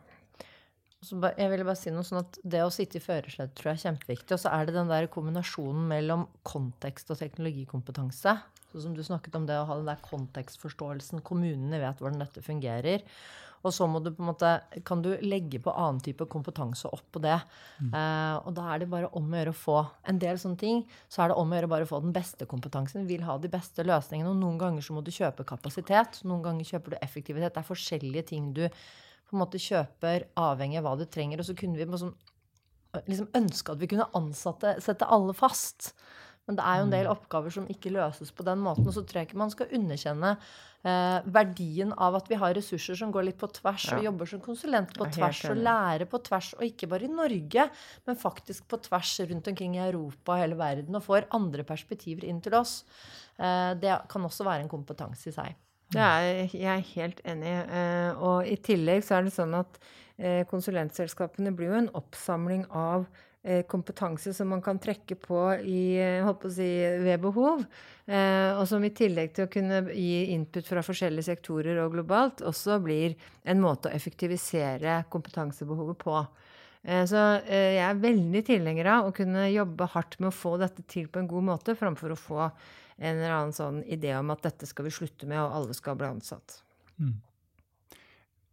Jeg 1.03 1.51
ville 1.51 1.67
bare 1.67 1.79
si 1.79 1.91
noe 1.91 2.07
sånn 2.07 2.21
at 2.23 2.39
Det 2.47 2.63
å 2.63 2.71
sitte 2.71 3.01
i 3.01 3.03
førersetet 3.03 3.57
tror 3.59 3.73
jeg 3.73 3.81
er 3.81 3.85
kjempeviktig. 3.89 4.37
Og 4.37 4.43
så 4.45 4.53
er 4.55 4.69
det 4.69 4.77
den 4.77 4.91
der 4.91 5.11
kombinasjonen 5.11 5.85
mellom 5.91 6.27
kontekst 6.47 7.11
og 7.11 7.19
teknologikompetanse. 7.19 8.37
Sånn 8.73 8.87
som 8.87 8.97
du 8.97 9.03
snakket 9.05 9.37
om 9.37 9.47
det 9.49 9.59
å 9.59 9.67
ha 9.69 9.79
den 9.81 9.91
der 9.91 10.03
kontekstforståelsen. 10.07 11.25
Kommunene 11.27 11.83
vet 11.83 11.99
hvordan 12.01 12.23
dette 12.23 12.45
fungerer. 12.45 13.03
Og 13.63 13.71
så 13.75 13.87
må 13.87 14.01
du 14.03 14.11
på 14.11 14.25
en 14.25 14.31
måte, 14.33 14.49
kan 14.87 15.03
du 15.05 15.13
legge 15.23 15.61
på 15.63 15.71
annen 15.71 16.01
type 16.03 16.27
kompetanse 16.31 16.91
oppå 16.91 17.21
det. 17.23 17.37
Mm. 17.79 17.93
Uh, 17.95 18.37
og 18.49 18.57
da 18.57 18.65
er 18.73 18.83
det 18.83 18.91
bare 18.91 19.11
om 19.19 19.29
å 19.29 19.39
gjøre 19.39 19.53
å 19.55 19.59
få 19.59 19.77
en 20.11 20.19
del 20.23 20.41
sånne 20.43 20.59
ting. 20.59 20.83
Så 21.07 21.23
er 21.23 21.31
det 21.31 21.39
om 21.39 21.53
å 21.53 21.59
gjøre 21.59 21.71
bare 21.71 21.87
å 21.87 21.93
få 21.93 22.03
den 22.03 22.15
beste 22.17 22.49
kompetansen. 22.51 23.07
Vi 23.07 23.19
vil 23.19 23.27
ha 23.29 23.39
de 23.39 23.51
beste 23.53 23.87
løsningene. 23.87 24.33
Og 24.33 24.41
noen 24.41 24.59
ganger 24.61 24.87
så 24.87 24.97
må 24.97 25.05
du 25.07 25.13
kjøpe 25.15 25.47
kapasitet. 25.47 26.23
Noen 26.27 26.43
ganger 26.47 26.75
kjøper 26.75 26.97
du 26.97 27.01
effektivitet. 27.03 27.55
Det 27.55 27.63
er 27.63 27.71
forskjellige 27.71 28.29
ting 28.33 28.51
du 28.57 28.67
på 29.33 29.39
en 29.39 29.47
måte 29.47 29.61
kjøper 29.63 30.29
avhengig 30.37 30.77
av 30.83 30.85
hva 30.85 30.99
du 31.01 31.07
trenger. 31.09 31.41
Og 31.41 31.49
så 31.49 31.57
kunne 31.57 31.81
vi 31.81 31.87
liksom, 31.89 32.13
liksom 33.09 33.31
ønske 33.39 33.73
at 33.73 33.81
vi 33.81 33.89
kunne 33.89 34.11
ansatte, 34.19 34.77
sette 34.85 35.09
alle 35.09 35.33
fast. 35.37 35.95
Men 36.45 36.59
det 36.59 36.67
er 36.67 36.81
jo 36.81 36.85
en 36.85 36.93
del 36.93 37.07
mm. 37.07 37.13
oppgaver 37.15 37.55
som 37.55 37.69
ikke 37.71 37.95
løses 37.95 38.33
på 38.35 38.45
den 38.45 38.61
måten. 38.61 38.85
Og 38.91 38.93
så 38.93 39.05
tror 39.07 39.23
jeg 39.23 39.31
ikke 39.31 39.41
man 39.41 39.55
skal 39.55 39.73
underkjenne 39.79 40.35
eh, 40.35 41.31
verdien 41.39 41.95
av 41.95 42.19
at 42.19 42.29
vi 42.29 42.39
har 42.43 42.53
ressurser 42.59 42.99
som 42.99 43.15
går 43.15 43.29
litt 43.31 43.41
på 43.41 43.49
tvers, 43.57 43.89
ja. 43.89 43.97
og 43.97 44.09
jobber 44.11 44.31
som 44.35 44.45
konsulent 44.45 44.93
på 44.99 45.09
tvers, 45.17 45.43
og 45.49 45.65
lærer 45.65 46.11
på 46.11 46.21
tvers. 46.29 46.53
Og 46.59 46.69
ikke 46.69 46.91
bare 46.93 47.09
i 47.09 47.13
Norge, 47.15 47.69
men 48.05 48.21
faktisk 48.21 48.69
på 48.69 48.83
tvers 48.85 49.17
rundt 49.33 49.53
omkring 49.55 49.81
i 49.81 49.85
Europa 49.87 50.37
og 50.37 50.45
hele 50.45 50.61
verden. 50.61 50.99
Og 50.99 51.07
får 51.09 51.31
andre 51.39 51.65
perspektiver 51.65 52.29
inn 52.29 52.45
til 52.45 52.61
oss. 52.61 52.83
Eh, 53.41 53.73
det 53.81 54.03
kan 54.13 54.29
også 54.29 54.45
være 54.45 54.67
en 54.67 54.75
kompetanse 54.77 55.33
i 55.33 55.39
seg. 55.41 55.57
Er 55.97 56.55
jeg 56.55 56.71
er 56.77 56.87
helt 56.95 57.21
enig. 57.29 57.57
Eh, 57.67 58.23
og 58.23 58.49
i 58.49 58.57
tillegg 58.57 59.05
så 59.07 59.19
er 59.19 59.27
det 59.27 59.35
sånn 59.35 59.59
at 59.59 59.77
eh, 60.19 60.43
konsulentselskapene 60.51 61.53
blir 61.57 61.73
jo 61.73 61.83
en 61.83 61.93
oppsamling 62.01 62.65
av 62.71 63.07
Eh, 63.45 63.65
kompetanse 63.67 64.31
som 64.35 64.53
man 64.55 64.61
kan 64.63 64.79
trekke 64.79 65.17
på 65.19 65.39
i, 65.67 65.99
si, 66.55 66.67
ved 67.03 67.19
behov. 67.25 67.65
Eh, 68.07 68.55
og 68.55 68.69
som 68.71 68.85
i 68.87 68.93
tillegg 68.95 69.33
til 69.35 69.49
å 69.49 69.51
kunne 69.51 69.81
gi 69.91 70.29
input 70.31 70.69
fra 70.69 70.85
forskjellige 70.87 71.27
sektorer 71.27 71.81
og 71.83 71.97
globalt, 71.97 72.45
også 72.47 72.79
blir 72.85 73.17
en 73.43 73.59
måte 73.65 73.91
å 73.91 73.97
effektivisere 73.97 75.01
kompetansebehovet 75.11 75.99
på. 75.99 76.23
Så 76.83 77.19
jeg 77.47 77.79
er 77.79 77.99
veldig 78.03 78.41
tilhenger 78.43 78.89
av 78.91 79.07
å 79.07 79.13
kunne 79.15 79.45
jobbe 79.53 79.87
hardt 79.93 80.17
med 80.19 80.33
å 80.33 80.35
få 80.35 80.57
dette 80.59 80.83
til 80.91 81.07
på 81.07 81.21
en 81.21 81.29
god 81.31 81.47
måte, 81.47 81.77
framfor 81.79 82.11
å 82.11 82.19
få 82.19 82.49
en 82.99 83.17
eller 83.17 83.35
annen 83.35 83.57
sånn 83.57 83.83
idé 83.85 84.15
om 84.19 84.33
at 84.35 84.45
dette 84.45 84.69
skal 84.69 84.87
vi 84.87 84.95
slutte 84.95 85.29
med, 85.29 85.41
og 85.41 85.59
alle 85.59 85.77
skal 85.77 85.99
bli 85.99 86.11
ansatt. 86.13 86.61
Mm 86.99 87.21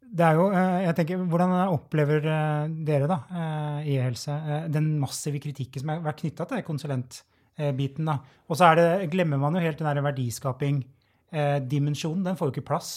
det 0.09 0.25
er 0.25 0.33
jo, 0.37 0.45
eh, 0.49 0.83
jeg 0.87 0.95
tenker, 0.97 1.21
Hvordan 1.29 1.51
opplever 1.69 2.25
eh, 2.25 2.65
dere 2.87 3.07
da, 3.09 3.17
eh, 3.29 3.79
i 3.93 3.95
helse 4.01 4.33
den 4.71 4.99
massive 5.01 5.39
kritikken 5.41 5.81
som 5.81 5.89
har 5.93 6.05
vært 6.05 6.21
knytta 6.23 6.43
til 6.49 6.65
konsulentbiten? 6.65 8.05
da? 8.09 8.15
Og 8.49 8.55
så 8.57 8.65
glemmer 9.11 9.37
man 9.37 9.55
jo 9.55 9.61
helt 9.61 9.79
den 9.79 10.05
verdiskaping-dimensjonen. 10.07 12.25
Den 12.25 12.37
får 12.39 12.45
jo 12.47 12.53
ikke 12.55 12.71
plass. 12.71 12.89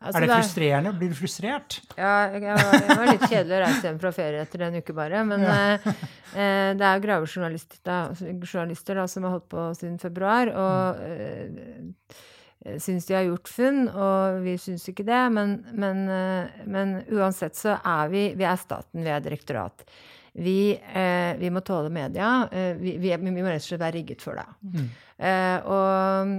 Altså, 0.00 0.22
er 0.22 0.24
det, 0.24 0.36
frustrerende? 0.38 0.92
Blir 0.96 1.12
du 1.12 1.16
frustrert? 1.18 1.76
Ja, 1.98 2.14
jeg 2.32 2.42
var, 2.46 2.72
jeg 2.72 2.96
var 2.96 3.10
litt 3.10 3.26
kjedelig 3.28 3.56
å 3.58 3.60
reise 3.66 3.84
hjem 3.84 4.00
fra 4.00 4.12
ferie 4.16 4.46
etter 4.46 4.64
en 4.64 4.78
uke 4.80 4.96
bare. 4.96 5.20
Men 5.28 5.44
ja. 5.44 5.58
eh, 5.76 6.70
det 6.72 6.88
er 6.88 6.96
jo 6.96 7.04
gravejournalister 7.04 8.96
da, 8.96 9.06
som 9.12 9.28
har 9.28 9.36
holdt 9.36 9.48
på 9.52 9.68
siden 9.76 10.00
februar. 10.00 10.52
Og 10.56 11.04
eh, 11.04 12.18
Eh, 12.64 12.78
syns 12.78 13.06
de 13.06 13.14
har 13.16 13.24
gjort 13.24 13.48
funn, 13.48 13.86
og 13.88 14.40
vi 14.44 14.54
syns 14.60 14.84
ikke 14.90 15.06
det. 15.08 15.22
Men, 15.32 15.58
men, 15.72 16.04
eh, 16.12 16.62
men, 16.68 16.96
uansett 17.08 17.56
så 17.56 17.78
er 17.78 18.08
vi 18.12 18.24
Vi 18.36 18.44
er 18.44 18.60
staten, 18.60 19.04
vi 19.04 19.10
er 19.10 19.20
direktorat. 19.24 19.84
Vi, 20.32 20.76
eh, 20.76 21.36
vi 21.40 21.50
må 21.50 21.60
tåle 21.66 21.90
media. 21.90 22.48
Eh, 22.52 22.74
vi, 22.76 22.98
vi, 22.98 23.14
vi, 23.16 23.30
må 23.32 23.48
rett 23.48 23.64
og 23.64 23.68
slett 23.68 23.82
være 23.82 23.98
rigget 23.98 24.22
for 24.22 24.38
det. 24.38 24.46
Mm. 24.62 24.90
Eh, 25.18 25.58
og 25.66 26.36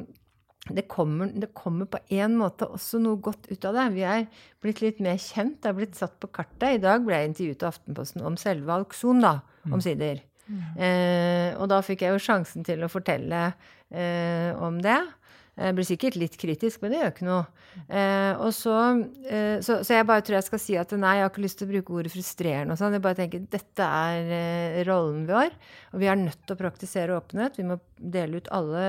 det 0.69 0.83
kommer, 0.91 1.31
det 1.33 1.49
kommer, 1.57 1.87
på 1.89 1.97
en 2.13 2.35
måte 2.37 2.67
også 2.69 2.99
noe 3.01 3.17
godt 3.23 3.47
ut 3.49 3.65
av 3.65 3.77
det. 3.77 3.85
Vi 3.95 4.03
er 4.05 4.27
blitt 4.61 4.83
litt 4.83 4.99
mer 5.01 5.17
kjent, 5.17 5.57
det 5.63 5.71
er 5.71 5.77
blitt 5.79 5.97
satt 5.97 6.19
på 6.21 6.29
kartet. 6.29 6.77
I 6.77 6.83
dag 6.83 7.01
ble 7.05 7.17
jeg 7.17 7.31
intervjuet 7.31 7.65
av 7.65 7.73
Aftenposten 7.73 8.27
om 8.27 8.37
selve 8.39 8.75
Alkson, 8.75 9.23
da, 9.25 9.39
mm. 9.65 9.73
omsider. 9.73 10.21
Mm. 10.45 10.61
Eh, 10.85 11.49
og 11.57 11.71
da 11.71 11.81
fikk 11.85 12.05
jeg 12.05 12.13
jo 12.13 12.21
sjansen 12.21 12.67
til 12.67 12.85
å 12.85 12.91
fortelle 12.91 13.49
om 14.61 14.77
det. 14.79 14.99
Jeg 15.61 15.75
blir 15.77 15.87
sikkert 15.87 16.17
litt 16.19 16.35
kritisk, 16.41 16.81
men 16.81 16.93
det 16.93 16.99
gjør 16.99 17.11
ikke 17.13 17.27
noe. 17.27 17.43
Eh, 17.85 18.41
så, 18.55 18.75
eh, 19.29 19.57
så, 19.63 19.77
så, 19.85 19.95
jeg 19.95 20.07
bare 20.09 20.23
tror 20.25 20.37
jeg 20.39 20.47
skal 20.47 20.61
si 20.63 20.77
at 20.81 20.93
nei, 20.97 21.15
jeg 21.19 21.25
har 21.25 21.31
ikke 21.31 21.43
lyst 21.45 21.59
til 21.61 21.69
å 21.69 21.71
bruke 21.71 21.95
ordet 21.99 22.13
frustrerende. 22.13 22.75
og 22.75 22.81
sånn. 22.81 22.97
Jeg 22.97 23.05
bare 23.05 23.19
tenker 23.21 23.47
dette 23.53 23.87
er 23.87 24.31
eh, 24.37 24.81
rollen 24.89 25.25
vi 25.29 25.35
har. 25.37 25.57
Og 25.93 26.03
vi 26.03 26.11
er 26.11 26.21
nødt 26.21 26.41
til 26.45 26.57
å 26.57 26.61
praktisere 26.61 27.17
åpenhet. 27.17 27.59
Vi 27.61 27.67
må 27.69 27.79
dele 27.95 28.41
ut 28.41 28.53
alle 28.57 28.85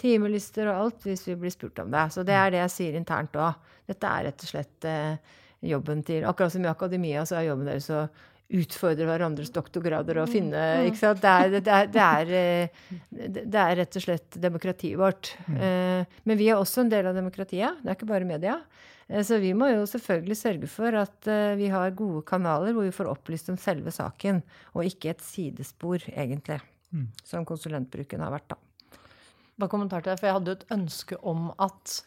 timelister 0.00 0.72
og 0.72 0.86
alt 0.86 1.08
hvis 1.08 1.26
vi 1.28 1.38
blir 1.40 1.54
spurt 1.54 1.82
om 1.84 1.92
det. 1.92 2.06
Så 2.14 2.24
det 2.26 2.38
er 2.38 2.54
det 2.54 2.62
jeg 2.64 2.76
sier 2.76 3.00
internt 3.00 3.36
òg. 3.36 3.74
Dette 3.86 4.12
er 4.12 4.30
rett 4.30 4.46
og 4.46 4.50
slett 4.50 4.88
eh, 4.88 5.36
jobben 5.66 6.02
til 6.06 6.26
Akkurat 6.28 6.52
som 6.52 6.64
i 6.64 6.70
akademia 6.70 7.26
så 7.26 7.38
er 7.38 7.50
jobben 7.50 7.68
deres 7.68 7.88
å 7.94 8.06
utfordre 8.46 9.06
hverandres 9.08 9.50
doktorgrader 9.54 10.20
og 10.22 10.30
finne 10.30 10.54
mm. 10.54 10.88
ikke 10.90 11.00
sant? 11.00 11.22
Det 11.22 11.30
er, 11.30 11.54
det, 11.56 11.62
er, 11.66 11.88
det, 11.90 12.02
er, 12.04 12.34
eh, 12.38 12.90
det 13.26 13.60
er, 13.62 13.72
rett 13.80 13.98
og 13.98 14.04
slett 14.04 14.38
demokratiet 14.42 14.98
vårt. 15.00 15.32
Mm. 15.48 15.56
Eh, 15.58 16.20
men 16.28 16.38
vi 16.38 16.50
er 16.50 16.60
også 16.60 16.84
en 16.84 16.92
del 16.92 17.08
av 17.10 17.16
demokratiet. 17.18 17.80
Det 17.82 17.90
er 17.90 17.98
ikke 17.98 18.10
bare 18.12 18.28
media. 18.28 18.60
Eh, 19.08 19.24
så 19.26 19.40
vi 19.42 19.50
må 19.58 19.72
jo 19.72 19.82
selvfølgelig 19.90 20.38
sørge 20.38 20.70
for 20.70 21.00
at 21.02 21.30
vi 21.58 21.72
har 21.72 21.96
gode 21.98 22.22
kanaler 22.28 22.76
hvor 22.76 22.86
vi 22.86 22.94
får 22.94 23.10
opplyst 23.16 23.50
om 23.50 23.58
selve 23.60 23.94
saken, 23.94 24.42
og 24.74 24.86
ikke 24.86 25.14
et 25.14 25.26
sidespor, 25.26 26.06
egentlig, 26.14 26.60
mm. 26.94 27.10
som 27.26 27.48
konsulentbruken 27.48 28.22
har 28.22 28.34
vært, 28.38 28.54
da. 28.54 28.62
Bare 29.56 29.72
kommentar 29.72 30.04
til 30.04 30.12
det, 30.12 30.20
for 30.20 30.28
Jeg 30.28 30.36
hadde 30.36 30.52
jo 30.52 30.58
et 30.60 30.72
ønske 30.76 31.18
om 31.24 31.48
at 31.64 32.00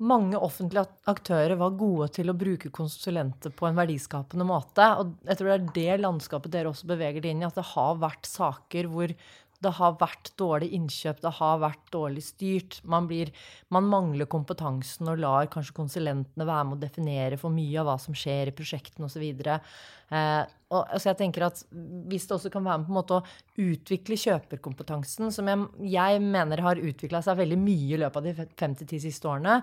mange 0.00 0.38
offentlige 0.40 0.86
aktører 1.10 1.58
var 1.60 1.76
gode 1.78 2.08
til 2.16 2.32
å 2.32 2.36
bruke 2.38 2.72
konsulenter 2.72 3.52
på 3.52 3.68
en 3.68 3.76
verdiskapende 3.76 4.46
måte. 4.48 4.86
Og 5.00 5.12
jeg 5.28 5.38
tror 5.38 5.50
det 5.50 5.56
er 5.58 5.68
det 5.76 6.00
landskapet 6.06 6.54
dere 6.54 6.72
også 6.72 6.88
beveger 6.90 7.20
dere 7.20 7.34
inn 7.34 7.44
i, 7.44 7.48
at 7.48 7.58
det 7.58 7.68
har 7.74 8.00
vært 8.00 8.28
saker 8.28 8.88
hvor 8.90 9.14
det 9.60 9.72
har 9.76 9.96
vært 10.00 10.30
dårlig 10.40 10.70
innkjøp, 10.76 11.18
det 11.20 11.34
har 11.36 11.58
vært 11.60 11.90
dårlig 11.92 12.22
styrt. 12.24 12.78
Man, 12.88 13.04
blir, 13.10 13.32
man 13.68 13.88
mangler 13.92 14.28
kompetansen 14.30 15.10
og 15.12 15.20
lar 15.20 15.50
kanskje 15.52 15.76
konsulentene 15.76 16.48
være 16.48 16.68
med 16.70 16.78
å 16.78 16.84
definere 16.86 17.40
for 17.40 17.52
mye 17.52 17.82
av 17.82 17.90
hva 17.90 17.98
som 18.00 18.16
skjer 18.16 18.48
i 18.48 18.56
prosjektene 18.56 19.10
osv. 19.10 19.26
Eh, 19.44 20.40
og, 20.70 20.84
altså 20.86 21.10
jeg 21.10 21.18
tenker 21.18 21.44
at 21.48 21.62
Hvis 22.10 22.28
det 22.28 22.36
også 22.36 22.50
kan 22.52 22.64
være 22.64 22.78
med 22.78 22.86
på 22.86 22.92
en 22.92 22.98
måte 23.00 23.16
å 23.18 23.24
utvikle 23.60 24.16
kjøperkompetansen, 24.16 25.32
som 25.34 25.48
jeg, 25.50 25.64
jeg 25.90 26.20
mener 26.22 26.62
har 26.64 26.78
utvikla 26.80 27.20
seg 27.24 27.40
veldig 27.40 27.58
mye 27.60 27.96
i 27.96 27.98
løpet 28.00 28.20
av 28.20 28.28
de 28.28 28.46
fem 28.56 28.76
til 28.78 28.88
ti 28.88 29.00
siste 29.02 29.28
årene, 29.28 29.58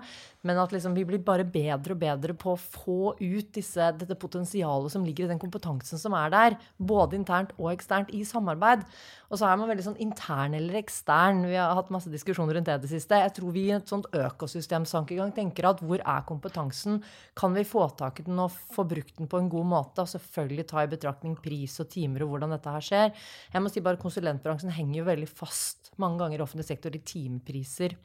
men 0.46 0.60
at 0.60 0.70
liksom 0.74 0.94
vi 0.94 1.02
blir 1.08 1.22
bare 1.24 1.46
bedre 1.48 1.96
og 1.96 2.02
bedre 2.02 2.36
på 2.38 2.52
å 2.52 2.60
få 2.60 3.14
ut 3.18 3.48
disse, 3.56 3.88
dette 3.98 4.18
potensialet 4.20 4.94
som 4.94 5.06
ligger 5.06 5.26
i 5.26 5.32
den 5.32 5.40
kompetansen 5.42 5.98
som 5.98 6.14
er 6.14 6.30
der, 6.34 6.58
både 6.78 7.18
internt 7.18 7.56
og 7.56 7.72
eksternt, 7.72 8.12
i 8.14 8.22
samarbeid. 8.28 8.84
Og 9.32 9.40
så 9.40 9.48
er 9.48 9.58
man 9.58 9.68
veldig 9.72 9.88
sånn 9.88 9.98
intern 10.04 10.54
eller 10.56 10.78
ekstern. 10.78 11.42
Vi 11.48 11.58
har 11.58 11.74
hatt 11.76 11.90
masse 11.92 12.12
diskusjoner 12.12 12.56
rundt 12.56 12.70
det 12.70 12.78
det 12.84 12.92
siste. 12.92 13.18
Jeg 13.24 13.34
tror 13.40 13.56
vi 13.56 13.66
i 13.66 13.74
et 13.76 13.90
sånt 13.90 14.06
økosystemsankegang 14.14 15.34
tenker 15.36 15.72
at 15.72 15.82
hvor 15.82 16.00
er 16.04 16.22
kompetansen? 16.28 17.02
Kan 17.36 17.56
vi 17.56 17.66
få 17.66 17.88
tak 17.98 18.22
i 18.22 18.28
den 18.28 18.38
og 18.40 18.54
få 18.76 18.86
brukt 18.88 19.18
den 19.18 19.28
på 19.28 19.42
en 19.42 19.50
god 19.52 19.68
måte? 19.74 20.04
Og 20.04 20.12
selvfølgelig 20.14 20.68
ta 20.70 20.84
i 20.84 20.86
betraktning 20.86 20.97
pris 21.42 21.78
og 21.80 21.88
timer 21.88 22.22
og 22.24 22.32
hvordan 22.32 22.50
dette 22.54 22.74
her 22.74 22.80
skjer. 22.80 23.14
Jeg 23.52 23.62
må 23.62 23.70
si 23.70 23.80
bare 23.80 24.00
Konsulentbransjen 24.00 24.70
henger 24.74 25.00
jo 25.00 25.08
veldig 25.08 25.28
fast 25.28 25.92
mange 25.98 26.18
ganger 26.18 26.38
i 26.38 26.42
offentlig 26.42 26.66
sektor 26.66 26.94
i 26.94 27.00
timepriser. 27.00 27.96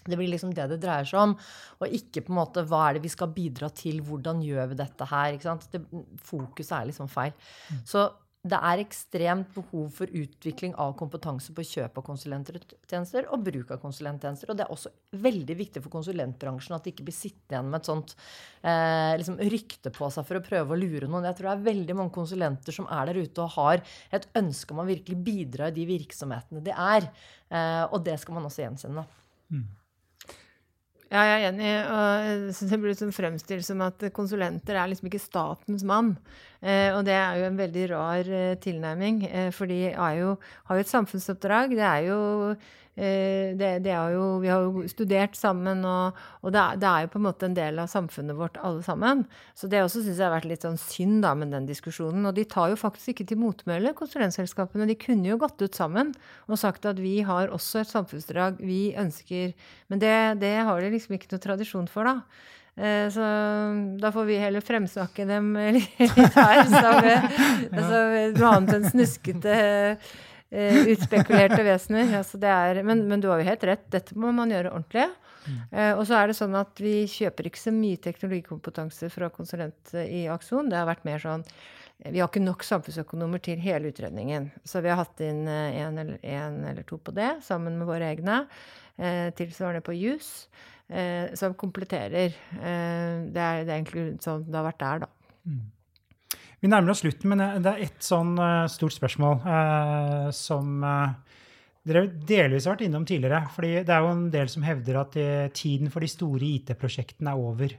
Det 0.00 0.16
blir 0.16 0.30
liksom 0.32 0.54
det 0.56 0.64
det 0.70 0.80
dreier 0.80 1.04
seg 1.04 1.20
om, 1.20 1.34
og 1.80 1.92
ikke 1.92 2.22
på 2.24 2.32
en 2.32 2.38
måte 2.38 2.64
hva 2.64 2.86
er 2.88 2.96
det 2.96 3.04
vi 3.04 3.12
skal 3.12 3.32
bidra 3.34 3.68
til, 3.68 4.00
hvordan 4.00 4.40
gjør 4.40 4.70
vi 4.70 4.78
dette 4.80 5.08
her? 5.10 5.34
ikke 5.34 5.48
sant? 5.48 5.66
Det, 5.72 5.82
fokuset 6.24 6.72
er 6.78 6.88
liksom 6.88 7.10
feil. 7.12 7.34
Mm. 7.68 7.82
Så 7.84 8.06
det 8.40 8.56
er 8.56 8.80
ekstremt 8.80 9.50
behov 9.52 9.90
for 9.92 10.08
utvikling 10.16 10.72
av 10.80 10.94
kompetanse 10.96 11.52
på 11.52 11.64
kjøp 11.66 11.98
av 12.00 12.04
konsulenttjenester 12.06 13.26
og 13.34 13.42
bruk 13.44 13.74
av 13.74 13.82
konsulenttjenester. 13.82 14.48
Og 14.48 14.56
det 14.56 14.64
er 14.64 14.72
også 14.72 14.92
veldig 15.20 15.56
viktig 15.58 15.82
for 15.84 15.92
konsulentbransjen 15.92 16.76
at 16.76 16.86
de 16.86 16.94
ikke 16.94 17.04
blir 17.10 17.16
sittende 17.16 17.58
igjen 17.58 17.68
med 17.68 17.82
et 17.82 17.90
sånt 17.90 18.14
eh, 18.64 19.12
liksom 19.20 19.36
rykte 19.52 19.92
på 19.92 20.08
seg 20.14 20.24
for 20.24 20.40
å 20.40 20.44
prøve 20.46 20.72
å 20.72 20.80
lure 20.80 21.10
noen. 21.10 21.28
Jeg 21.28 21.36
tror 21.36 21.50
det 21.50 21.56
er 21.58 21.68
veldig 21.68 21.98
mange 22.00 22.16
konsulenter 22.16 22.78
som 22.78 22.88
er 22.88 23.10
der 23.10 23.20
ute 23.20 23.44
og 23.44 23.52
har 23.58 23.84
et 24.16 24.28
ønske 24.40 24.72
om 24.72 24.80
å 24.80 24.88
virkelig 24.88 25.20
bidra 25.26 25.68
i 25.68 25.76
de 25.76 25.84
virksomhetene 25.92 26.64
de 26.64 26.72
er. 26.72 27.10
Eh, 27.52 27.84
og 27.90 28.00
det 28.08 28.16
skal 28.24 28.38
man 28.38 28.48
også 28.48 28.64
gjenkjenne. 28.64 29.04
Mm. 29.52 29.68
Ja, 31.10 31.24
jeg 31.26 31.40
er 31.42 31.48
enig. 31.48 31.70
og 31.90 32.68
Det 32.70 32.76
blir 32.78 32.92
liksom 32.92 33.10
fremstilt 33.10 33.66
som 33.66 33.80
at 33.82 34.04
konsulenter 34.14 34.76
er 34.78 34.90
liksom 34.92 35.08
ikke 35.10 35.22
statens 35.22 35.82
mann. 35.82 36.12
Eh, 36.62 36.94
og 36.94 37.02
det 37.08 37.16
er 37.16 37.40
jo 37.40 37.48
en 37.48 37.58
veldig 37.58 37.86
rar 37.90 38.30
eh, 38.30 38.54
tilnærming, 38.62 39.24
eh, 39.26 39.50
for 39.50 39.66
de 39.66 39.90
har 39.90 40.14
jo 40.20 40.36
et 40.76 40.92
samfunnsoppdrag. 40.92 41.74
Det 41.74 41.82
er 41.82 42.06
jo 42.06 42.20
det, 43.00 43.70
det 43.84 43.92
er 43.96 44.12
jo, 44.12 44.24
vi 44.42 44.50
har 44.52 44.66
jo 44.66 44.82
studert 44.90 45.36
sammen, 45.38 45.80
og, 45.88 46.18
og 46.44 46.52
det, 46.52 46.60
er, 46.60 46.80
det, 46.82 46.88
er, 46.90 47.06
jo 47.06 47.12
på 47.14 47.20
en 47.20 47.26
måte 47.26 47.48
en 47.48 47.56
del 47.56 47.80
av 47.80 47.88
samfunnet 47.92 48.36
vårt 48.36 48.60
alle 48.60 48.84
sammen. 48.84 49.24
Så 49.56 49.70
det 49.72 49.80
også 49.84 50.02
syns 50.04 50.20
jeg 50.20 50.26
har 50.26 50.34
vært 50.34 50.50
litt 50.50 50.66
sånn 50.66 50.78
synd 50.80 51.24
da 51.24 51.32
med 51.38 51.54
den 51.54 51.68
diskusjonen. 51.70 52.28
Og 52.28 52.36
de 52.36 52.44
tar 52.50 52.72
jo 52.74 52.78
faktisk 52.80 53.14
ikke 53.14 53.28
til 53.32 53.40
motmæle, 53.40 53.94
konsulentselskapene. 53.98 54.88
De 54.90 54.98
kunne 55.00 55.32
jo 55.32 55.40
gått 55.40 55.64
ut 55.64 55.80
sammen 55.80 56.12
og 56.46 56.60
sagt 56.60 56.88
at 56.88 57.00
vi 57.00 57.20
har 57.26 57.52
også 57.54 57.82
et 57.82 57.92
samfunnsdrag 57.92 58.60
vi 58.60 58.92
ønsker 58.98 59.52
Men 59.88 60.00
det, 60.02 60.14
det 60.42 60.56
har 60.66 60.80
de 60.80 60.90
liksom 60.92 61.16
ikke 61.16 61.32
noe 61.32 61.42
tradisjon 61.42 61.88
for, 61.90 62.08
da. 62.08 62.20
Eh, 62.80 63.10
så 63.12 63.24
da 64.00 64.12
får 64.14 64.28
vi 64.28 64.38
heller 64.40 64.64
fremsnakke 64.64 65.26
dem 65.28 65.52
litt 65.76 66.36
her. 66.36 66.62
Som, 66.70 67.00
altså, 67.76 68.02
noe 68.36 68.52
annet 68.54 68.76
enn 68.76 68.90
snuskete 68.92 69.56
uh, 70.54 70.78
utspekulerte 70.92 71.62
vesener. 71.66 72.12
Altså 72.20 72.40
er, 72.42 72.82
men, 72.86 73.04
men, 73.10 73.22
du 73.22 73.28
har 73.30 73.40
jo 73.40 73.48
helt 73.48 73.66
rett, 73.68 73.86
dette 73.92 74.16
må 74.18 74.32
man 74.36 74.52
gjøre 74.52 74.72
ordentlig. 74.74 75.08
Uh, 75.72 75.94
og 75.96 76.04
så 76.08 76.18
er 76.18 76.30
det 76.30 76.38
sånn 76.38 76.56
at 76.58 76.82
vi 76.82 76.94
kjøper 77.10 77.48
ikke 77.48 77.62
så 77.62 77.74
mye 77.74 78.00
teknologikompetanse 78.02 79.10
fra 79.12 79.30
konsulent 79.34 79.94
i 80.04 80.26
Akson. 80.32 80.70
Det 80.70 80.78
har 80.78 80.88
vært 80.90 81.06
mer 81.08 81.22
sånn 81.22 81.46
Vi 82.00 82.20
har 82.20 82.28
ikke 82.28 82.40
nok 82.40 82.64
samfunnsøkonomer 82.64 83.42
til 83.44 83.60
hele 83.60 83.90
utredningen. 83.92 84.50
Så 84.64 84.80
vi 84.80 84.88
har 84.92 85.00
hatt 85.02 85.20
inn 85.20 85.44
én 85.48 86.00
eller, 86.00 86.20
en 86.24 86.62
eller 86.70 86.86
to 86.88 86.96
på 86.96 87.12
det, 87.12 87.34
sammen 87.44 87.76
med 87.76 87.88
våre 87.90 88.08
egne. 88.08 88.46
Eh, 88.96 89.28
tilsvarende 89.36 89.84
på 89.84 89.96
jus, 89.96 90.48
som 91.38 91.52
kompletterer. 91.54 92.32
Det 92.32 92.64
er, 92.64 93.28
det, 93.30 93.42
er, 93.44 93.68
egentlig 93.76 94.06
sånn 94.24 94.42
det 94.48 94.58
har 94.58 94.64
vært 94.66 94.80
der, 94.80 95.04
da. 95.04 95.36
Mm. 95.46 95.60
Vi 96.60 96.68
nærmer 96.68 96.92
oss 96.92 97.00
slutten, 97.00 97.32
men 97.32 97.62
det 97.64 97.70
er 97.70 97.84
ett 97.86 98.04
sånn 98.04 98.34
uh, 98.36 98.68
stort 98.68 98.92
spørsmål 98.92 99.38
eh, 99.48 100.26
som 100.36 100.82
uh, 100.84 101.38
dere 101.88 102.02
delvis 102.28 102.66
har 102.68 102.76
vært 102.76 102.84
innom 102.84 103.06
tidligere. 103.08 103.46
fordi 103.54 103.70
det 103.88 103.94
er 103.94 104.04
jo 104.04 104.10
en 104.12 104.26
del 104.34 104.50
som 104.52 104.66
hevder 104.66 104.98
at 105.00 105.16
tiden 105.56 105.88
for 105.90 106.04
de 106.04 106.10
store 106.12 106.44
IT-prosjektene 106.44 107.32
er 107.32 107.40
over. 107.40 107.72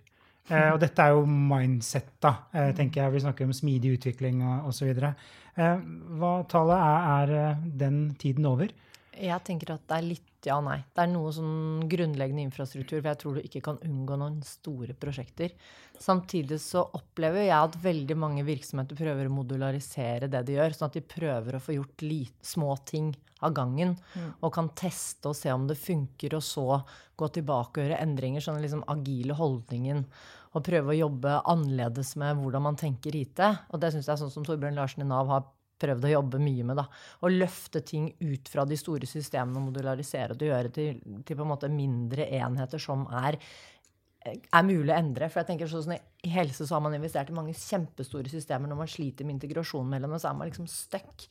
og 0.51 0.79
dette 0.81 1.03
er 1.05 1.13
jo 1.13 1.21
mindset, 1.29 2.09
da, 2.19 2.31
tenker 2.75 3.03
jeg. 3.03 3.13
Vi 3.13 3.21
snakker 3.23 3.45
om 3.45 3.53
smidig 3.53 3.93
utvikling 3.99 4.41
og 4.41 4.71
osv. 4.73 4.89
Eh, 5.59 5.83
hva 6.17 6.31
tallet 6.49 6.81
er, 6.81 7.33
er 7.37 7.61
den 7.83 8.01
tiden 8.19 8.47
over? 8.47 8.71
Jeg 9.11 9.43
tenker 9.43 9.73
at 9.73 9.83
det 9.89 9.97
er 9.97 10.07
litt 10.07 10.27
ja 10.47 10.55
og 10.57 10.65
nei. 10.65 10.79
Det 10.95 11.03
er 11.03 11.09
noe 11.11 11.31
sånn 11.35 11.83
grunnleggende 11.91 12.45
infrastruktur, 12.47 13.01
for 13.01 13.09
jeg 13.11 13.19
tror 13.21 13.37
du 13.37 13.41
ikke 13.45 13.61
kan 13.65 13.79
unngå 13.85 14.17
noen 14.17 14.39
store 14.45 14.95
prosjekter. 14.97 15.53
Samtidig 16.01 16.57
så 16.63 16.81
opplever 16.97 17.45
jeg 17.45 17.57
at 17.57 17.77
veldig 17.83 18.17
mange 18.17 18.45
virksomheter 18.47 18.97
prøver 18.97 19.29
å 19.29 19.33
modularisere 19.35 20.31
det 20.31 20.41
de 20.47 20.55
gjør, 20.57 20.77
sånn 20.77 20.89
at 20.89 20.97
de 20.97 21.03
prøver 21.05 21.57
å 21.57 21.61
få 21.61 21.75
gjort 21.77 22.05
små 22.41 22.73
ting 22.89 23.11
av 23.45 23.53
gangen. 23.57 23.95
Mm. 24.15 24.33
Og 24.41 24.53
kan 24.55 24.71
teste 24.77 25.29
og 25.29 25.37
se 25.37 25.53
om 25.53 25.67
det 25.69 25.77
funker, 25.77 26.37
og 26.37 26.45
så 26.45 26.81
gå 27.19 27.31
tilbake 27.35 27.77
og 27.77 27.85
gjøre 27.85 28.01
endringer. 28.01 28.41
Sånn 28.41 28.61
liksom 28.63 28.85
agile 28.89 29.37
holdningen. 29.37 30.05
Og 30.51 30.65
prøve 30.67 30.91
å 30.91 30.99
jobbe 31.05 31.37
annerledes 31.47 32.15
med 32.19 32.41
hvordan 32.41 32.65
man 32.65 32.79
tenker 32.79 33.15
IT. 33.15 33.39
Og 33.71 33.81
det 33.81 33.93
syns 33.93 34.09
jeg 34.09 34.15
er 34.17 34.23
sånn 34.23 34.33
som 34.33 34.47
Torbjørn 34.47 34.79
Larsen 34.79 35.05
i 35.05 35.07
Nav 35.07 35.29
har 35.31 35.45
prøvd 35.81 36.07
å 36.07 36.13
jobbe 36.13 36.41
mye 36.43 36.67
med. 36.67 36.79
da, 36.79 36.85
Å 37.21 37.31
løfte 37.31 37.81
ting 37.85 38.11
ut 38.19 38.51
fra 38.51 38.65
de 38.69 38.77
store 38.79 39.09
systemene 39.09 39.59
og 39.59 39.69
modularisere 39.69 40.37
det 40.37 40.47
og 40.47 40.53
gjøre 40.53 40.73
til, 40.75 41.01
til 41.25 41.39
på 41.39 41.45
en 41.45 41.51
måte 41.53 41.71
mindre 41.73 42.27
enheter 42.37 42.81
som 42.81 43.07
er, 43.23 43.39
er 44.27 44.67
mulig 44.67 44.93
å 44.93 44.99
endre. 44.99 45.31
For 45.31 45.41
jeg 45.41 45.51
tenker 45.51 45.71
sånn 45.71 45.97
I 45.97 46.35
helse 46.35 46.67
så 46.67 46.77
har 46.77 46.85
man 46.85 46.97
investert 46.97 47.33
i 47.33 47.37
mange 47.37 47.57
kjempestore 47.57 48.31
systemer. 48.31 48.69
Når 48.69 48.81
man 48.83 48.93
sliter 48.93 49.27
med 49.27 49.39
integrasjon 49.39 49.89
mellom 49.89 50.13
dem, 50.13 50.21
så 50.21 50.31
er 50.31 50.39
man 50.39 50.51
liksom 50.51 50.69
stuck 50.69 51.27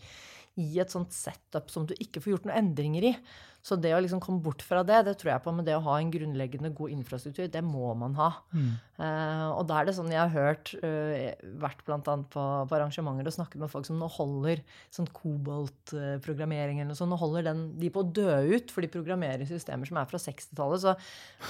i 0.58 0.80
et 0.82 0.90
sånt 0.90 1.14
setup 1.14 1.70
som 1.70 1.86
du 1.86 1.94
ikke 1.98 2.22
får 2.22 2.34
gjort 2.34 2.48
noen 2.48 2.58
endringer 2.64 3.06
i. 3.12 3.14
Så 3.60 3.76
det 3.76 3.92
å 3.92 4.00
liksom 4.00 4.22
komme 4.24 4.40
bort 4.40 4.62
fra 4.64 4.80
det, 4.86 5.02
det 5.04 5.18
tror 5.20 5.34
jeg 5.34 5.42
på. 5.44 5.52
Men 5.52 5.66
det 5.66 5.74
å 5.76 5.82
ha 5.84 5.98
en 6.00 6.12
grunnleggende 6.12 6.72
god 6.76 6.94
infrastruktur, 6.94 7.44
det 7.52 7.60
må 7.64 7.92
man 7.98 8.16
ha. 8.16 8.30
Mm. 8.56 8.70
Uh, 9.00 9.48
og 9.54 9.66
da 9.68 9.80
er 9.80 9.88
det 9.88 9.94
sånn 9.96 10.12
jeg 10.12 10.20
har 10.20 10.32
hørt, 10.32 10.72
uh, 10.80 11.28
vært 11.60 11.84
bl.a. 11.84 12.00
På, 12.00 12.44
på 12.68 12.78
arrangementer 12.78 13.28
og 13.28 13.36
snakket 13.36 13.60
med 13.60 13.72
folk 13.72 13.88
som 13.88 14.00
nå 14.00 14.08
holder 14.16 14.64
sånn 14.92 15.10
kobolt-programmering 15.16 16.80
eller 16.80 16.92
noe 16.92 17.00
sånt. 17.00 17.12
Nå 17.12 17.20
holder 17.20 17.50
den, 17.50 17.62
de 17.80 17.92
på 17.92 18.04
å 18.04 18.10
dø 18.20 18.32
ut, 18.54 18.72
for 18.72 18.84
de 18.84 18.92
programmerer 18.92 19.44
systemer 19.48 19.88
som 19.88 20.00
er 20.00 20.08
fra 20.08 20.20
60-tallet. 20.24 20.86
Så, 20.86 20.96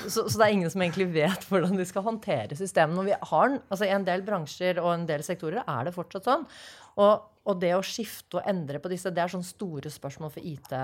så, 0.08 0.26
så, 0.26 0.34
det 0.34 0.48
er 0.48 0.58
ingen 0.58 0.74
som 0.74 0.82
egentlig 0.82 1.10
vet 1.14 1.46
hvordan 1.50 1.78
de 1.78 1.86
skal 1.86 2.06
håndtere 2.06 2.58
systemene. 2.58 3.04
Og 3.04 3.10
vi 3.12 3.18
har, 3.32 3.58
altså 3.70 3.86
I 3.86 3.94
en 3.94 4.08
del 4.08 4.26
bransjer 4.26 4.82
og 4.82 4.96
en 4.96 5.06
del 5.10 5.22
sektorer 5.26 5.62
er 5.62 5.86
det 5.86 5.94
fortsatt 5.94 6.26
sånn. 6.26 6.48
Og, 6.98 7.29
og, 7.48 7.56
det 7.60 7.70
å 7.72 7.84
skifte 7.84 8.36
og 8.36 8.48
endre 8.48 8.78
på 8.82 8.90
disse, 8.92 9.10
det 9.14 9.22
er 9.22 9.32
sånne 9.32 9.48
store 9.48 9.90
spørsmål 9.92 10.32
for 10.34 10.44
IT, 10.44 10.74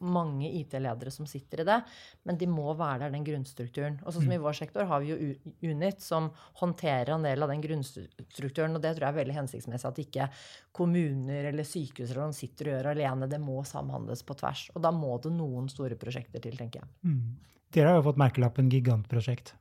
mange 0.00 0.48
IT-ledere 0.48 1.12
som 1.12 1.28
sitter 1.28 1.60
i 1.60 1.66
det. 1.68 1.76
Men 2.24 2.38
de 2.40 2.48
må 2.48 2.72
være 2.72 3.04
der, 3.04 3.12
den 3.12 3.26
grunnstrukturen. 3.26 3.98
Og 4.02 4.14
sånn 4.14 4.24
som 4.24 4.32
i 4.32 4.38
mm. 4.38 4.46
vår 4.46 4.56
sektor 4.56 4.88
har 4.88 5.04
vi 5.04 5.12
jo 5.12 5.28
Unit, 5.68 6.00
som 6.00 6.30
håndterer 6.62 7.12
en 7.14 7.26
del 7.26 7.44
av 7.44 7.52
den 7.52 7.60
grunnstrukturen. 7.64 8.78
Og 8.78 8.80
det 8.80 8.94
tror 8.96 9.06
jeg 9.06 9.12
er 9.12 9.20
veldig 9.20 9.36
hensiktsmessig 9.42 9.90
at 9.90 10.02
ikke 10.06 10.30
kommuner 10.76 11.50
eller 11.52 11.68
sykehus 11.68 12.08
eller 12.08 12.24
noen 12.24 12.40
sitter 12.40 12.72
og 12.72 12.76
gjør 12.78 12.90
alene. 12.94 13.30
Det 13.30 13.42
må 13.42 13.60
samhandles 13.68 14.24
på 14.24 14.38
tvers. 14.40 14.66
Og 14.72 14.82
da 14.88 14.94
må 14.96 15.20
det 15.20 15.36
noen 15.36 15.68
store 15.72 16.00
prosjekter 16.00 16.40
til, 16.42 16.56
tenker 16.56 16.82
jeg. 16.82 16.92
Mm. 17.12 17.62
Dere 17.76 17.92
har 17.92 18.00
jo 18.00 18.08
fått 18.08 18.24
merkelappen 18.24 18.72
gigantprosjekt. 18.72 19.52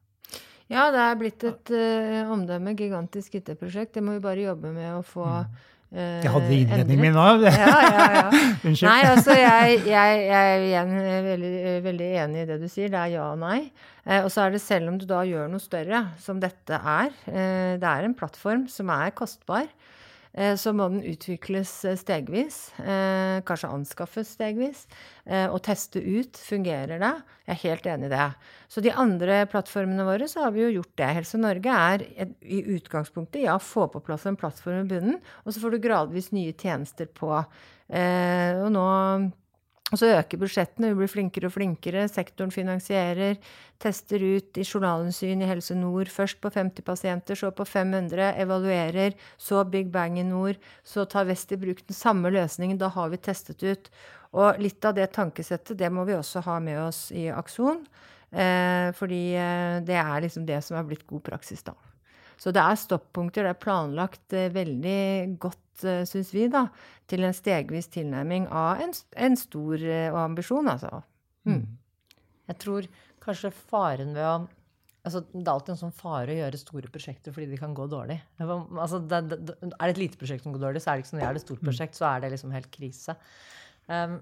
Ja, 0.72 0.88
det 0.89 0.97
er 1.03 1.18
blitt 1.20 1.43
et 1.45 1.70
uh, 1.76 2.34
omdømme. 2.34 2.74
Gigantisk 2.80 3.36
IT-prosjekt. 3.38 3.97
Det 3.99 4.01
må 4.01 4.16
vi 4.16 4.24
bare 4.24 4.47
jobbe 4.47 4.72
med 4.74 4.95
å 4.95 5.06
få 5.06 5.28
mm 5.28 5.74
jeg 5.96 6.32
hadde 6.34 6.56
innledningen 6.58 7.06
min 7.06 7.18
òg. 7.20 7.46
ja, 7.48 7.76
ja, 7.86 8.06
ja. 8.18 8.24
Unnskyld. 8.68 8.88
Nei, 8.89 9.02
altså 9.10 9.36
jeg, 9.38 9.80
jeg, 9.88 10.22
jeg 10.28 10.50
er 10.52 10.66
igjen 10.66 10.93
veldig, 11.30 11.54
veldig, 11.86 12.10
enig 12.24 12.41
i 12.43 12.48
det 12.50 12.60
du 12.62 12.68
sier. 12.72 12.91
Det 12.91 13.00
er 13.00 13.14
ja 13.16 13.30
og 13.32 13.39
nei. 13.43 13.60
Eh, 14.06 14.22
og 14.22 14.30
så 14.34 14.46
er 14.46 14.56
det 14.56 14.62
selv 14.64 14.91
om 14.91 15.00
du 15.02 15.08
da 15.10 15.24
gjør 15.26 15.48
noe 15.52 15.64
større, 15.64 16.04
som 16.22 16.41
dette 16.43 16.78
er 16.78 17.10
eh, 17.32 17.74
Det 17.82 17.89
er 17.89 18.06
en 18.06 18.18
plattform 18.18 18.68
som 18.72 18.91
er 18.93 19.16
kostbar. 19.18 19.70
Eh, 20.36 20.56
så 20.60 20.74
må 20.76 20.90
den 20.92 21.04
utvikles 21.08 21.72
eh, 21.88 21.96
stegvis. 22.00 22.58
Eh, 22.84 23.40
kanskje 23.48 23.72
anskaffes 23.72 24.34
stegvis. 24.36 24.86
Og 25.26 25.58
teste 25.66 25.98
ut. 25.98 26.38
Fungerer 26.38 27.00
det? 27.02 27.14
Jeg 27.48 27.54
er 27.56 27.62
helt 27.64 27.88
enig 27.90 28.10
i 28.12 28.12
det. 28.12 28.26
Så 28.70 28.84
de 28.86 28.92
andre 28.94 29.40
plattformene 29.50 30.06
våre 30.06 30.28
så 30.30 30.44
har 30.44 30.52
vi 30.54 30.62
jo 30.62 30.74
gjort 30.76 30.92
det. 31.02 31.08
Helse 31.18 31.40
Norge 31.42 31.78
er 31.96 32.04
i 32.46 32.60
utgangspunktet 32.76 33.48
ja, 33.48 33.56
få 33.58 33.88
på 33.90 34.04
plass 34.06 34.28
en 34.30 34.38
plattform 34.38 34.84
i 34.84 34.92
bunnen, 34.92 35.18
og 35.42 35.50
så 35.50 35.64
får 35.64 35.74
du 35.74 35.80
gradvis 35.82 36.30
nye 36.36 36.54
tjenester 36.54 37.10
på. 37.10 37.32
Og 37.42 38.70
nå 38.76 38.86
og 39.94 40.00
så 40.02 40.08
øker 40.18 40.40
budsjettene, 40.42 40.90
vi 40.90 40.98
blir 40.98 41.10
flinkere 41.12 41.46
og 41.46 41.54
flinkere. 41.54 42.08
Sektoren 42.10 42.50
finansierer, 42.52 43.38
tester 43.80 44.24
ut 44.24 44.58
i 44.58 44.66
journalinnsyn 44.66 45.44
i 45.46 45.50
Helse 45.50 45.78
Nord. 45.78 46.10
Først 46.10 46.40
på 46.42 46.50
50 46.50 46.82
pasienter, 46.88 47.38
så 47.38 47.52
på 47.54 47.68
500. 47.70 48.32
Evaluerer. 48.42 49.14
Så 49.38 49.62
Big 49.70 49.92
Bang 49.94 50.18
i 50.20 50.26
nord. 50.26 50.58
Så 50.84 51.06
tar 51.06 51.30
Vest 51.30 51.54
i 51.54 51.60
bruk 51.62 51.86
den 51.86 51.96
samme 51.96 52.34
løsningen. 52.34 52.82
Da 52.82 52.90
har 52.90 53.14
vi 53.14 53.22
testet 53.22 53.62
ut. 53.62 53.92
Og 54.34 54.58
litt 54.60 54.84
av 54.86 54.98
det 54.98 55.12
tankesettet, 55.14 55.78
det 55.78 55.92
må 55.94 56.04
vi 56.10 56.18
også 56.18 56.42
ha 56.48 56.60
med 56.60 56.82
oss 56.82 57.12
i 57.14 57.30
Akson. 57.30 57.86
Eh, 58.34 58.90
fordi 58.98 59.36
eh, 59.38 59.84
det 59.86 60.02
er 60.02 60.26
liksom 60.26 60.50
det 60.50 60.64
som 60.66 60.80
er 60.80 60.90
blitt 60.90 61.06
god 61.08 61.24
praksis, 61.30 61.62
da. 61.64 61.78
Så 62.42 62.52
det 62.56 62.64
er 62.64 62.80
stoppunkter. 62.80 63.48
Det 63.48 63.54
er 63.56 63.62
planlagt 63.62 64.36
eh, 64.36 64.52
veldig 64.54 65.02
godt 65.42 65.62
Eh, 65.84 66.04
syns 66.08 66.32
vi, 66.32 66.46
da, 66.52 66.68
til 67.10 67.26
en 67.28 67.36
stegvis 67.36 67.90
tilnærming 67.92 68.48
av 68.48 68.84
en, 68.84 68.94
en 69.26 69.34
stor 69.40 69.82
uh, 69.82 70.20
ambisjon, 70.24 70.70
altså. 70.72 71.02
Mm. 71.44 71.58
mm. 71.58 72.22
Jeg 72.46 72.60
tror 72.62 72.88
kanskje 73.26 73.50
faren 73.50 74.14
ved 74.14 74.22
å 74.22 74.36
altså, 75.06 75.24
Det 75.32 75.42
er 75.42 75.52
alltid 75.52 75.74
en 75.74 75.80
sånn 75.80 75.96
fare 75.98 76.30
å 76.30 76.38
gjøre 76.38 76.60
store 76.62 76.92
prosjekter 76.94 77.34
fordi 77.34 77.50
de 77.50 77.58
kan 77.58 77.74
gå 77.78 77.88
dårlig. 77.90 78.20
Altså, 78.38 79.02
det, 79.02 79.20
det, 79.34 79.56
er 79.66 79.74
det 79.74 79.96
et 79.96 80.02
lite 80.04 80.22
prosjekt 80.22 80.46
som 80.46 80.54
går 80.54 80.64
dårlig, 80.68 80.84
så 80.84 80.92
er 80.92 80.96
det 80.96 81.04
ikke 81.04 81.12
sånn. 81.12 81.24
Er 81.26 81.36
det 81.36 81.42
et 81.42 81.48
stort 81.48 81.66
mm. 81.66 81.70
prosjekt, 81.72 81.98
så 81.98 82.08
er 82.12 82.24
det 82.24 82.32
liksom 82.36 82.56
helt 82.56 82.72
krise. 82.74 83.18
Um, 83.90 84.20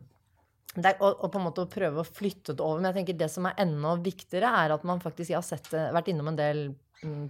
er, 0.73 0.95
og, 0.95 1.11
og, 1.11 1.27
på 1.29 1.37
en 1.37 1.45
måte 1.45 1.67
å 1.67 1.69
prøve 1.69 2.01
å 2.01 2.07
flytte 2.07 2.55
det 2.55 2.63
over. 2.63 2.81
Men 2.81 2.89
jeg 2.89 3.01
tenker 3.01 3.19
det 3.19 3.29
som 3.35 3.45
er 3.45 3.59
enda 3.61 3.93
viktigere, 4.01 4.49
er 4.63 4.73
at 4.73 4.87
man 4.87 5.03
faktisk 5.03 5.35
Jeg 5.35 5.37
har 5.37 5.45
sett, 5.45 5.69
vært 5.69 6.09
innom 6.09 6.31
en 6.31 6.39
del 6.39 6.65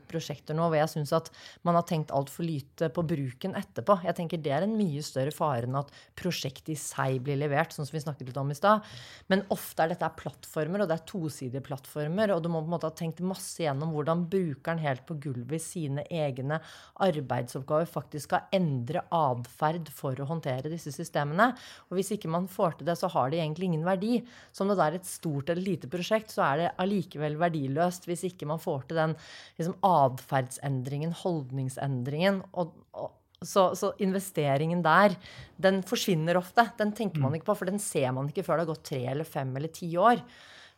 prosjekter 0.10 0.58
nå 0.58 0.68
hvor 0.68 0.78
jeg 0.80 0.92
syns 0.92 1.14
at 1.16 1.30
man 1.68 1.78
har 1.78 1.86
tenkt 1.90 2.14
altfor 2.16 2.46
lite 2.48 2.90
på 2.94 3.04
bruken 3.08 3.56
etterpå. 3.60 4.00
Jeg 4.08 4.18
tenker 4.18 4.42
Det 4.44 4.54
er 4.54 4.68
en 4.68 4.78
mye 4.78 5.04
større 5.06 5.34
fare 5.36 5.68
enn 5.68 5.80
at 5.80 5.92
prosjektet 6.20 6.74
i 6.74 6.78
seg 6.80 7.20
blir 7.26 7.40
levert, 7.40 7.74
sånn 7.74 7.88
som 7.88 7.98
vi 7.98 8.04
snakket 8.04 8.30
litt 8.30 8.40
om 8.42 8.52
i 8.54 8.58
stad. 8.58 8.84
Men 9.32 9.46
ofte 9.54 9.86
er 9.86 9.94
dette 9.94 10.12
plattformer, 10.20 10.84
og 10.84 10.92
det 10.92 10.98
er 10.98 11.06
tosidige 11.10 11.64
plattformer. 11.66 12.36
Og 12.36 12.44
du 12.44 12.50
må 12.52 12.62
på 12.64 12.70
en 12.70 12.76
måte 12.76 12.90
ha 12.90 12.96
tenkt 12.96 13.24
masse 13.26 13.64
gjennom 13.64 13.94
hvordan 13.96 14.26
brukeren 14.32 14.82
helt 14.84 15.06
på 15.08 15.18
gulvet 15.24 15.60
i 15.60 15.64
sine 15.64 16.06
egne 16.10 16.60
arbeidsoppgaver 17.04 17.90
faktisk 17.90 18.30
skal 18.30 18.48
endre 18.56 19.04
atferd 19.14 19.90
for 19.94 20.18
å 20.20 20.28
håndtere 20.30 20.72
disse 20.72 20.94
systemene. 20.96 21.52
Og 21.90 21.98
hvis 21.98 22.14
ikke 22.16 22.32
man 22.32 22.48
får 22.52 22.80
til 22.80 22.90
det, 22.90 22.98
så 23.00 23.10
har 23.14 23.32
det 23.32 23.42
egentlig 23.42 23.72
ingen 23.72 23.86
verdi. 23.88 24.20
Så 24.52 24.64
om 24.64 24.72
det 24.72 24.80
er 24.84 25.00
et 25.00 25.10
stort 25.10 25.52
eller 25.52 25.66
lite 25.66 25.90
prosjekt, 25.92 26.34
så 26.34 26.46
er 26.48 26.62
det 26.62 26.72
allikevel 26.84 27.38
verdiløst 27.42 28.08
hvis 28.10 28.28
ikke 28.30 28.50
man 28.50 28.62
får 28.64 28.88
til 28.90 29.00
den 29.02 29.18
liksom, 29.64 29.80
atferdsendringen, 29.90 31.16
holdningsendringen. 31.24 32.44
Og, 32.54 32.74
og, 32.94 33.12
Så, 33.44 33.74
så 33.76 33.90
investeringen 34.00 34.80
der, 34.86 35.18
den 35.60 35.82
forsvinner 35.84 36.38
ofte. 36.40 36.64
Den 36.80 36.94
tenker 36.96 37.20
man 37.20 37.34
Mm. 37.34 37.36
ikke 37.42 37.50
på, 37.50 37.56
for 37.60 37.68
den 37.68 37.80
ser 37.80 38.14
man 38.16 38.30
ikke 38.30 38.44
før 38.46 38.56
det 38.62 38.64
har 38.64 38.70
gått 38.74 38.86
tre 38.88 39.02
eller 39.12 39.28
fem 39.28 39.52
eller 39.58 39.68
ti 39.68 39.90
år. 40.00 40.22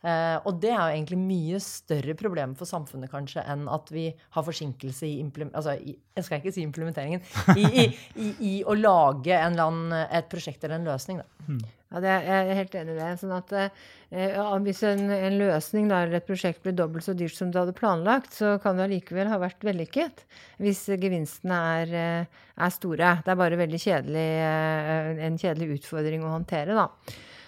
Uh, 0.02 0.38
og 0.46 0.58
det 0.60 0.72
er 0.72 0.80
jo 0.80 0.96
egentlig 0.96 1.18
mye 1.18 1.60
større 1.62 2.14
problem 2.18 2.56
for 2.58 2.66
samfunnet 2.66 3.10
kanskje 3.10 3.42
enn 3.46 3.64
at 3.70 3.88
vi 3.90 4.08
har 4.34 4.44
forsinkelse 4.44 5.06
i, 5.06 5.22
altså, 5.52 5.76
i 5.78 5.94
Jeg 6.16 6.24
skal 6.26 6.42
ikke 6.42 6.52
si 6.52 6.62
implementeringen. 6.66 7.22
I, 7.56 7.86
i, 8.18 8.28
i, 8.40 8.52
å 8.66 8.74
lage 8.74 9.38
annen, 9.38 9.92
et 10.10 10.28
prosjekt 10.28 10.64
eller 10.64 10.80
en 10.80 10.90
løsning. 10.90 11.22
Da. 11.22 11.58
Ja, 11.92 12.00
det 12.02 12.10
er, 12.10 12.24
jeg 12.26 12.48
er 12.50 12.58
helt 12.58 12.74
enig 12.80 12.94
i 12.96 12.98
det. 12.98 13.10
Sånn 13.20 13.34
at 13.36 13.52
eh, 13.54 13.84
ja, 14.34 14.46
Hvis 14.64 14.82
en, 14.88 15.04
en 15.12 15.36
løsning 15.38 15.86
da, 15.90 16.00
eller 16.02 16.18
et 16.18 16.26
prosjekt 16.26 16.64
blir 16.64 16.74
dobbelt 16.74 17.06
så 17.06 17.14
dyrt 17.14 17.36
som 17.36 17.52
du 17.54 17.60
hadde 17.60 17.76
planlagt, 17.78 18.34
så 18.34 18.56
kan 18.62 18.78
det 18.78 18.88
allikevel 18.88 19.30
ha 19.30 19.38
vært 19.42 19.62
vellykket 19.66 20.24
hvis 20.62 20.82
gevinstene 21.02 21.60
er, 21.82 21.94
eh, 22.00 22.42
er 22.58 22.74
store. 22.74 23.14
Det 23.22 23.32
er 23.32 23.38
bare 23.38 23.70
kjedelig, 23.70 24.26
eh, 24.50 25.12
en 25.28 25.38
kjedelig 25.38 25.78
utfordring 25.78 26.26
å 26.26 26.34
håndtere, 26.34 26.74
da. 26.74 26.88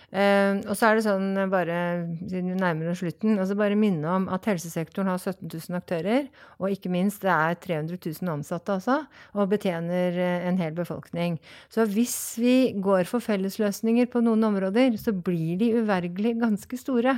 Eh, 0.09 0.57
og 0.65 0.73
så 0.73 0.89
er 0.89 0.97
det 0.97 1.05
sånn, 1.05 1.27
eh, 1.37 1.51
bare 1.53 1.79
siden 2.23 2.55
vi 2.55 2.57
nærmer 2.57 2.89
oss 2.89 3.03
slutten, 3.03 3.35
altså 3.37 3.59
bare 3.59 3.77
minne 3.77 4.09
om 4.09 4.29
at 4.33 4.47
helsesektoren 4.49 5.11
har 5.11 5.21
17 5.21 5.51
000 5.53 5.77
aktører, 5.77 6.31
og 6.57 6.73
ikke 6.73 6.89
minst 6.89 7.27
det 7.27 7.35
er 7.35 7.59
300 7.61 8.01
000 8.01 8.33
ansatte 8.33 8.73
også, 8.73 9.03
og 9.37 9.51
betjener 9.53 10.17
eh, 10.17 10.49
en 10.49 10.57
hel 10.57 10.73
befolkning. 10.73 11.37
Så 11.69 11.85
hvis 11.93 12.17
vi 12.41 12.73
går 12.81 13.05
for 13.05 13.21
fellesløsninger 13.21 14.09
på 14.09 14.25
noen 14.25 14.49
områder, 14.49 14.97
så 14.97 15.13
blir 15.13 15.61
de 15.61 15.75
uvergelig 15.77 16.39
ganske 16.41 16.81
store. 16.81 17.15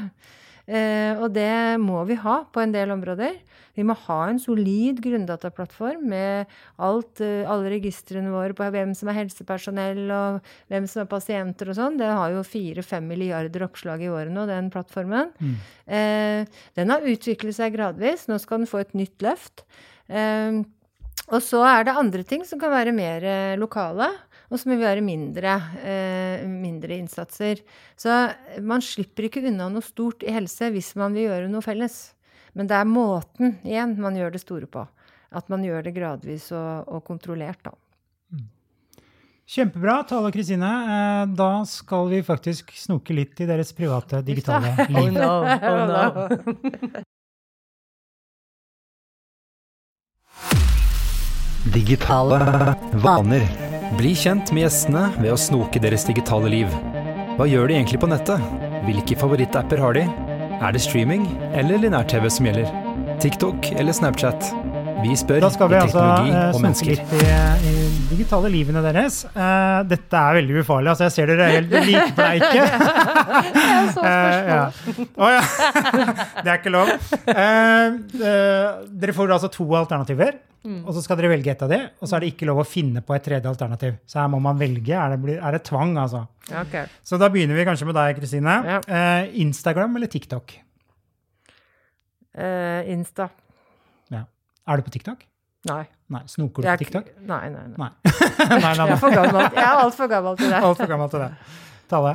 Eh, 0.70 1.18
og 1.18 1.32
det 1.34 1.80
må 1.82 2.04
vi 2.06 2.16
ha 2.20 2.40
på 2.46 2.62
en 2.62 2.74
del 2.74 2.92
områder. 2.94 3.40
Vi 3.74 3.84
må 3.86 3.94
ha 4.04 4.18
en 4.28 4.38
solid 4.42 5.00
grunndataplattform 5.02 6.04
med 6.12 6.50
alt, 6.78 7.22
eh, 7.24 7.42
alle 7.48 7.72
registrene 7.74 8.30
våre 8.30 8.54
på 8.54 8.68
hvem 8.70 8.94
som 8.94 9.10
er 9.10 9.18
helsepersonell 9.18 10.02
og 10.14 10.50
hvem 10.70 10.86
som 10.90 11.02
er 11.02 11.10
pasienter 11.10 11.70
og 11.70 11.78
sånn. 11.78 11.98
Det 11.98 12.10
har 12.10 12.34
jo 12.34 12.46
4-5 12.46 13.08
milliarder 13.10 13.66
oppslag 13.66 14.04
i 14.04 14.10
året 14.12 14.34
nå, 14.34 14.46
den 14.50 14.70
plattformen. 14.70 15.34
Eh, 15.90 16.46
den 16.78 16.94
har 16.94 17.08
utviklet 17.14 17.56
seg 17.56 17.74
gradvis. 17.74 18.28
Nå 18.30 18.38
skal 18.38 18.62
den 18.62 18.70
få 18.70 18.84
et 18.84 18.94
nytt 18.94 19.18
løft. 19.26 19.64
Og 21.30 21.42
så 21.46 21.60
er 21.62 21.84
det 21.86 21.94
andre 21.94 22.24
ting 22.26 22.42
som 22.46 22.58
kan 22.58 22.72
være 22.72 22.94
mer 22.94 23.22
lokale, 23.58 24.08
og 24.50 24.58
så 24.58 24.66
må 24.68 24.76
vi 24.76 24.82
gjøre 24.84 25.04
mindre, 25.06 25.52
eh, 25.86 26.46
mindre 26.50 26.96
innsatser. 26.98 27.60
Så 27.96 28.10
man 28.66 28.82
slipper 28.82 29.28
ikke 29.28 29.44
unna 29.46 29.68
noe 29.70 29.82
stort 29.86 30.24
i 30.26 30.32
helse 30.34 30.72
hvis 30.74 30.92
man 30.98 31.14
vil 31.14 31.28
gjøre 31.28 31.50
noe 31.52 31.62
felles. 31.62 32.00
Men 32.58 32.66
det 32.66 32.74
er 32.80 32.88
måten 32.90 33.60
igjen 33.62 33.94
man 34.02 34.16
gjør 34.18 34.32
det 34.34 34.42
store 34.42 34.66
på. 34.66 34.82
At 35.30 35.46
man 35.48 35.62
gjør 35.62 35.84
det 35.86 35.94
gradvis 35.94 36.48
og, 36.50 36.88
og 36.90 37.04
kontrollert, 37.06 37.62
da. 37.62 37.76
Kjempebra, 39.50 40.00
Tale 40.06 40.30
Kristine. 40.34 40.68
Eh, 40.94 41.22
Da 41.38 41.50
skal 41.66 42.10
vi 42.10 42.20
faktisk 42.22 42.70
snoke 42.78 43.14
litt 43.14 43.38
i 43.42 43.46
deres 43.50 43.72
private 43.74 44.20
digitale 44.26 44.74
liv. 44.90 44.90
Oh 44.98 45.10
no, 45.14 45.32
oh 45.46 45.86
no. 45.94 47.04
Digitale 51.74 52.38
vaner. 53.02 53.69
Bli 53.98 54.12
kjent 54.14 54.52
med 54.54 54.62
gjestene 54.62 55.08
ved 55.18 55.32
å 55.34 55.38
snoke 55.40 55.80
deres 55.82 56.04
digitale 56.06 56.50
liv. 56.52 56.74
Hva 57.34 57.46
gjør 57.50 57.66
de 57.66 57.74
egentlig 57.74 57.98
på 58.02 58.10
nettet? 58.10 58.44
Hvilke 58.86 59.16
favorittapper 59.18 59.82
har 59.82 59.96
de? 59.98 60.04
Er 60.60 60.76
det 60.76 60.82
streaming 60.84 61.24
eller 61.58 61.82
linær-TV 61.82 62.28
som 62.30 62.46
gjelder? 62.46 62.70
TikTok 63.20 63.72
eller 63.74 63.96
Snapchat? 63.96 64.52
Vi 65.00 65.14
spør 65.16 65.40
Da 65.42 65.48
skal 65.52 65.70
vi 65.70 65.76
i 65.76 65.80
altså 65.80 66.02
uh, 66.02 66.28
eh, 66.28 66.50
og 66.50 66.58
snoke 66.60 66.86
litt 66.90 67.14
i, 67.16 67.28
i 67.70 67.72
digitale 68.10 68.50
livene 68.52 68.82
deres. 68.84 69.22
Uh, 69.32 69.80
dette 69.88 70.18
er 70.18 70.36
veldig 70.40 70.58
ufarlig. 70.60 70.92
altså 70.92 71.06
Jeg 71.06 71.14
ser 71.14 71.30
dere 71.30 71.46
er 71.46 71.56
helt 71.56 71.72
likbleike. 71.88 72.66
Eh, 74.00 74.46
ja. 74.46 74.64
Å 75.16 75.28
ja. 75.32 75.40
Det 76.44 76.50
er 76.50 76.58
ikke 76.58 76.72
lov. 76.72 76.90
Uh, 77.26 77.96
eh, 78.20 78.66
dere 79.02 79.14
får 79.16 79.34
altså 79.36 79.50
to 79.52 79.66
alternativer, 79.78 80.38
Mm. 80.60 80.82
og 80.84 80.92
så 80.92 81.00
skal 81.00 81.16
dere 81.16 81.30
velge 81.32 81.48
ett 81.54 81.62
av 81.64 81.70
de. 81.72 81.78
Og 82.02 82.08
så 82.08 82.18
er 82.18 82.20
det 82.20 82.34
ikke 82.34 82.44
lov 82.44 82.58
å 82.60 82.66
finne 82.68 83.00
på 83.00 83.14
et 83.16 83.22
tredje 83.24 83.48
alternativ. 83.48 83.94
Så 84.04 84.18
her 84.20 84.26
må 84.28 84.42
man 84.44 84.58
velge. 84.60 84.92
Er 84.92 85.14
det, 85.16 85.38
er 85.38 85.56
det 85.56 85.62
tvang, 85.64 85.94
altså? 86.02 86.26
Okay. 86.66 86.84
Så 87.00 87.16
da 87.20 87.30
begynner 87.32 87.56
vi 87.56 87.64
kanskje 87.64 87.88
med 87.88 87.96
deg, 87.96 88.18
Kristine. 88.20 88.58
Ja. 88.68 88.80
Eh, 88.84 89.30
Instagram 89.40 89.96
eller 89.96 90.10
TikTok? 90.12 90.52
Eh, 92.36 92.92
Insta. 92.92 93.30
Er 94.70 94.78
du 94.80 94.86
på 94.86 94.92
TikTok? 94.94 95.24
Nei. 95.68 95.82
Nei. 96.14 96.22
Snoker 96.30 96.64
du 96.64 96.68
på 96.70 96.76
TikTok? 96.84 97.08
Nei, 97.28 97.42
nei, 97.52 97.64
nei. 97.74 97.76
Nei. 97.80 98.60
nei, 98.62 98.72
nei, 98.78 98.86
Jeg 98.86 98.94
er 98.94 99.00
for 99.02 99.12
gammel. 99.14 99.42
Jeg 99.44 99.64
er 99.66 99.80
altfor 99.82 100.08
gammel 100.10 100.38
til 100.40 100.48
det. 100.52 100.60
Altfor 100.70 100.88
gammel 100.90 101.10
til 101.12 101.24
det. 101.24 101.30
Tale. 101.90 102.12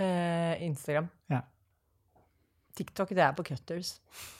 Eh, 0.00 0.62
Instagram. 0.68 1.08
Ja. 1.30 1.40
TikTok, 2.78 3.12
det 3.14 3.22
er 3.26 3.34
på 3.36 3.44
cutters. 3.50 3.96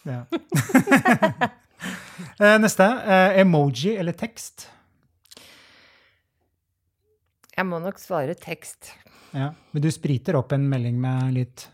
Ja. 0.09 0.23
Eh, 2.41 2.55
Neste. 2.63 2.85
eh, 3.05 3.41
Emoji 3.43 3.91
eller 4.01 4.15
tekst? 4.17 4.69
Jeg 7.55 7.67
må 7.69 7.77
nok 7.83 7.99
svare 8.01 8.33
tekst. 8.39 8.93
Ja. 9.35 9.51
Men 9.75 9.83
du 9.85 9.91
spriter 9.93 10.39
opp 10.39 10.55
en 10.57 10.65
melding 10.71 10.97
med 11.03 11.35
litt 11.37 11.67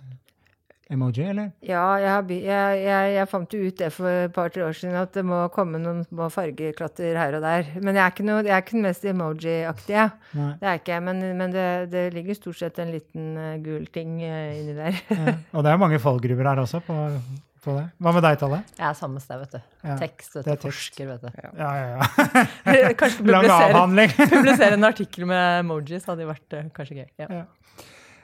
emoji, 0.91 1.25
eller? 1.31 1.51
Ja, 1.65 1.85
jeg, 2.03 2.41
jeg, 2.45 2.81
jeg, 2.85 3.11
jeg 3.17 3.29
fant 3.31 3.55
jo 3.55 3.61
ut 3.67 3.77
det 3.79 3.91
for 3.95 4.11
et 4.27 4.33
par-tre 4.35 4.65
år 4.67 4.75
siden, 4.77 4.97
at 4.99 5.13
det 5.15 5.23
må 5.27 5.43
komme 5.55 5.79
noen 5.83 6.03
små 6.09 6.27
fargeklatter 6.35 7.19
her 7.19 7.37
og 7.39 7.45
der. 7.47 7.69
Men 7.79 7.95
jeg 7.99 8.03
er 8.05 8.15
ikke, 8.15 8.27
noe, 8.27 8.41
jeg 8.47 8.55
er 8.57 8.65
ikke 8.65 8.77
den 8.79 8.87
mest 8.89 9.07
emoji-aktige. 9.13 10.09
Det 10.35 10.67
er 10.73 10.81
ikke 10.81 10.97
jeg, 10.97 11.05
men, 11.07 11.23
men 11.39 11.55
det, 11.55 11.69
det 11.93 12.09
ligger 12.17 12.39
stort 12.39 12.59
sett 12.63 12.81
en 12.83 12.91
liten 12.95 13.31
uh, 13.39 13.53
gul 13.63 13.87
ting 13.95 14.19
uh, 14.25 14.51
inni 14.57 14.75
der. 14.79 14.99
Ja. 15.15 15.37
Og 15.55 15.65
det 15.67 15.73
er 15.73 15.81
mange 15.83 16.01
fallgruver 16.03 16.51
her 16.51 16.63
også 16.65 16.83
på, 16.87 16.97
på 17.65 17.77
det. 17.79 17.87
Hva 18.03 18.15
med 18.17 18.27
deg, 18.27 18.41
Talle? 18.43 18.61
Jeg 18.75 18.87
er 18.91 18.99
samme 18.99 19.23
sted, 19.23 19.41
vet 19.45 19.55
du. 19.57 19.63
Ja, 19.87 19.97
Tekst, 20.01 20.35
vet 20.37 20.45
du. 20.45 20.51
er 20.51 20.61
tekst. 20.67 20.67
Forsker, 20.67 21.15
vet 21.15 21.23
du. 21.23 21.31
Ja, 21.61 21.71
ja, 21.79 21.89
ja. 21.95 22.45
Kanskje 23.01 23.25
Lang 23.31 23.47
publisere, 23.47 23.71
avhandling. 23.71 24.15
publisere 24.21 24.77
en 24.81 24.91
artikkel 24.91 25.31
med 25.31 25.63
emojis 25.63 26.11
hadde 26.11 26.29
vært 26.29 26.59
uh, 26.59 26.69
kanskje 26.77 27.03
gøy. 27.03 27.09
Ja. 27.23 27.31
Ja. 27.41 27.47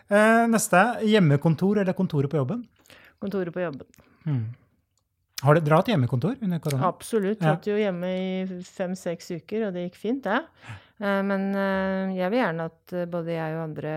Eh, 0.09 0.45
Neste. 0.51 0.83
Hjemmekontor 1.09 1.81
eller 1.83 1.97
kontoret 1.99 2.31
på 2.31 2.39
jobben? 2.39 2.63
Kontoret 3.23 3.55
på 3.55 3.65
jobben. 3.65 3.87
Hmm. 4.27 4.45
Har 5.45 5.59
dere 5.61 5.77
hatt 5.79 5.91
hjemmekontor 5.93 6.37
under 6.41 6.61
korona? 6.65 6.89
Absolutt. 6.89 7.43
Ja. 7.43 7.55
Hatt 7.57 7.67
jo 7.69 7.77
hjemme 7.77 8.09
i 8.09 8.61
fem-seks 8.65 9.35
uker, 9.37 9.67
og 9.69 9.75
det 9.77 9.89
gikk 9.89 9.99
fint, 10.01 10.23
det. 10.25 10.41
Ja. 10.41 10.77
Men 11.29 11.51
eh, 11.53 12.15
jeg 12.17 12.33
vil 12.33 12.41
gjerne 12.41 12.69
at 12.71 12.95
eh, 12.97 13.09
både 13.13 13.35
jeg 13.35 13.57
og 13.59 13.65
andre 13.67 13.91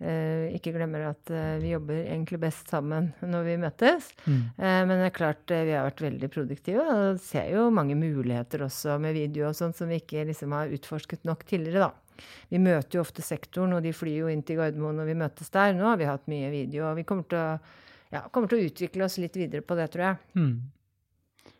eh, 0.00 0.54
ikke 0.56 0.72
glemmer 0.72 1.04
at 1.10 1.32
eh, 1.34 1.58
vi 1.60 1.74
jobber 1.74 1.98
egentlig 2.06 2.40
best 2.46 2.72
sammen 2.72 3.10
når 3.20 3.44
vi 3.50 3.58
møtes. 3.60 4.08
Mm. 4.24 4.38
Eh, 4.56 4.78
Men 4.88 4.94
det 5.02 5.10
er 5.10 5.16
klart 5.18 5.52
eh, 5.52 5.66
vi 5.68 5.74
har 5.76 5.84
vært 5.90 6.00
veldig 6.06 6.30
produktive 6.32 6.86
og 6.94 7.20
ser 7.20 7.50
jo 7.52 7.66
mange 7.68 7.98
muligheter 8.00 8.64
også 8.64 8.96
med 9.04 9.18
video 9.18 9.50
og 9.50 9.58
sånt 9.60 9.76
som 9.76 9.92
vi 9.92 10.00
ikke 10.00 10.24
liksom 10.30 10.56
har 10.56 10.72
utforsket 10.72 11.28
nok 11.28 11.44
tidligere, 11.44 11.90
da. 11.90 11.92
Vi 12.50 12.60
møter 12.62 12.98
jo 12.98 13.04
ofte 13.04 13.24
sektoren, 13.24 13.74
og 13.76 13.84
de 13.84 13.94
flyr 13.96 14.24
jo 14.24 14.30
inn 14.32 14.44
til 14.46 14.60
Gardermoen 14.60 15.00
når 15.00 15.10
vi 15.10 15.16
møtes 15.24 15.52
der. 15.54 15.74
Nå 15.76 15.88
har 15.90 16.00
vi 16.00 16.08
hatt 16.08 16.28
mye 16.30 16.50
video, 16.52 16.86
og 16.90 16.98
vi 16.98 17.06
kommer 17.08 17.28
til 17.30 17.40
å, 17.40 17.78
ja, 18.14 18.24
kommer 18.34 18.50
til 18.50 18.60
å 18.60 18.68
utvikle 18.70 19.06
oss 19.06 19.18
litt 19.22 19.38
videre 19.38 19.64
på 19.66 19.78
det, 19.78 19.88
tror 19.94 20.06
jeg. 20.08 20.20
Mm. 20.40 21.52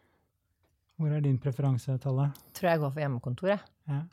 Hvor 1.01 1.15
er 1.15 1.25
din 1.25 1.41
preferanse, 1.43 1.97
Talle? 2.03 2.29
Tror 2.55 2.71
jeg 2.71 2.83
går 2.85 2.93
for 2.95 3.03
hjemmekontor, 3.03 3.55
jeg. 3.57 3.65
Ja. 3.91 4.05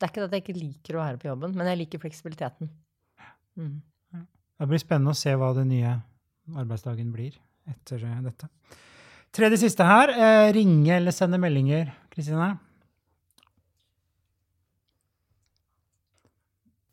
Det 0.00 0.06
er 0.06 0.12
ikke 0.12 0.22
det 0.22 0.28
at 0.30 0.34
jeg 0.38 0.44
ikke 0.46 0.58
liker 0.58 0.96
å 0.96 1.04
være 1.04 1.20
på 1.20 1.28
jobben, 1.28 1.54
men 1.56 1.68
jeg 1.70 1.82
liker 1.82 2.02
fleksibiliteten. 2.02 2.70
Mm. 3.60 3.78
Det 4.60 4.68
blir 4.68 4.80
spennende 4.80 5.14
å 5.14 5.16
se 5.16 5.32
hva 5.40 5.54
den 5.56 5.70
nye 5.72 5.94
arbeidsdagen 6.60 7.12
blir 7.14 7.36
etter 7.70 8.02
eh, 8.04 8.18
dette. 8.24 8.48
Tredje 9.32 9.60
siste 9.62 9.86
her. 9.86 10.12
Eh, 10.12 10.48
ringe 10.56 10.96
eller 10.96 11.14
sende 11.14 11.38
meldinger, 11.40 11.92
Kristine? 12.12 12.54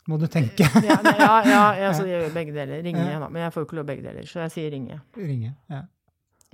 Må 0.08 0.18
du 0.22 0.26
tenke. 0.32 0.64
ja, 0.88 0.96
nei, 1.04 1.14
ja, 1.20 1.32
ja, 1.44 1.62
altså, 1.90 2.06
jeg 2.08 2.22
gjør 2.24 2.34
begge 2.38 2.54
deler. 2.56 2.82
Ringe, 2.86 3.06
da. 3.20 3.28
Men 3.28 3.42
jeg 3.44 3.52
får 3.54 3.64
jo 3.64 3.68
ikke 3.68 3.78
lov 3.82 3.88
begge 3.90 4.04
deler, 4.06 4.28
så 4.30 4.40
jeg 4.46 4.54
sier 4.56 4.70
ringe. 4.72 5.00
ringe. 5.20 5.54
Ja. 5.74 5.82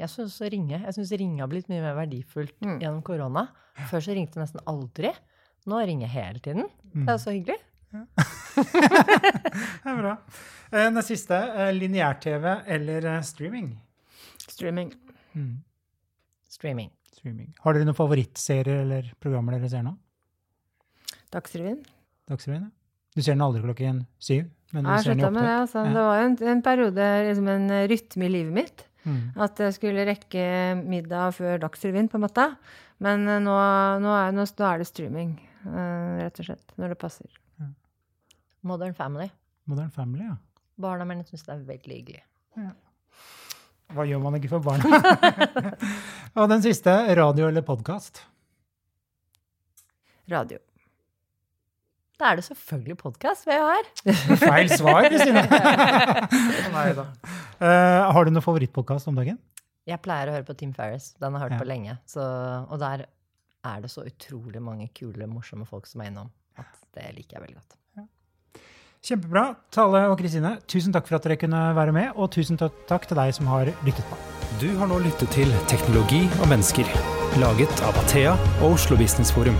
Jeg 0.02 0.10
syns 0.10 0.40
ringe 0.50 0.80
synes 0.96 1.12
ringe 1.22 1.38
har 1.44 1.50
blitt 1.52 1.68
mye 1.70 1.84
mer 1.84 1.94
verdifullt 2.00 2.56
Mm. 2.66 2.80
gjennom 2.82 3.04
korona. 3.06 3.44
Før 3.92 4.02
så 4.02 4.16
ringte 4.18 4.40
jeg 4.40 4.48
nesten 4.48 4.64
aldri. 4.66 5.12
Nå 5.70 5.78
ringer 5.86 6.08
jeg 6.10 6.14
hele 6.18 6.40
tiden. 6.42 6.66
Mm. 6.96 7.06
Det 7.06 7.14
er 7.14 7.22
så 7.22 7.32
hyggelig. 7.36 7.60
Det 8.54 9.90
er 9.90 9.98
bra. 10.02 10.16
Det 10.74 10.82
Den 10.88 11.02
siste. 11.06 11.38
eh, 11.38 11.70
Lineær-TV 11.78 12.46
eller 12.74 13.06
eh, 13.06 13.22
streaming? 13.22 13.70
Streaming. 14.48 14.94
Mm. 15.36 15.60
Streaming. 16.50 16.90
streaming. 17.14 17.54
Har 17.64 17.74
dere 17.78 17.86
noen 17.88 17.96
favorittserier 17.98 18.82
eller 18.84 19.12
programmer 19.22 19.56
dere 19.60 19.70
ser 19.70 19.84
nå? 19.86 19.94
Dagsrevyen. 21.34 21.84
Dagsrevyen? 22.30 22.66
ja. 22.66 22.80
Du 23.14 23.22
ser 23.22 23.36
den 23.36 23.46
aldri 23.46 23.62
klokken 23.62 24.04
syv? 24.22 24.48
Men 24.74 24.88
du 24.88 24.90
Jeg 24.90 25.04
ser 25.04 25.14
den 25.14 25.22
slutta 25.22 25.34
med 25.36 25.46
det. 25.46 25.58
Altså. 25.60 25.84
Ja. 25.84 25.92
Det 25.94 26.06
var 26.08 26.18
jo 26.18 26.26
en, 26.26 26.38
en 26.54 26.64
periode, 26.66 27.10
liksom 27.28 27.52
en 27.54 27.70
rytme 27.92 28.26
i 28.26 28.32
livet 28.34 28.56
mitt. 28.56 28.86
Mm. 29.04 29.20
At 29.46 29.60
jeg 29.60 29.76
skulle 29.76 30.06
rekke 30.08 30.46
middag 30.80 31.36
før 31.38 31.62
Dagsrevyen, 31.62 32.10
på 32.10 32.18
en 32.18 32.26
måte. 32.26 32.48
Men 33.04 33.28
eh, 33.28 33.42
nå, 33.44 33.54
nå, 34.04 34.16
er, 34.18 34.34
nå, 34.34 34.48
nå 34.48 34.68
er 34.70 34.82
det 34.82 34.90
streaming. 34.90 35.36
eh, 35.68 36.24
rett 36.24 36.42
og 36.42 36.50
slett. 36.50 36.76
Når 36.80 36.96
det 36.96 37.00
passer. 37.04 37.40
Modern 38.64 38.96
Family. 38.96 39.28
Modern 39.68 39.92
Family, 39.92 40.24
ja. 40.24 40.38
Barna 40.80 41.06
mine 41.06 41.26
syns 41.28 41.44
det 41.46 41.54
er 41.54 41.64
veldig 41.68 41.98
hyggelig. 42.00 42.24
Hva 43.94 44.06
gjør 44.08 44.22
man 44.24 44.38
ikke 44.40 44.50
for 44.56 44.64
barna? 44.66 45.02
og 46.40 46.48
den 46.50 46.64
siste, 46.66 46.94
radio 47.20 47.50
eller 47.52 47.66
podkast? 47.68 48.24
Radio. 50.32 50.58
Er 52.24 52.38
det 52.40 52.46
selvfølgelig 52.46 52.96
podkast 53.02 53.48
vi 53.50 53.56
har. 53.60 53.88
Feil 54.40 54.70
svar, 54.72 55.04
Kristine! 55.10 55.44
Nei 56.76 56.86
da. 56.96 57.04
Uh, 57.60 58.14
har 58.16 58.24
du 58.24 58.32
noen 58.32 58.46
favorittpodkast 58.46 59.10
om 59.12 59.18
dagen? 59.20 59.40
Jeg 59.90 60.00
pleier 60.06 60.32
å 60.32 60.36
høre 60.38 60.48
på 60.48 60.56
Tim 60.56 60.72
Ferris. 60.76 61.10
Den 61.20 61.36
har 61.36 61.44
jeg 61.44 61.50
hørt 61.50 61.58
Ja. 61.58 61.62
på 61.66 61.68
lenge. 61.68 61.98
Så, 62.08 62.24
og 62.24 62.80
der 62.80 63.04
er 63.68 63.84
det 63.84 63.92
så 63.92 64.06
utrolig 64.08 64.62
mange 64.64 64.88
kule, 64.96 65.28
morsomme 65.28 65.68
folk 65.68 65.86
som 65.90 66.02
er 66.06 66.14
innom. 66.14 66.32
At 66.60 66.72
det 66.96 67.10
liker 67.18 67.40
jeg 67.40 67.46
veldig 67.48 67.60
godt. 67.60 67.80
Kjempebra. 69.04 69.42
Tale 69.76 70.06
og 70.08 70.16
Kristine, 70.22 70.54
tusen 70.72 70.94
takk 70.96 71.10
for 71.10 71.18
at 71.20 71.26
dere 71.28 71.36
kunne 71.42 71.60
være 71.76 71.92
med, 71.92 72.14
og 72.16 72.32
tusen 72.32 72.56
takk 72.56 73.04
til 73.10 73.20
deg 73.20 73.36
som 73.36 73.52
har 73.52 73.68
lyttet 73.84 74.08
på. 74.08 74.16
Du 74.64 74.70
har 74.80 74.88
nå 74.88 75.02
lyttet 75.04 75.28
til 75.36 75.52
Teknologi 75.68 76.24
og 76.40 76.48
mennesker, 76.48 76.88
laget 77.44 77.84
av 77.84 78.00
Athea 78.06 78.38
og 78.64 78.78
Oslo 78.78 78.96
Business 78.96 79.36
Forum. 79.36 79.60